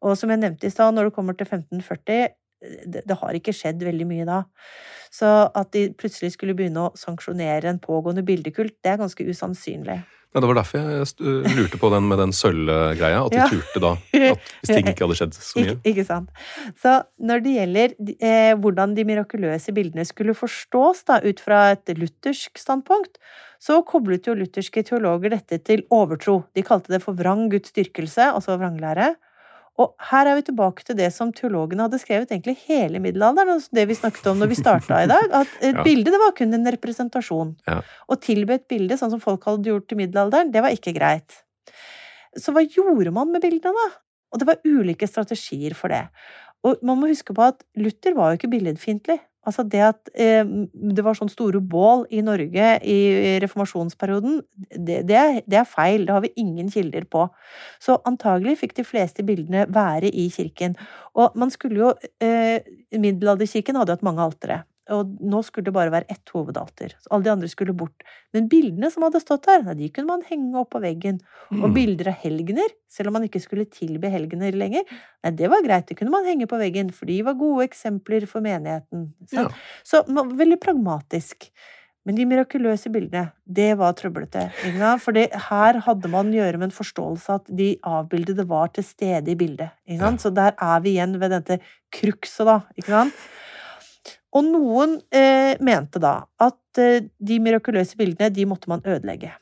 Og 0.01 0.15
som 0.17 0.31
jeg 0.33 0.41
nevnte 0.41 0.67
i 0.67 0.73
stad, 0.73 0.95
når 0.95 1.09
det 1.09 1.15
kommer 1.17 1.37
til 1.37 1.45
1540, 1.47 2.33
det, 2.61 3.03
det 3.07 3.17
har 3.19 3.37
ikke 3.37 3.55
skjedd 3.55 3.83
veldig 3.83 4.07
mye 4.09 4.25
da. 4.29 4.39
Så 5.11 5.27
at 5.57 5.71
de 5.75 5.89
plutselig 5.97 6.35
skulle 6.37 6.55
begynne 6.55 6.87
å 6.87 6.95
sanksjonere 6.97 7.71
en 7.71 7.81
pågående 7.83 8.23
bildekult, 8.23 8.77
det 8.83 8.93
er 8.93 9.01
ganske 9.01 9.25
usannsynlig. 9.27 9.99
Ja, 10.31 10.39
det 10.39 10.47
var 10.47 10.61
derfor 10.61 10.79
jeg 10.79 11.55
lurte 11.57 11.75
på 11.81 11.89
den 11.91 12.05
med 12.07 12.21
den 12.21 12.31
sølvgreia. 12.31 13.25
At 13.25 13.33
de 13.33 13.39
Ja. 13.41 13.47
turte 13.51 13.81
da. 13.83 13.89
At 14.15 14.39
hvis 14.61 14.69
ting 14.71 14.87
ikke 14.87 15.03
hadde 15.03 15.17
skjedd 15.19 15.33
så 15.35 15.59
mye. 15.59 15.73
Ikke, 15.73 15.81
ikke 15.91 16.05
sant. 16.07 16.29
Så 16.79 16.93
når 17.19 17.43
det 17.43 17.55
gjelder 17.57 17.95
eh, 18.15 18.53
hvordan 18.55 18.95
de 18.95 19.03
mirakuløse 19.09 19.75
bildene 19.75 20.05
skulle 20.07 20.31
forstås 20.37 21.03
da, 21.09 21.19
ut 21.19 21.43
fra 21.43 21.73
et 21.73 21.91
luthersk 21.99 22.55
standpunkt, 22.63 23.19
så 23.59 23.81
koblet 23.83 24.25
jo 24.25 24.37
lutherske 24.39 24.85
teologer 24.87 25.35
dette 25.35 25.59
til 25.67 25.83
overtro. 25.91 26.45
De 26.55 26.63
kalte 26.63 26.95
det 26.95 27.01
for 27.03 27.13
vrang 27.19 27.49
Guds 27.51 27.75
dyrkelse, 27.75 28.31
altså 28.31 28.55
vranglære. 28.55 29.11
Og 29.79 29.93
her 30.11 30.27
er 30.27 30.35
vi 30.35 30.43
tilbake 30.49 30.83
til 30.85 30.97
det 30.99 31.07
som 31.15 31.31
teologene 31.33 31.85
hadde 31.87 31.99
skrevet 32.01 32.31
egentlig 32.33 32.57
hele 32.67 32.99
middelalderen, 32.99 33.53
altså 33.55 33.71
det 33.77 33.87
vi 33.87 33.95
snakket 33.95 34.27
om 34.27 34.41
når 34.41 34.49
vi 34.51 34.57
starta 34.59 34.99
i 35.03 35.07
dag, 35.09 35.31
at 35.31 35.47
et 35.61 35.75
Ja. 35.79 35.85
bilde 35.87 36.11
det 36.11 36.19
var 36.19 36.35
kun 36.37 36.53
en 36.53 36.67
representasjon. 36.75 37.55
Ja. 37.69 37.79
Å 38.11 38.17
tilbe 38.19 38.59
et 38.59 38.67
bilde 38.67 38.97
sånn 38.99 39.13
som 39.15 39.23
folk 39.23 39.47
hadde 39.47 39.71
gjort 39.71 39.91
i 39.95 39.99
middelalderen, 40.03 40.51
det 40.51 40.61
var 40.61 40.75
ikke 40.75 40.93
greit. 40.97 41.39
Så 42.37 42.51
hva 42.55 42.63
gjorde 42.67 43.11
man 43.15 43.31
med 43.31 43.41
bildene, 43.43 43.73
da? 43.73 43.89
Og 44.31 44.39
det 44.39 44.47
var 44.47 44.61
ulike 44.67 45.07
strategier 45.07 45.73
for 45.75 45.91
det. 45.91 46.05
Og 46.63 46.77
man 46.85 46.99
må 47.01 47.09
huske 47.09 47.33
på 47.35 47.43
at 47.43 47.63
Luther 47.79 48.13
var 48.15 48.31
jo 48.31 48.39
ikke 48.39 48.51
billedfiendtlig. 48.51 49.17
Altså 49.47 49.63
det 49.65 49.81
at 49.81 50.09
eh, 50.13 50.45
det 50.71 51.01
var 51.05 51.17
sånn 51.17 51.31
store 51.31 51.61
bål 51.65 52.03
i 52.13 52.21
Norge 52.21 52.67
i 52.85 52.97
reformasjonsperioden, 53.41 54.41
det, 54.69 54.99
det, 55.09 55.17
er, 55.17 55.39
det 55.49 55.61
er 55.61 55.69
feil. 55.69 56.05
Det 56.05 56.13
har 56.13 56.25
vi 56.25 56.33
ingen 56.41 56.69
kilder 56.69 57.07
på. 57.09 57.25
Så 57.81 57.97
antagelig 58.05 58.59
fikk 58.61 58.77
de 58.77 58.85
fleste 58.85 59.25
bildene 59.25 59.65
være 59.73 60.11
i 60.13 60.27
kirken. 60.33 60.77
Og 61.17 61.33
man 61.39 61.53
skulle 61.53 61.81
jo 61.81 61.93
eh, 62.21 62.61
Middelalderkirken 62.93 63.81
hadde 63.81 63.97
hatt 63.97 64.05
mange 64.05 64.21
altere. 64.23 64.61
Og 64.89 65.11
nå 65.21 65.43
skulle 65.45 65.65
det 65.65 65.73
bare 65.75 65.91
være 65.93 66.09
ett 66.09 66.31
hovedalter. 66.33 66.95
Så 66.99 67.07
alle 67.11 67.23
de 67.23 67.29
andre 67.29 67.47
skulle 67.47 67.73
bort. 67.77 68.01
Men 68.33 68.47
bildene 68.49 68.89
som 68.91 69.03
hadde 69.05 69.21
stått 69.21 69.45
der, 69.45 69.61
de 69.77 69.89
kunne 69.93 70.07
man 70.07 70.23
henge 70.27 70.57
opp 70.57 70.71
på 70.73 70.81
veggen. 70.81 71.19
Og 71.51 71.69
Mm. 71.69 71.73
bilder 71.73 72.07
av 72.09 72.15
helgener, 72.15 72.67
selv 72.89 73.07
om 73.07 73.13
man 73.13 73.23
ikke 73.23 73.41
skulle 73.41 73.65
tilbe 73.65 74.09
helgener 74.09 74.51
lenger, 74.51 74.83
nei, 75.23 75.31
det 75.31 75.49
var 75.49 75.61
greit, 75.61 75.85
det 75.87 75.97
kunne 75.97 76.09
man 76.11 76.25
henge 76.25 76.47
på 76.47 76.57
veggen, 76.57 76.91
for 76.91 77.05
de 77.05 77.21
var 77.21 77.33
gode 77.35 77.67
eksempler 77.69 78.27
for 78.27 78.41
menigheten. 78.41 79.13
Ja. 79.31 79.47
Så 79.83 80.07
man, 80.09 80.35
veldig 80.35 80.59
pragmatisk. 80.59 81.51
Men 82.03 82.15
de 82.15 82.25
mirakuløse 82.25 82.89
bildene, 82.89 83.31
det 83.45 83.77
var 83.77 83.93
trøblete. 83.93 84.51
Inga. 84.65 84.97
For 84.97 85.11
det- 85.11 85.31
her 85.35 85.73
hadde 85.79 86.09
man 86.09 86.31
å 86.31 86.35
gjøre 86.35 86.57
med 86.57 86.63
en 86.63 86.71
forståelse 86.71 87.29
at 87.29 87.55
de 87.55 87.77
avbildede 87.83 88.47
var 88.47 88.69
til 88.69 88.83
stede 88.83 89.27
i 89.29 89.35
bildet. 89.35 89.69
ikke 89.87 89.99
sant? 89.99 90.19
Så 90.21 90.33
der 90.33 90.55
er 90.59 90.79
vi 90.79 90.95
igjen 90.97 91.19
ved 91.19 91.29
dette 91.29 91.59
krukset, 91.93 92.45
da. 92.45 92.61
ikke 92.75 92.87
sant? 92.87 93.13
Og 94.31 94.47
noen 94.47 94.97
eh, 95.11 95.59
mente 95.63 95.99
da 96.01 96.21
at 96.41 96.79
eh, 96.81 97.07
de 97.19 97.39
mirakuløse 97.43 97.97
bildene, 97.99 98.31
de 98.31 98.47
måtte 98.47 98.71
man 98.71 98.83
ødelegge. 98.87 99.33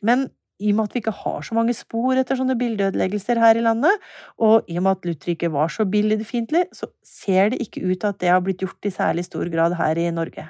Men 0.00 0.28
i 0.58 0.72
og 0.72 0.78
med 0.78 0.88
at 0.88 0.94
vi 0.96 1.02
ikke 1.02 1.14
har 1.14 1.44
så 1.46 1.54
mange 1.54 1.74
spor 1.76 2.18
etter 2.18 2.38
sånne 2.38 2.56
bildeødeleggelser 2.58 3.38
her 3.38 3.58
i 3.58 3.62
landet, 3.62 4.06
og 4.42 4.66
i 4.66 4.78
og 4.80 4.86
med 4.86 4.96
at 4.96 5.06
Luther 5.06 5.34
ikke 5.34 5.52
var 5.54 5.70
så 5.70 5.86
billedfiendtlig, 5.86 6.64
så 6.74 6.90
ser 7.06 7.52
det 7.52 7.60
ikke 7.62 7.84
ut 7.86 8.00
til 8.00 8.08
at 8.10 8.18
det 8.22 8.32
har 8.32 8.42
blitt 8.44 8.64
gjort 8.64 8.88
i 8.88 8.94
særlig 8.94 9.28
stor 9.28 9.50
grad 9.52 9.76
her 9.78 10.00
i 10.02 10.08
Norge. 10.14 10.48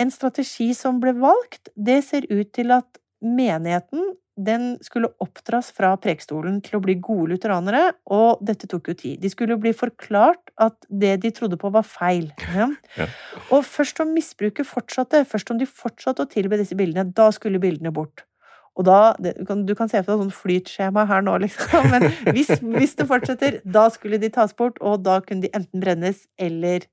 En 0.00 0.12
strategi 0.12 0.70
som 0.76 1.00
ble 1.00 1.12
valgt, 1.20 1.68
det 1.76 2.02
ser 2.04 2.28
ut 2.32 2.48
til 2.56 2.72
at 2.76 3.00
menigheten 3.24 4.14
den 4.36 4.76
skulle 4.84 5.08
oppdras 5.24 5.70
fra 5.72 5.94
prekestolen 5.96 6.58
til 6.64 6.76
å 6.76 6.82
bli 6.84 6.94
gode 7.00 7.30
lutheranere, 7.32 7.94
og 8.12 8.42
dette 8.44 8.68
tok 8.68 8.90
jo 8.92 8.94
tid. 9.00 9.20
De 9.22 9.30
skulle 9.32 9.56
bli 9.60 9.72
forklart 9.72 10.52
at 10.60 10.76
det 10.90 11.14
de 11.22 11.30
trodde 11.32 11.56
på, 11.60 11.70
var 11.72 11.86
feil. 11.88 12.30
Ja? 12.54 12.68
Ja. 13.00 13.06
Og 13.52 13.64
først 13.64 14.00
om 14.04 14.12
misbruket 14.16 14.68
fortsatte, 14.68 15.24
først 15.28 15.50
om 15.52 15.58
de 15.60 15.66
fortsatte 15.68 16.24
å 16.24 16.28
tilbe 16.30 16.56
disse 16.60 16.76
bildene, 16.76 17.08
da 17.16 17.30
skulle 17.32 17.60
bildene 17.62 17.92
bort. 17.96 18.24
Og 18.76 18.84
da, 18.84 19.14
du 19.18 19.30
kan- 19.48 19.64
Du 19.64 19.74
kan 19.74 19.88
se 19.88 20.02
for 20.02 20.12
deg 20.16 20.26
sånn 20.26 20.36
flytskjema 20.36 21.06
her 21.08 21.22
nå, 21.24 21.38
liksom. 21.40 21.88
Men 21.90 22.10
hvis, 22.34 22.50
hvis 22.60 22.94
det 22.96 23.06
fortsetter, 23.08 23.60
da 23.64 23.86
skulle 23.88 24.18
de 24.20 24.28
tas 24.28 24.52
bort, 24.52 24.76
og 24.84 25.02
da 25.02 25.20
kunne 25.24 25.40
de 25.46 25.48
enten 25.56 25.80
brennes 25.80 26.26
eller 26.38 26.84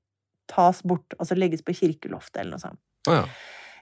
tas 0.48 0.80
bort. 0.82 1.12
Altså 1.20 1.36
legges 1.36 1.60
på 1.64 1.74
kirkeloftet 1.76 2.40
eller 2.40 2.56
noe 2.56 2.64
sånt. 2.64 2.80
Å 3.08 3.12
ja. 3.18 3.26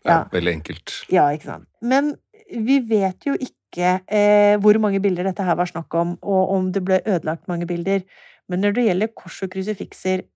ja. 0.02 0.10
Ja. 0.10 0.18
Veldig 0.34 0.52
enkelt. 0.58 0.96
Ja, 1.14 1.28
ikke 1.30 1.46
sant. 1.46 1.68
Men 1.80 2.16
vi 2.50 2.80
vet 2.88 3.26
jo 3.26 3.36
ikke 3.38 3.98
eh, 4.06 4.58
hvor 4.60 4.78
mange 4.82 5.00
bilder 5.02 5.28
dette 5.28 5.46
her 5.46 5.56
var 5.58 5.70
snakk 5.70 5.94
om, 5.98 6.16
og 6.22 6.52
om 6.56 6.68
det 6.74 6.84
ble 6.84 7.00
ødelagt 7.06 7.48
mange 7.48 7.68
bilder. 7.70 8.04
Men 8.48 8.64
når 8.64 8.76
det 8.76 8.86
gjelder 8.88 9.14
kors 9.16 9.42
og 9.44 9.52
krusifikser, 9.54 10.26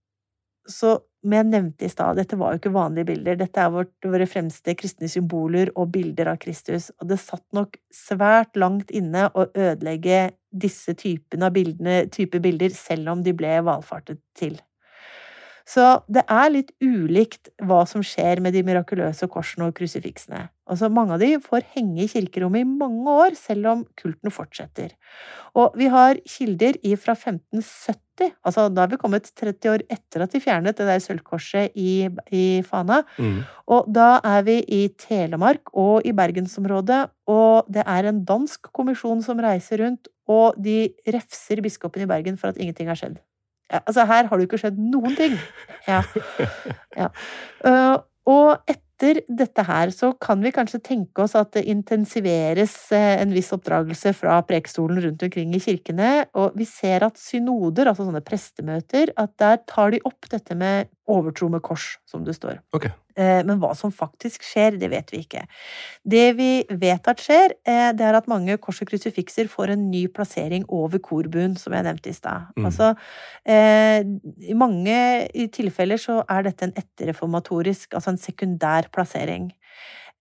så 0.67 0.99
som 1.27 1.35
jeg 1.35 1.47
nevnte 1.49 1.87
i 1.89 1.91
stad, 1.91 2.21
dette 2.21 2.37
var 2.39 2.55
jo 2.55 2.61
ikke 2.61 2.71
vanlige 2.71 3.09
bilder. 3.09 3.39
Dette 3.41 3.59
er 3.59 3.73
vårt, 3.75 3.91
våre 4.07 4.29
fremste 4.31 4.77
kristne 4.79 5.09
symboler 5.11 5.73
og 5.75 5.89
bilder 5.97 6.31
av 6.31 6.39
Kristus. 6.39 6.93
Og 7.01 7.09
det 7.11 7.19
satt 7.19 7.43
nok 7.57 7.75
svært 7.91 8.55
langt 8.55 8.93
inne 8.95 9.25
å 9.35 9.49
ødelegge 9.51 10.37
disse 10.55 10.95
typene 10.95 11.49
av 11.49 11.57
bildene, 11.57 12.05
type 12.15 12.39
bilder, 12.45 12.71
selv 12.79 13.11
om 13.11 13.27
de 13.27 13.35
ble 13.35 13.57
valfartet 13.67 14.23
til. 14.39 14.55
Så 15.67 15.85
det 16.07 16.23
er 16.31 16.53
litt 16.55 16.71
ulikt 16.79 17.51
hva 17.67 17.81
som 17.91 18.05
skjer 18.07 18.39
med 18.43 18.55
de 18.55 18.62
mirakuløse 18.67 19.27
korsene 19.31 19.67
og 19.67 19.75
krusifiksene. 19.75 20.45
Altså, 20.71 20.89
mange 20.91 21.14
av 21.14 21.23
de 21.23 21.33
får 21.43 21.67
henge 21.75 22.05
i 22.05 22.11
kirkerommet 22.11 22.62
i 22.62 22.69
mange 22.69 23.11
år, 23.27 23.35
selv 23.39 23.69
om 23.73 23.83
kulten 23.99 24.31
fortsetter. 24.35 24.95
Og 25.59 25.75
vi 25.79 25.91
har 25.91 26.21
kilder 26.27 26.79
fra 27.03 27.17
1570, 27.19 28.33
altså 28.47 28.69
da 28.71 28.85
har 28.85 28.95
vi 28.95 29.01
kommet 29.03 29.29
30 29.35 29.73
år 29.75 29.85
etter 29.91 30.25
at 30.25 30.35
de 30.35 30.43
fjernet 30.43 30.79
det 30.79 30.87
der 30.87 31.03
sølvkorset 31.03 31.75
i, 31.75 32.09
i 32.31 32.45
Fana. 32.67 33.03
Mm. 33.19 33.43
Og 33.75 33.91
da 33.91 34.17
er 34.23 34.47
vi 34.47 34.61
i 34.62 34.83
Telemark 35.03 35.75
og 35.75 36.07
i 36.07 36.14
bergensområdet, 36.14 37.05
og 37.31 37.71
det 37.71 37.87
er 37.87 38.11
en 38.11 38.23
dansk 38.27 38.71
kommisjon 38.75 39.23
som 39.27 39.43
reiser 39.43 39.83
rundt, 39.83 40.11
og 40.31 40.59
de 40.62 40.93
refser 41.11 41.62
biskopen 41.62 42.07
i 42.07 42.11
Bergen 42.11 42.39
for 42.39 42.51
at 42.51 42.59
ingenting 42.59 42.91
har 42.91 42.99
skjedd. 42.99 43.19
Ja, 43.73 43.81
altså, 43.87 44.05
her 44.05 44.29
har 44.29 44.37
det 44.37 44.45
jo 44.45 44.49
ikke 44.51 44.61
skjedd 44.62 44.79
noen 44.79 45.17
ting. 45.19 45.39
Ja. 45.89 46.03
ja. 47.01 47.09
Uh, 47.67 47.97
og 48.27 48.77
etter 48.97 49.20
dette 49.28 49.62
her 49.66 49.90
så 49.92 50.12
kan 50.20 50.40
vi 50.40 50.53
kanskje 50.55 50.80
tenke 50.80 51.24
oss 51.24 51.34
at 51.36 51.53
det 51.53 51.66
intensiveres 51.68 52.74
eh, 52.97 53.20
en 53.20 53.32
viss 53.34 53.53
oppdragelse 53.53 54.14
fra 54.16 54.38
prekestolen 54.47 55.03
rundt 55.05 55.22
omkring 55.22 55.55
i 55.55 55.61
kirkene, 55.61 56.26
og 56.34 56.57
vi 56.57 56.64
ser 56.64 57.05
at 57.05 57.20
synoder, 57.20 57.90
altså 57.90 58.07
sånne 58.07 58.24
prestemøter, 58.24 59.12
at 59.16 59.36
der 59.40 59.61
tar 59.68 59.92
de 59.92 60.01
opp 60.05 60.30
dette 60.32 60.57
med 60.57 60.88
overtro 61.07 61.49
med 61.53 61.62
kors, 61.62 61.97
som 62.09 62.24
det 62.26 62.34
står. 62.34 62.59
Ok. 62.74 62.88
Eh, 63.16 63.42
Men 63.47 63.61
hva 63.62 63.70
som 63.78 63.92
faktisk 63.94 64.42
skjer, 64.44 64.74
det 64.80 64.90
vet 64.90 65.12
vi 65.12 65.22
ikke. 65.22 65.44
Det 66.03 66.24
vi 66.36 66.51
vet 66.68 67.07
at 67.09 67.22
skjer, 67.22 67.55
eh, 67.64 67.92
det 67.97 68.05
er 68.05 68.18
at 68.18 68.26
mange 68.28 68.57
kors 68.59 68.82
og 68.82 68.90
krusifikser 68.90 69.47
får 69.49 69.72
en 69.76 69.86
ny 69.90 70.07
plassering 70.09 70.66
over 70.68 70.99
korbuen, 70.99 71.55
som 71.57 71.76
jeg 71.76 71.86
nevnte 71.86 72.11
i 72.11 72.16
stad. 72.16 72.51
Mm. 72.57 72.66
Altså, 72.66 72.94
i 73.47 74.55
mange 74.59 74.97
tilfeller 75.55 76.01
så 76.01 76.18
er 76.28 76.49
dette 76.49 76.66
en 76.66 76.74
etterreformatorisk, 76.74 77.94
altså 77.94 78.11
en 78.11 78.18
sekundær 78.20 78.86
plassering. 78.95 79.51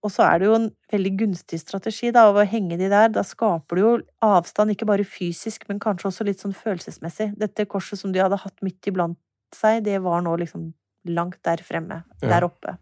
Og 0.05 0.11
så 0.13 0.22
er 0.28 0.39
det 0.39 0.49
jo 0.49 0.55
en 0.59 0.68
veldig 0.93 1.11
gunstig 1.18 1.57
strategi 1.63 2.11
da, 2.13 2.28
av 2.30 2.38
å 2.38 2.45
henge 2.45 2.78
de 2.78 2.89
der. 2.91 3.09
Da 3.13 3.24
skaper 3.26 3.78
du 3.78 3.82
jo 3.82 3.93
avstand, 4.26 4.76
ikke 4.76 4.88
bare 4.89 5.07
fysisk, 5.07 5.66
men 5.70 5.82
kanskje 5.82 6.11
også 6.11 6.28
litt 6.28 6.43
sånn 6.43 6.53
følelsesmessig. 6.53 7.32
Dette 7.41 7.66
korset 7.70 7.99
som 8.01 8.13
de 8.13 8.22
hadde 8.22 8.38
hatt 8.43 8.66
midt 8.66 8.91
iblant 8.91 9.18
seg, 9.55 9.82
det 9.88 9.97
var 10.05 10.22
nå 10.26 10.36
liksom 10.41 10.70
langt 11.09 11.39
der 11.45 11.61
fremme. 11.66 12.03
Ja. 12.22 12.36
Der 12.36 12.49
oppe. 12.49 12.78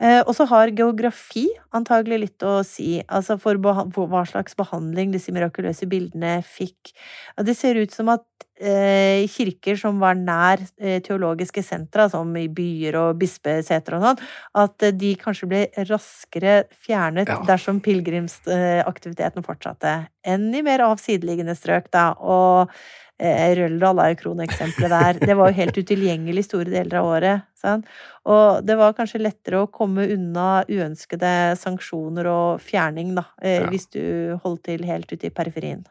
Eh, 0.00 0.20
og 0.26 0.34
så 0.36 0.44
har 0.50 0.72
geografi 0.76 1.46
antagelig 1.76 2.18
litt 2.20 2.44
å 2.44 2.58
si, 2.66 2.98
altså 3.08 3.38
for 3.40 3.56
hva 3.60 4.24
slags 4.28 4.56
behandling 4.58 5.14
disse 5.14 5.32
mirakuløse 5.32 5.88
bildene 5.88 6.38
fikk. 6.44 6.92
Det 7.40 7.54
ser 7.56 7.80
ut 7.80 7.94
som 7.94 8.10
at 8.12 8.24
eh, 8.60 9.24
kirker 9.32 9.76
som 9.80 9.98
var 10.00 10.16
nær 10.20 10.60
eh, 10.80 10.98
teologiske 11.04 11.64
sentra, 11.64 12.08
som 12.12 12.28
i 12.36 12.46
byer 12.52 12.96
og 13.00 13.16
bispeseter 13.20 13.96
og 13.98 14.04
sånn, 14.04 14.22
at 14.64 14.86
de 15.00 15.14
kanskje 15.20 15.48
ble 15.50 15.62
raskere 15.88 16.58
fjernet 16.84 17.28
Ja. 17.32 17.40
dersom 17.48 17.80
pilegrimsaktiviteten 17.84 19.44
fortsatte, 19.46 19.96
enn 20.26 20.52
i 20.54 20.62
mer 20.66 20.84
avsideliggende 20.90 21.56
strøk, 21.56 21.90
da. 21.94 22.10
Og 22.20 22.68
Røldal 23.20 24.00
er 24.02 24.12
jo 24.12 24.18
kroneksempelet 24.20 24.92
der. 24.92 25.20
Det 25.26 25.36
var 25.38 25.48
jo 25.48 25.56
helt 25.56 25.78
utilgjengelig 25.80 26.44
store 26.44 26.68
deler 26.68 26.98
av 27.00 27.06
året. 27.08 27.46
Sant? 27.56 27.86
Og 28.28 28.62
det 28.66 28.76
var 28.76 28.92
kanskje 28.98 29.22
lettere 29.22 29.62
å 29.64 29.70
komme 29.72 30.04
unna 30.12 30.64
uønskede 30.68 31.56
sanksjoner 31.56 32.28
og 32.28 32.60
fjerning, 32.60 33.14
da, 33.16 33.24
eh, 33.40 33.60
Ja. 33.62 33.66
hvis 33.70 33.88
du 33.90 34.38
holdt 34.44 34.64
til 34.64 34.84
helt 34.84 35.10
ute 35.12 35.26
i 35.26 35.30
periferien. 35.30 35.84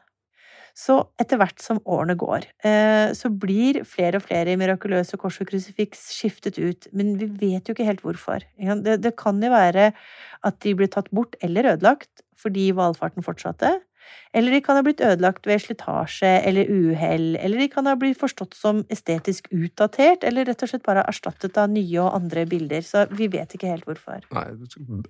Så 0.76 1.08
etter 1.18 1.38
hvert 1.40 1.62
som 1.64 1.80
årene 1.88 2.18
går, 2.18 2.46
eh, 2.64 3.14
så 3.16 3.30
blir 3.32 3.86
flere 3.86 4.18
og 4.18 4.24
flere 4.24 4.58
mirakuløse 4.60 5.18
kors 5.18 5.40
og 5.40 5.48
krusifiks 5.48 6.12
skiftet 6.12 6.60
ut, 6.60 6.88
men 6.92 7.16
vi 7.18 7.28
vet 7.28 7.64
jo 7.66 7.74
ikke 7.74 7.86
helt 7.86 8.02
hvorfor. 8.04 8.44
Det, 8.60 9.02
det 9.02 9.16
kan 9.16 9.42
jo 9.42 9.50
være 9.50 9.94
at 10.44 10.60
de 10.60 10.74
ble 10.76 10.88
tatt 10.88 11.10
bort 11.12 11.36
eller 11.42 11.64
ødelagt 11.78 12.22
fordi 12.36 12.72
valfarten 12.76 13.24
fortsatte. 13.24 13.80
Eller 14.36 14.52
de 14.52 14.62
kan 14.66 14.76
ha 14.80 14.84
blitt 14.84 15.02
ødelagt 15.06 15.48
ved 15.48 15.62
slitasje 15.64 16.32
eller 16.46 16.68
uhell, 16.70 17.36
eller 17.40 17.64
de 17.64 17.70
kan 17.72 17.88
ha 17.88 17.96
blitt 18.00 18.20
forstått 18.20 18.54
som 18.58 18.84
estetisk 18.92 19.48
utdatert, 19.56 20.24
eller 20.28 20.46
rett 20.50 20.64
og 20.66 20.72
slett 20.74 20.86
bare 20.86 21.06
erstattet 21.08 21.58
av 21.62 21.70
nye 21.72 22.00
og 22.04 22.14
andre 22.20 22.46
bilder. 22.50 22.84
Så 22.86 23.06
vi 23.16 23.30
vet 23.32 23.56
ikke 23.56 23.72
helt 23.72 23.88
hvorfor. 23.88 24.22
Nei, 24.36 24.46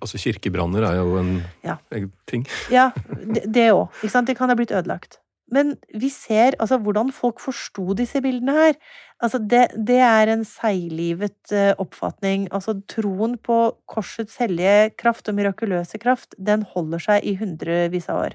altså 0.00 0.20
kirkebranner 0.22 0.86
er 0.90 1.00
jo 1.02 1.16
en 1.20 1.36
Ja. 1.64 1.76
ting. 2.26 2.46
Ja, 2.70 2.90
det 3.46 3.70
òg. 3.72 3.88
Ikke 4.02 4.10
sant? 4.14 4.26
De 4.28 4.34
kan 4.34 4.48
ha 4.48 4.54
blitt 4.58 4.70
ødelagt. 4.74 5.18
Men 5.52 5.76
vi 5.94 6.08
ser 6.10 6.56
altså 6.58 6.78
hvordan 6.82 7.12
folk 7.14 7.38
forsto 7.38 7.94
disse 7.94 8.18
bildene 8.22 8.50
her. 8.56 8.74
Altså 9.22 9.38
det, 9.38 9.68
det 9.78 10.00
er 10.02 10.32
en 10.32 10.42
seiglivet 10.44 11.52
eh, 11.54 11.72
oppfatning. 11.78 12.48
Altså 12.50 12.74
troen 12.90 13.36
på 13.38 13.58
korsets 13.86 14.40
hellige 14.42 14.90
kraft 14.98 15.28
og 15.30 15.38
mirakuløse 15.38 16.00
kraft, 16.02 16.34
den 16.38 16.66
holder 16.74 16.98
seg 16.98 17.24
i 17.30 17.36
hundrevis 17.38 18.10
av 18.10 18.24
år. 18.24 18.34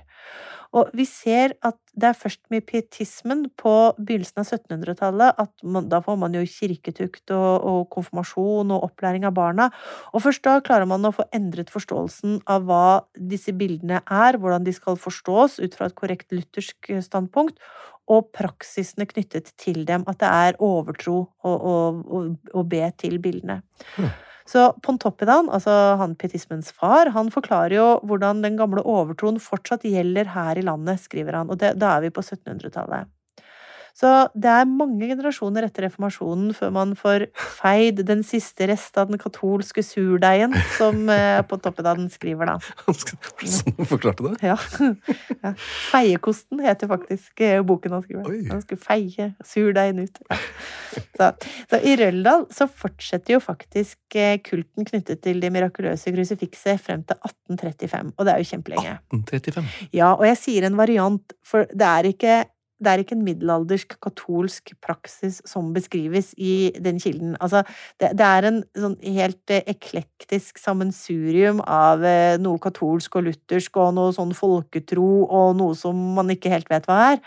Og 0.78 0.91
vi 0.95 1.03
ser 1.07 1.57
at 1.67 1.76
det 1.99 2.07
er 2.07 2.15
først 2.15 2.39
med 2.53 2.63
pietismen 2.69 3.43
på 3.59 3.74
begynnelsen 3.97 4.39
av 4.39 4.47
1700-tallet 4.47 5.41
at 5.43 5.51
man, 5.67 5.89
da 5.91 5.99
får 6.03 6.17
man 6.22 6.38
jo 6.38 6.45
kirketukt 6.47 7.34
og, 7.36 7.65
og, 7.67 7.82
konfirmasjon 7.91 8.72
og 8.72 8.88
opplæring 8.88 9.28
av 9.28 9.36
barna. 9.36 9.67
Og 10.15 10.24
først 10.24 10.45
da 10.47 10.55
klarer 10.63 10.88
man 10.88 11.03
å 11.07 11.13
få 11.15 11.28
endret 11.36 11.74
forståelsen 11.74 12.39
av 12.51 12.69
hva 12.69 12.86
disse 13.19 13.51
bildene 13.51 13.99
er, 14.07 14.39
hvordan 14.39 14.63
de 14.67 14.76
skal 14.76 14.99
forstås 14.99 15.59
ut 15.59 15.76
fra 15.76 15.91
et 15.91 15.97
korrekt 15.99 16.32
luthersk 16.32 16.93
standpunkt, 17.03 17.59
og 18.11 18.32
praksisene 18.36 19.05
knyttet 19.07 19.51
til 19.59 19.84
dem. 19.88 20.07
At 20.07 20.24
det 20.24 20.32
er 20.32 20.59
overtro 20.63 21.19
å, 21.43 21.51
å, 21.51 21.78
å, 21.99 22.26
å 22.32 22.67
be 22.67 22.88
til 22.99 23.19
bildene. 23.24 23.61
Mm. 23.99 24.11
Så 24.52 24.66
Pontoppidan, 24.84 25.47
altså 25.54 25.72
han 26.02 26.18
pietismens 26.20 26.74
far, 26.76 27.14
han 27.16 27.32
forklarer 27.32 27.76
jo 27.78 27.88
hvordan 28.08 28.41
den 28.43 28.58
gamle 28.60 28.84
overtroen 28.84 29.39
fortsatt 29.39 29.86
gjelder 29.88 30.34
her 30.34 30.60
i 30.60 30.66
landet, 30.68 30.99
skriver 31.06 31.39
han, 31.39 31.52
og 31.54 31.62
det, 31.62 31.78
da 31.80 31.95
er 31.95 32.08
vi 32.08 32.12
på 32.12 32.24
1700-tallet. 32.26 33.08
Så 33.98 34.12
det 34.34 34.52
er 34.52 34.70
mange 34.70 35.10
generasjoner 35.10 35.68
etter 35.68 35.86
reformasjonen 35.88 36.54
før 36.58 36.74
man 36.76 36.94
får 37.00 37.28
feid 37.60 38.02
den 38.08 38.24
siste 38.28 38.68
rest 38.72 38.98
av 39.00 39.12
den 39.12 39.20
katolske 39.22 39.84
surdeigen, 39.86 40.56
som 40.78 41.10
eh, 41.12 41.42
på 41.48 41.60
toppen 41.62 41.89
av 41.89 42.00
den 42.00 42.10
skriver, 42.14 42.54
da. 42.54 42.58
Sånn 42.88 43.76
han 43.82 43.89
forklarte 43.89 44.30
det? 44.30 44.52
Ja. 44.52 44.58
ja. 45.44 45.54
Feiekosten 45.92 46.64
heter 46.64 46.92
faktisk 46.92 47.44
eh, 47.46 47.60
boken 47.66 47.98
han 47.98 48.06
skriver. 48.06 48.30
Oi. 48.32 48.44
Han 48.52 48.64
skulle 48.64 48.82
feie 48.84 49.32
surdeigen 49.46 50.06
ut. 50.06 50.22
Så, 50.92 51.30
så, 51.70 51.80
i 51.88 51.96
Røldal 52.00 52.48
så 52.52 52.68
fortsetter 52.68 53.38
jo 53.38 53.42
faktisk 53.44 54.18
eh, 54.20 54.38
kulten 54.44 54.88
knyttet 54.88 55.22
til 55.24 55.39
det 55.44 55.52
mirakuløse 55.54 56.14
krusifikset 56.16 56.82
frem 56.84 57.06
til 57.08 57.20
1835, 57.20 58.16
og 58.18 58.28
det 58.28 58.34
er 58.34 58.42
jo 58.42 58.50
kjempelenge. 58.54 58.96
1835? 59.12 59.70
Ja, 59.96 60.14
og 60.16 60.26
jeg 60.28 60.39
sier 60.42 60.68
en 60.68 60.80
variant, 60.80 61.38
for 61.46 61.70
det 61.72 61.88
er 61.88 62.12
ikke 62.12 62.39
det 62.82 62.92
er 62.92 63.02
ikke 63.04 63.16
en 63.18 63.26
middelaldersk 63.26 63.96
katolsk 64.02 64.74
praksis 64.84 65.40
som 65.48 65.70
beskrives 65.76 66.32
i 66.38 66.72
den 66.82 67.00
kilden. 67.02 67.36
Altså, 67.40 67.62
det, 68.02 68.12
det 68.18 68.28
er 68.28 68.48
en 68.50 68.60
sånn 68.78 68.98
helt 69.06 69.54
eh, 69.54 69.64
eklektisk 69.70 70.58
sammensurium 70.62 71.62
av 71.66 72.06
eh, 72.08 72.38
noe 72.42 72.62
katolsk 72.62 73.20
og 73.20 73.28
luthersk 73.28 73.78
og 73.82 73.94
noe 73.98 74.16
sånn 74.16 74.34
folketro 74.38 75.28
og 75.28 75.56
noe 75.60 75.78
som 75.78 76.00
man 76.18 76.34
ikke 76.34 76.54
helt 76.54 76.72
vet 76.74 76.90
hva 76.90 77.00
er. 77.12 77.22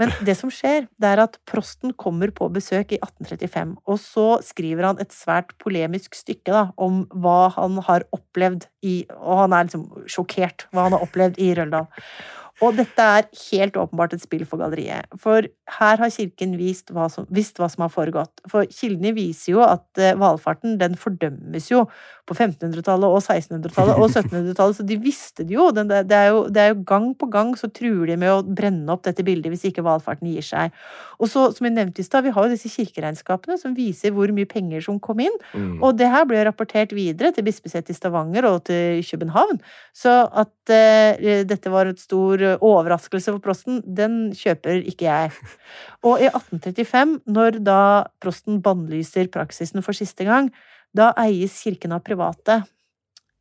Men 0.00 0.14
det 0.28 0.36
som 0.38 0.52
skjer, 0.52 0.86
det 1.00 1.10
er 1.10 1.24
at 1.24 1.40
prosten 1.50 1.94
kommer 1.98 2.30
på 2.34 2.48
besøk 2.54 2.94
i 2.94 3.00
1835, 3.00 3.74
og 3.90 4.00
så 4.02 4.28
skriver 4.46 4.90
han 4.90 5.02
et 5.02 5.14
svært 5.14 5.56
polemisk 5.62 6.14
stykke 6.18 6.54
da, 6.54 6.68
om 6.78 7.04
hva 7.10 7.50
han 7.58 7.80
har 7.88 8.06
opplevd 8.14 8.68
i 8.84 8.94
Og 9.16 9.38
han 9.38 9.54
er 9.56 9.66
liksom 9.66 9.84
sjokkert 10.10 10.66
hva 10.74 10.86
han 10.86 10.94
har 10.96 11.04
opplevd 11.06 11.38
i 11.40 11.52
Røldal. 11.56 11.86
Og 12.62 12.76
dette 12.78 13.02
er 13.02 13.26
helt 13.50 13.76
åpenbart 13.80 14.12
et 14.14 14.22
spill 14.22 14.44
for 14.46 14.62
galleriet. 14.62 15.08
For 15.18 15.46
her 15.78 15.98
har 15.98 16.12
kirken 16.14 16.54
vist 16.58 16.92
hva 16.94 17.08
som, 17.10 17.26
visst 17.34 17.58
hva 17.58 17.66
som 17.72 17.82
har 17.82 17.90
foregått. 17.90 18.44
For 18.50 18.68
kildene 18.70 19.14
viser 19.16 19.56
jo 19.56 19.64
at 19.66 19.86
uh, 19.98 20.12
valfarten 20.20 20.76
den 20.78 20.94
fordømmes 21.00 21.66
jo 21.72 21.82
på 22.24 22.36
1500-tallet 22.36 23.10
og 23.10 23.18
1600-tallet 23.20 23.98
og 23.98 24.06
1700-tallet, 24.14 24.78
så 24.78 24.86
de 24.86 24.98
visste 25.02 25.44
det 25.44 25.56
jo. 25.56 25.66
Det, 25.74 25.98
er 26.14 26.30
jo. 26.30 26.44
det 26.52 26.62
er 26.62 26.70
jo 26.72 26.84
gang 26.86 27.10
på 27.18 27.28
gang 27.32 27.52
så 27.58 27.68
truer 27.74 28.12
de 28.12 28.18
med 28.22 28.32
å 28.32 28.44
brenne 28.46 28.94
opp 28.94 29.02
dette 29.08 29.26
bildet 29.26 29.52
hvis 29.52 29.66
ikke 29.72 29.84
valfarten 29.86 30.30
gir 30.30 30.46
seg. 30.46 30.74
Og 31.18 31.30
så, 31.30 31.48
som 31.56 31.66
jeg 31.66 31.74
nevnte 31.74 32.04
i 32.04 32.06
stad, 32.06 32.24
vi 32.26 32.32
har 32.34 32.46
jo 32.46 32.54
disse 32.54 32.70
kirkeregnskapene 32.70 33.58
som 33.60 33.74
viser 33.76 34.14
hvor 34.14 34.30
mye 34.34 34.48
penger 34.48 34.84
som 34.86 35.02
kom 35.02 35.24
inn. 35.26 35.36
Mm. 35.52 35.82
Og 35.82 35.98
det 35.98 36.12
her 36.12 36.26
ble 36.30 36.46
rapportert 36.46 36.94
videre 36.94 37.34
til 37.34 37.46
bispesetet 37.46 37.92
i 37.94 37.98
Stavanger 37.98 38.46
og 38.48 38.62
til 38.70 39.02
København. 39.04 39.58
Så 39.96 40.14
at 40.30 40.54
uh, 40.70 41.44
dette 41.50 41.72
var 41.72 41.90
et 41.90 42.00
stor 42.02 42.43
overraskelse 42.52 43.32
for 43.32 43.42
prosten, 43.42 43.80
den 43.84 44.32
kjøper 44.36 44.82
ikke 44.84 45.08
jeg. 45.08 45.32
Og 46.06 46.22
i 46.22 46.28
1835, 46.30 47.18
når 47.26 47.58
da 47.64 47.80
prosten 48.22 48.60
bannlyser 48.64 49.30
praksisen 49.32 49.84
for 49.84 49.96
siste 49.96 50.26
gang, 50.28 50.50
da 50.94 51.10
eies 51.24 51.56
kirken 51.64 51.96
av 51.96 52.04
private. 52.06 52.62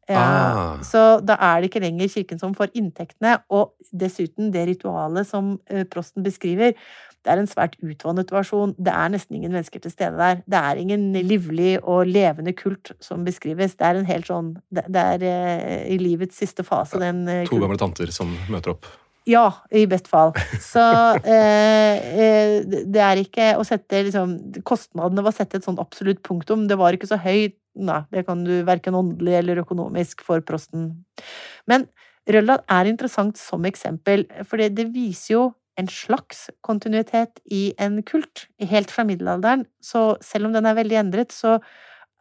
Ja, 0.09 0.19
ah. 0.19 0.83
Så 0.83 1.01
da 1.23 1.37
er 1.39 1.61
det 1.61 1.69
ikke 1.69 1.83
lenger 1.83 2.11
kirken 2.11 2.41
som 2.41 2.55
får 2.57 2.73
inntektene, 2.75 3.37
og 3.53 3.73
dessuten 3.95 4.51
det 4.51 4.65
ritualet 4.67 5.29
som 5.29 5.55
eh, 5.71 5.85
prosten 5.87 6.25
beskriver, 6.25 6.75
det 7.23 7.31
er 7.31 7.39
en 7.39 7.47
svært 7.47 7.77
utvannet 7.79 8.31
versjon. 8.35 8.73
Det 8.75 8.91
er 8.91 9.11
nesten 9.13 9.37
ingen 9.37 9.53
mennesker 9.55 9.79
til 9.83 9.93
stede 9.93 10.19
der. 10.19 10.41
Det 10.43 10.59
er 10.59 10.81
ingen 10.81 11.05
livlig 11.23 11.77
og 11.79 12.09
levende 12.09 12.51
kult 12.57 12.91
som 13.03 13.23
beskrives. 13.23 13.77
Det 13.79 13.87
er 13.87 14.01
en 14.01 14.09
helt 14.09 14.27
sånn 14.27 14.51
Det, 14.73 14.83
er 14.99 15.23
eh, 15.23 15.85
i 15.93 15.99
livets 16.01 16.35
siste 16.43 16.65
fase, 16.67 16.99
den 16.99 17.23
eh, 17.31 17.45
To 17.47 17.61
gamle 17.61 17.79
tanter 17.79 18.11
som 18.11 18.33
møter 18.51 18.75
opp? 18.75 18.89
Ja, 19.29 19.45
i 19.71 19.85
best 19.87 20.09
fall. 20.11 20.33
Så 20.73 20.83
eh, 21.23 22.59
det 22.67 23.03
er 23.03 23.21
ikke 23.21 23.53
å 23.55 23.63
sette 23.67 24.03
liksom 24.09 24.35
Kostnadene 24.67 25.23
var 25.23 25.35
sett 25.35 25.55
et 25.55 25.63
sånn 25.63 25.79
absolutt 25.79 26.19
punktum. 26.27 26.67
Det 26.67 26.75
var 26.79 26.95
ikke 26.95 27.07
så 27.07 27.21
høyt, 27.23 27.55
nei, 27.75 28.03
det 28.13 28.25
kan 28.27 28.43
du 28.45 28.53
verken 28.67 28.97
åndelig 28.97 29.39
eller 29.39 29.63
økonomisk 29.63 30.23
for 30.25 30.43
prosten. 30.45 30.91
Men 31.69 31.87
Røldal 32.29 32.61
er 32.71 32.87
interessant 32.87 33.39
som 33.39 33.65
eksempel, 33.67 34.25
for 34.47 34.61
det 34.61 34.87
viser 34.93 35.33
jo 35.33 35.43
en 35.79 35.89
slags 35.89 36.47
kontinuitet 36.61 37.41
i 37.51 37.73
en 37.81 37.99
kult. 38.05 38.47
Helt 38.61 38.91
fra 38.93 39.03
middelalderen. 39.07 39.65
Så 39.81 40.13
selv 40.21 40.47
om 40.47 40.55
den 40.55 40.69
er 40.69 40.77
veldig 40.77 40.99
endret, 41.01 41.33
så 41.33 41.57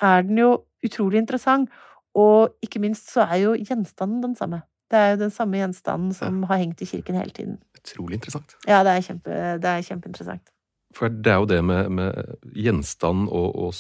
er 0.03 0.25
den 0.27 0.41
jo 0.41 0.53
utrolig 0.83 1.21
interessant. 1.23 1.71
Og 2.19 2.57
ikke 2.65 2.81
minst 2.83 3.13
så 3.13 3.27
er 3.29 3.45
jo 3.45 3.55
gjenstanden 3.57 4.23
den 4.25 4.35
samme. 4.37 4.63
Det 4.93 4.99
er 4.99 5.15
jo 5.15 5.23
den 5.23 5.33
samme 5.33 5.61
gjenstanden 5.61 6.13
som 6.17 6.43
ja. 6.43 6.49
har 6.51 6.61
hengt 6.61 6.83
i 6.85 6.89
kirken 6.89 7.17
hele 7.17 7.33
tiden. 7.33 7.61
Utrolig 7.79 8.19
interessant. 8.19 8.57
Ja, 8.69 8.83
det 8.85 8.97
er, 8.97 9.07
kjempe, 9.07 9.39
det 9.63 9.71
er 9.71 9.87
kjempeinteressant. 9.87 10.53
For 10.97 11.09
det 11.09 11.33
er 11.33 11.41
jo 11.41 11.49
det 11.49 11.63
med, 11.65 11.89
med 11.97 12.37
gjenstand 12.53 13.31
og, 13.31 13.49
og, 13.57 13.73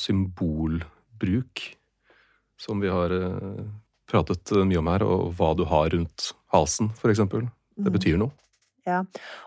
symbolbruk 1.23 1.79
som 2.61 2.81
vi 2.81 2.89
har 2.89 3.11
uh, 3.11 3.65
pratet 4.11 4.53
mye 4.67 4.79
om 4.79 4.87
her, 4.87 5.03
og 5.03 5.33
hva 5.35 5.55
du 5.57 5.65
har 5.67 5.91
rundt 5.91 6.33
halsen, 6.53 6.93
for 6.95 7.11
eksempel. 7.11 7.49
Det 7.77 7.91
mm. 7.91 7.97
betyr 7.97 8.19
noe. 8.21 8.31
Ja, 8.87 9.05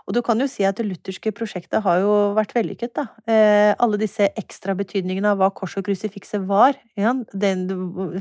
og 0.07 0.15
du 0.15 0.21
kan 0.23 0.39
jo 0.39 0.47
si 0.47 0.63
at 0.63 0.78
det 0.80 0.86
lutherske 0.88 1.32
prosjektet 1.36 1.84
har 1.84 1.99
jo 1.99 2.34
vært 2.36 2.53
vellykket, 2.55 2.93
da. 2.95 3.03
Eh, 3.28 3.73
alle 3.84 3.99
disse 3.99 4.30
ekstrabetydningene 4.39 5.34
av 5.34 5.41
hva 5.41 5.49
kors 5.51 5.76
og 5.76 5.84
krusifikset 5.88 6.43
var 6.47 6.76
ja, 6.95 7.11
den, 7.34 7.65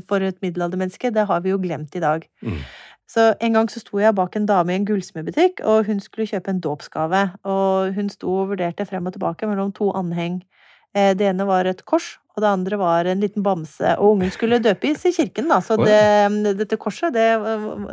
for 0.09 0.23
et 0.23 0.41
middelaldermenneske, 0.43 1.13
det 1.15 1.23
har 1.27 1.43
vi 1.43 1.53
jo 1.53 1.59
glemt 1.63 1.95
i 1.95 2.03
dag. 2.03 2.27
Mm. 2.43 2.59
Så 3.07 3.29
en 3.39 3.55
gang 3.55 3.71
så 3.71 3.79
sto 3.79 3.99
jeg 4.01 4.15
bak 4.17 4.35
en 4.35 4.47
dame 4.49 4.73
i 4.73 4.79
en 4.79 4.87
gullsmedbutikk, 4.87 5.63
og 5.63 5.87
hun 5.87 6.03
skulle 6.03 6.27
kjøpe 6.27 6.51
en 6.51 6.59
dåpsgave. 6.63 7.23
Og 7.47 7.95
hun 7.95 8.11
sto 8.11 8.31
og 8.41 8.51
vurderte 8.51 8.87
frem 8.87 9.07
og 9.07 9.15
tilbake 9.15 9.47
mellom 9.47 9.71
to 9.75 9.91
anheng. 9.95 10.41
Eh, 10.95 11.13
det 11.17 11.27
ene 11.31 11.47
var 11.47 11.67
et 11.67 11.83
kors, 11.87 12.15
og 12.35 12.43
det 12.43 12.51
andre 12.51 12.79
var 12.79 13.07
en 13.11 13.23
liten 13.23 13.43
bamse. 13.45 13.95
Og 13.99 14.15
ungen 14.15 14.31
skulle 14.33 14.61
døpes 14.63 15.07
i 15.09 15.15
kirken, 15.15 15.49
da, 15.51 15.61
så 15.63 15.77
det, 15.81 16.55
dette 16.61 16.79
korset, 16.79 17.13
det, 17.15 17.27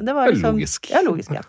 det 0.02 0.14
var 0.14 0.30
liksom 0.30 0.60
Logisk. 0.60 0.92
Ja, 0.92 1.02
logisk, 1.06 1.34
ja. 1.34 1.42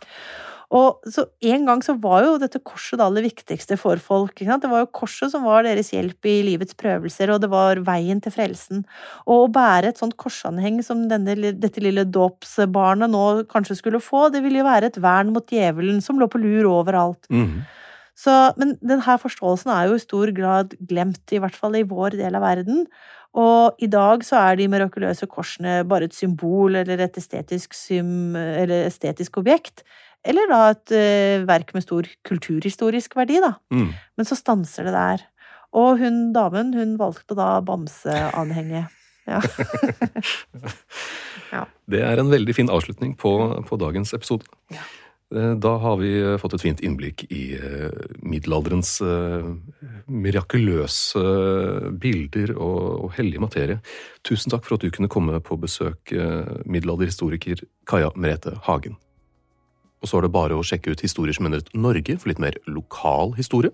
Og 0.74 1.06
så 1.14 1.28
En 1.46 1.68
gang 1.68 1.84
så 1.86 1.94
var 2.02 2.24
jo 2.26 2.38
dette 2.42 2.58
korset 2.66 2.98
det 2.98 3.06
aller 3.06 3.26
viktigste 3.28 3.78
for 3.78 4.00
folk. 4.02 4.40
Det 4.40 4.70
var 4.72 4.82
jo 4.82 4.90
korset 4.96 5.30
som 5.34 5.46
var 5.46 5.68
deres 5.68 5.92
hjelp 5.94 6.26
i 6.30 6.40
livets 6.48 6.74
prøvelser, 6.80 7.30
og 7.30 7.44
det 7.44 7.52
var 7.52 7.82
veien 7.86 8.22
til 8.24 8.34
frelsen. 8.34 8.82
Og 9.28 9.44
å 9.44 9.52
bære 9.54 9.92
et 9.92 10.02
sånt 10.02 10.18
korsanheng 10.18 10.82
som 10.86 11.06
denne, 11.12 11.36
dette 11.54 11.84
lille 11.84 12.08
dåpsbarnet 12.10 13.14
nå 13.14 13.26
kanskje 13.52 13.78
skulle 13.84 14.02
få, 14.02 14.30
det 14.34 14.42
ville 14.46 14.64
jo 14.64 14.70
være 14.70 14.90
et 14.90 15.00
vern 15.04 15.34
mot 15.36 15.46
djevelen 15.46 16.02
som 16.02 16.18
lå 16.18 16.30
på 16.32 16.42
lur 16.42 16.72
overalt. 16.72 17.22
Mm. 17.30 17.62
Så, 18.14 18.34
men 18.62 18.76
denne 18.86 19.18
forståelsen 19.20 19.72
er 19.74 19.90
jo 19.90 19.98
i 19.98 20.04
stor 20.04 20.32
grad 20.36 20.76
glemt, 20.90 21.24
i 21.34 21.42
hvert 21.42 21.58
fall 21.58 21.80
i 21.80 21.86
vår 21.88 22.18
del 22.20 22.38
av 22.38 22.46
verden. 22.46 22.86
Og 23.34 23.82
i 23.82 23.90
dag 23.90 24.22
så 24.26 24.38
er 24.38 24.60
de 24.60 24.70
mirakuløse 24.70 25.26
korsene 25.30 25.82
bare 25.90 26.06
et 26.06 26.16
symbol 26.16 26.78
eller 26.78 27.02
et 27.02 27.18
estetisk, 27.18 27.74
sym, 27.74 28.36
eller 28.38 28.86
estetisk 28.92 29.42
objekt. 29.42 29.82
Eller 30.24 30.48
da 30.52 30.60
et 30.72 30.94
uh, 30.94 31.46
verk 31.50 31.74
med 31.76 31.84
stor 31.84 32.08
kulturhistorisk 32.30 33.18
verdi, 33.18 33.42
da. 33.44 33.56
Mm. 33.74 33.90
Men 33.92 34.30
så 34.30 34.38
stanser 34.40 34.88
det 34.88 34.94
der. 34.96 35.26
Og 35.74 35.98
hun 36.00 36.28
damen, 36.36 36.72
hun 36.78 36.94
valgte 37.02 37.36
da 37.36 37.58
bamseanhenget. 37.66 38.94
Ja. 39.26 39.40
ja. 41.56 41.64
Det 41.90 42.04
er 42.06 42.22
en 42.22 42.30
veldig 42.32 42.56
fin 42.56 42.70
avslutning 42.70 43.18
på, 43.18 43.34
på 43.66 43.80
dagens 43.82 44.14
episode. 44.14 44.46
Ja. 44.72 44.86
Eh, 45.34 45.54
da 45.58 45.74
har 45.82 45.98
vi 45.98 46.12
fått 46.42 46.58
et 46.58 46.66
fint 46.66 46.84
innblikk 46.86 47.26
i 47.34 47.44
uh, 47.58 47.90
middelalderens 48.22 48.96
mirakuløse 50.08 51.24
bilder 52.02 52.54
og, 52.58 53.10
hellige 53.18 53.42
materie. 53.42 53.80
Tusen 54.26 54.54
takk 54.54 54.68
for 54.68 54.78
at 54.78 54.86
du 54.86 54.94
kunne 54.94 55.12
komme 55.12 55.40
på 55.44 55.58
besøk, 55.60 56.14
middelalderhistoriker 56.66 57.66
Kaja 57.90 58.12
Merete 58.16 58.56
Hagen. 58.68 58.98
Og 60.04 60.10
så 60.12 60.20
er 60.20 60.26
det 60.26 60.36
bare 60.36 60.58
å 60.60 60.66
sjekke 60.68 60.92
ut 60.92 61.06
Historier 61.06 61.36
som 61.36 61.48
endret 61.48 61.72
Norge 61.74 62.18
for 62.20 62.32
litt 62.32 62.42
mer 62.44 62.60
lokal 62.68 63.34
historie. 63.40 63.72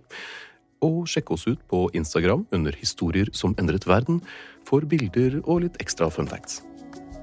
Og 0.85 1.09
sjekke 1.11 1.35
oss 1.35 1.47
ut 1.49 1.61
på 1.67 1.87
Instagram 1.97 2.45
under 2.55 2.77
Historier 2.77 3.33
som 3.33 3.57
endret 3.59 3.89
verden 3.89 4.21
for 4.69 4.85
bilder 4.85 5.41
og 5.41 5.65
litt 5.65 5.81
ekstra 5.81 6.11
fun 6.13 6.29
facts. 6.29 6.61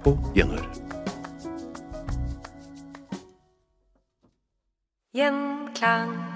På 0.03 0.18
gjenhør. 0.37 0.66
Gjenklang. 5.17 6.36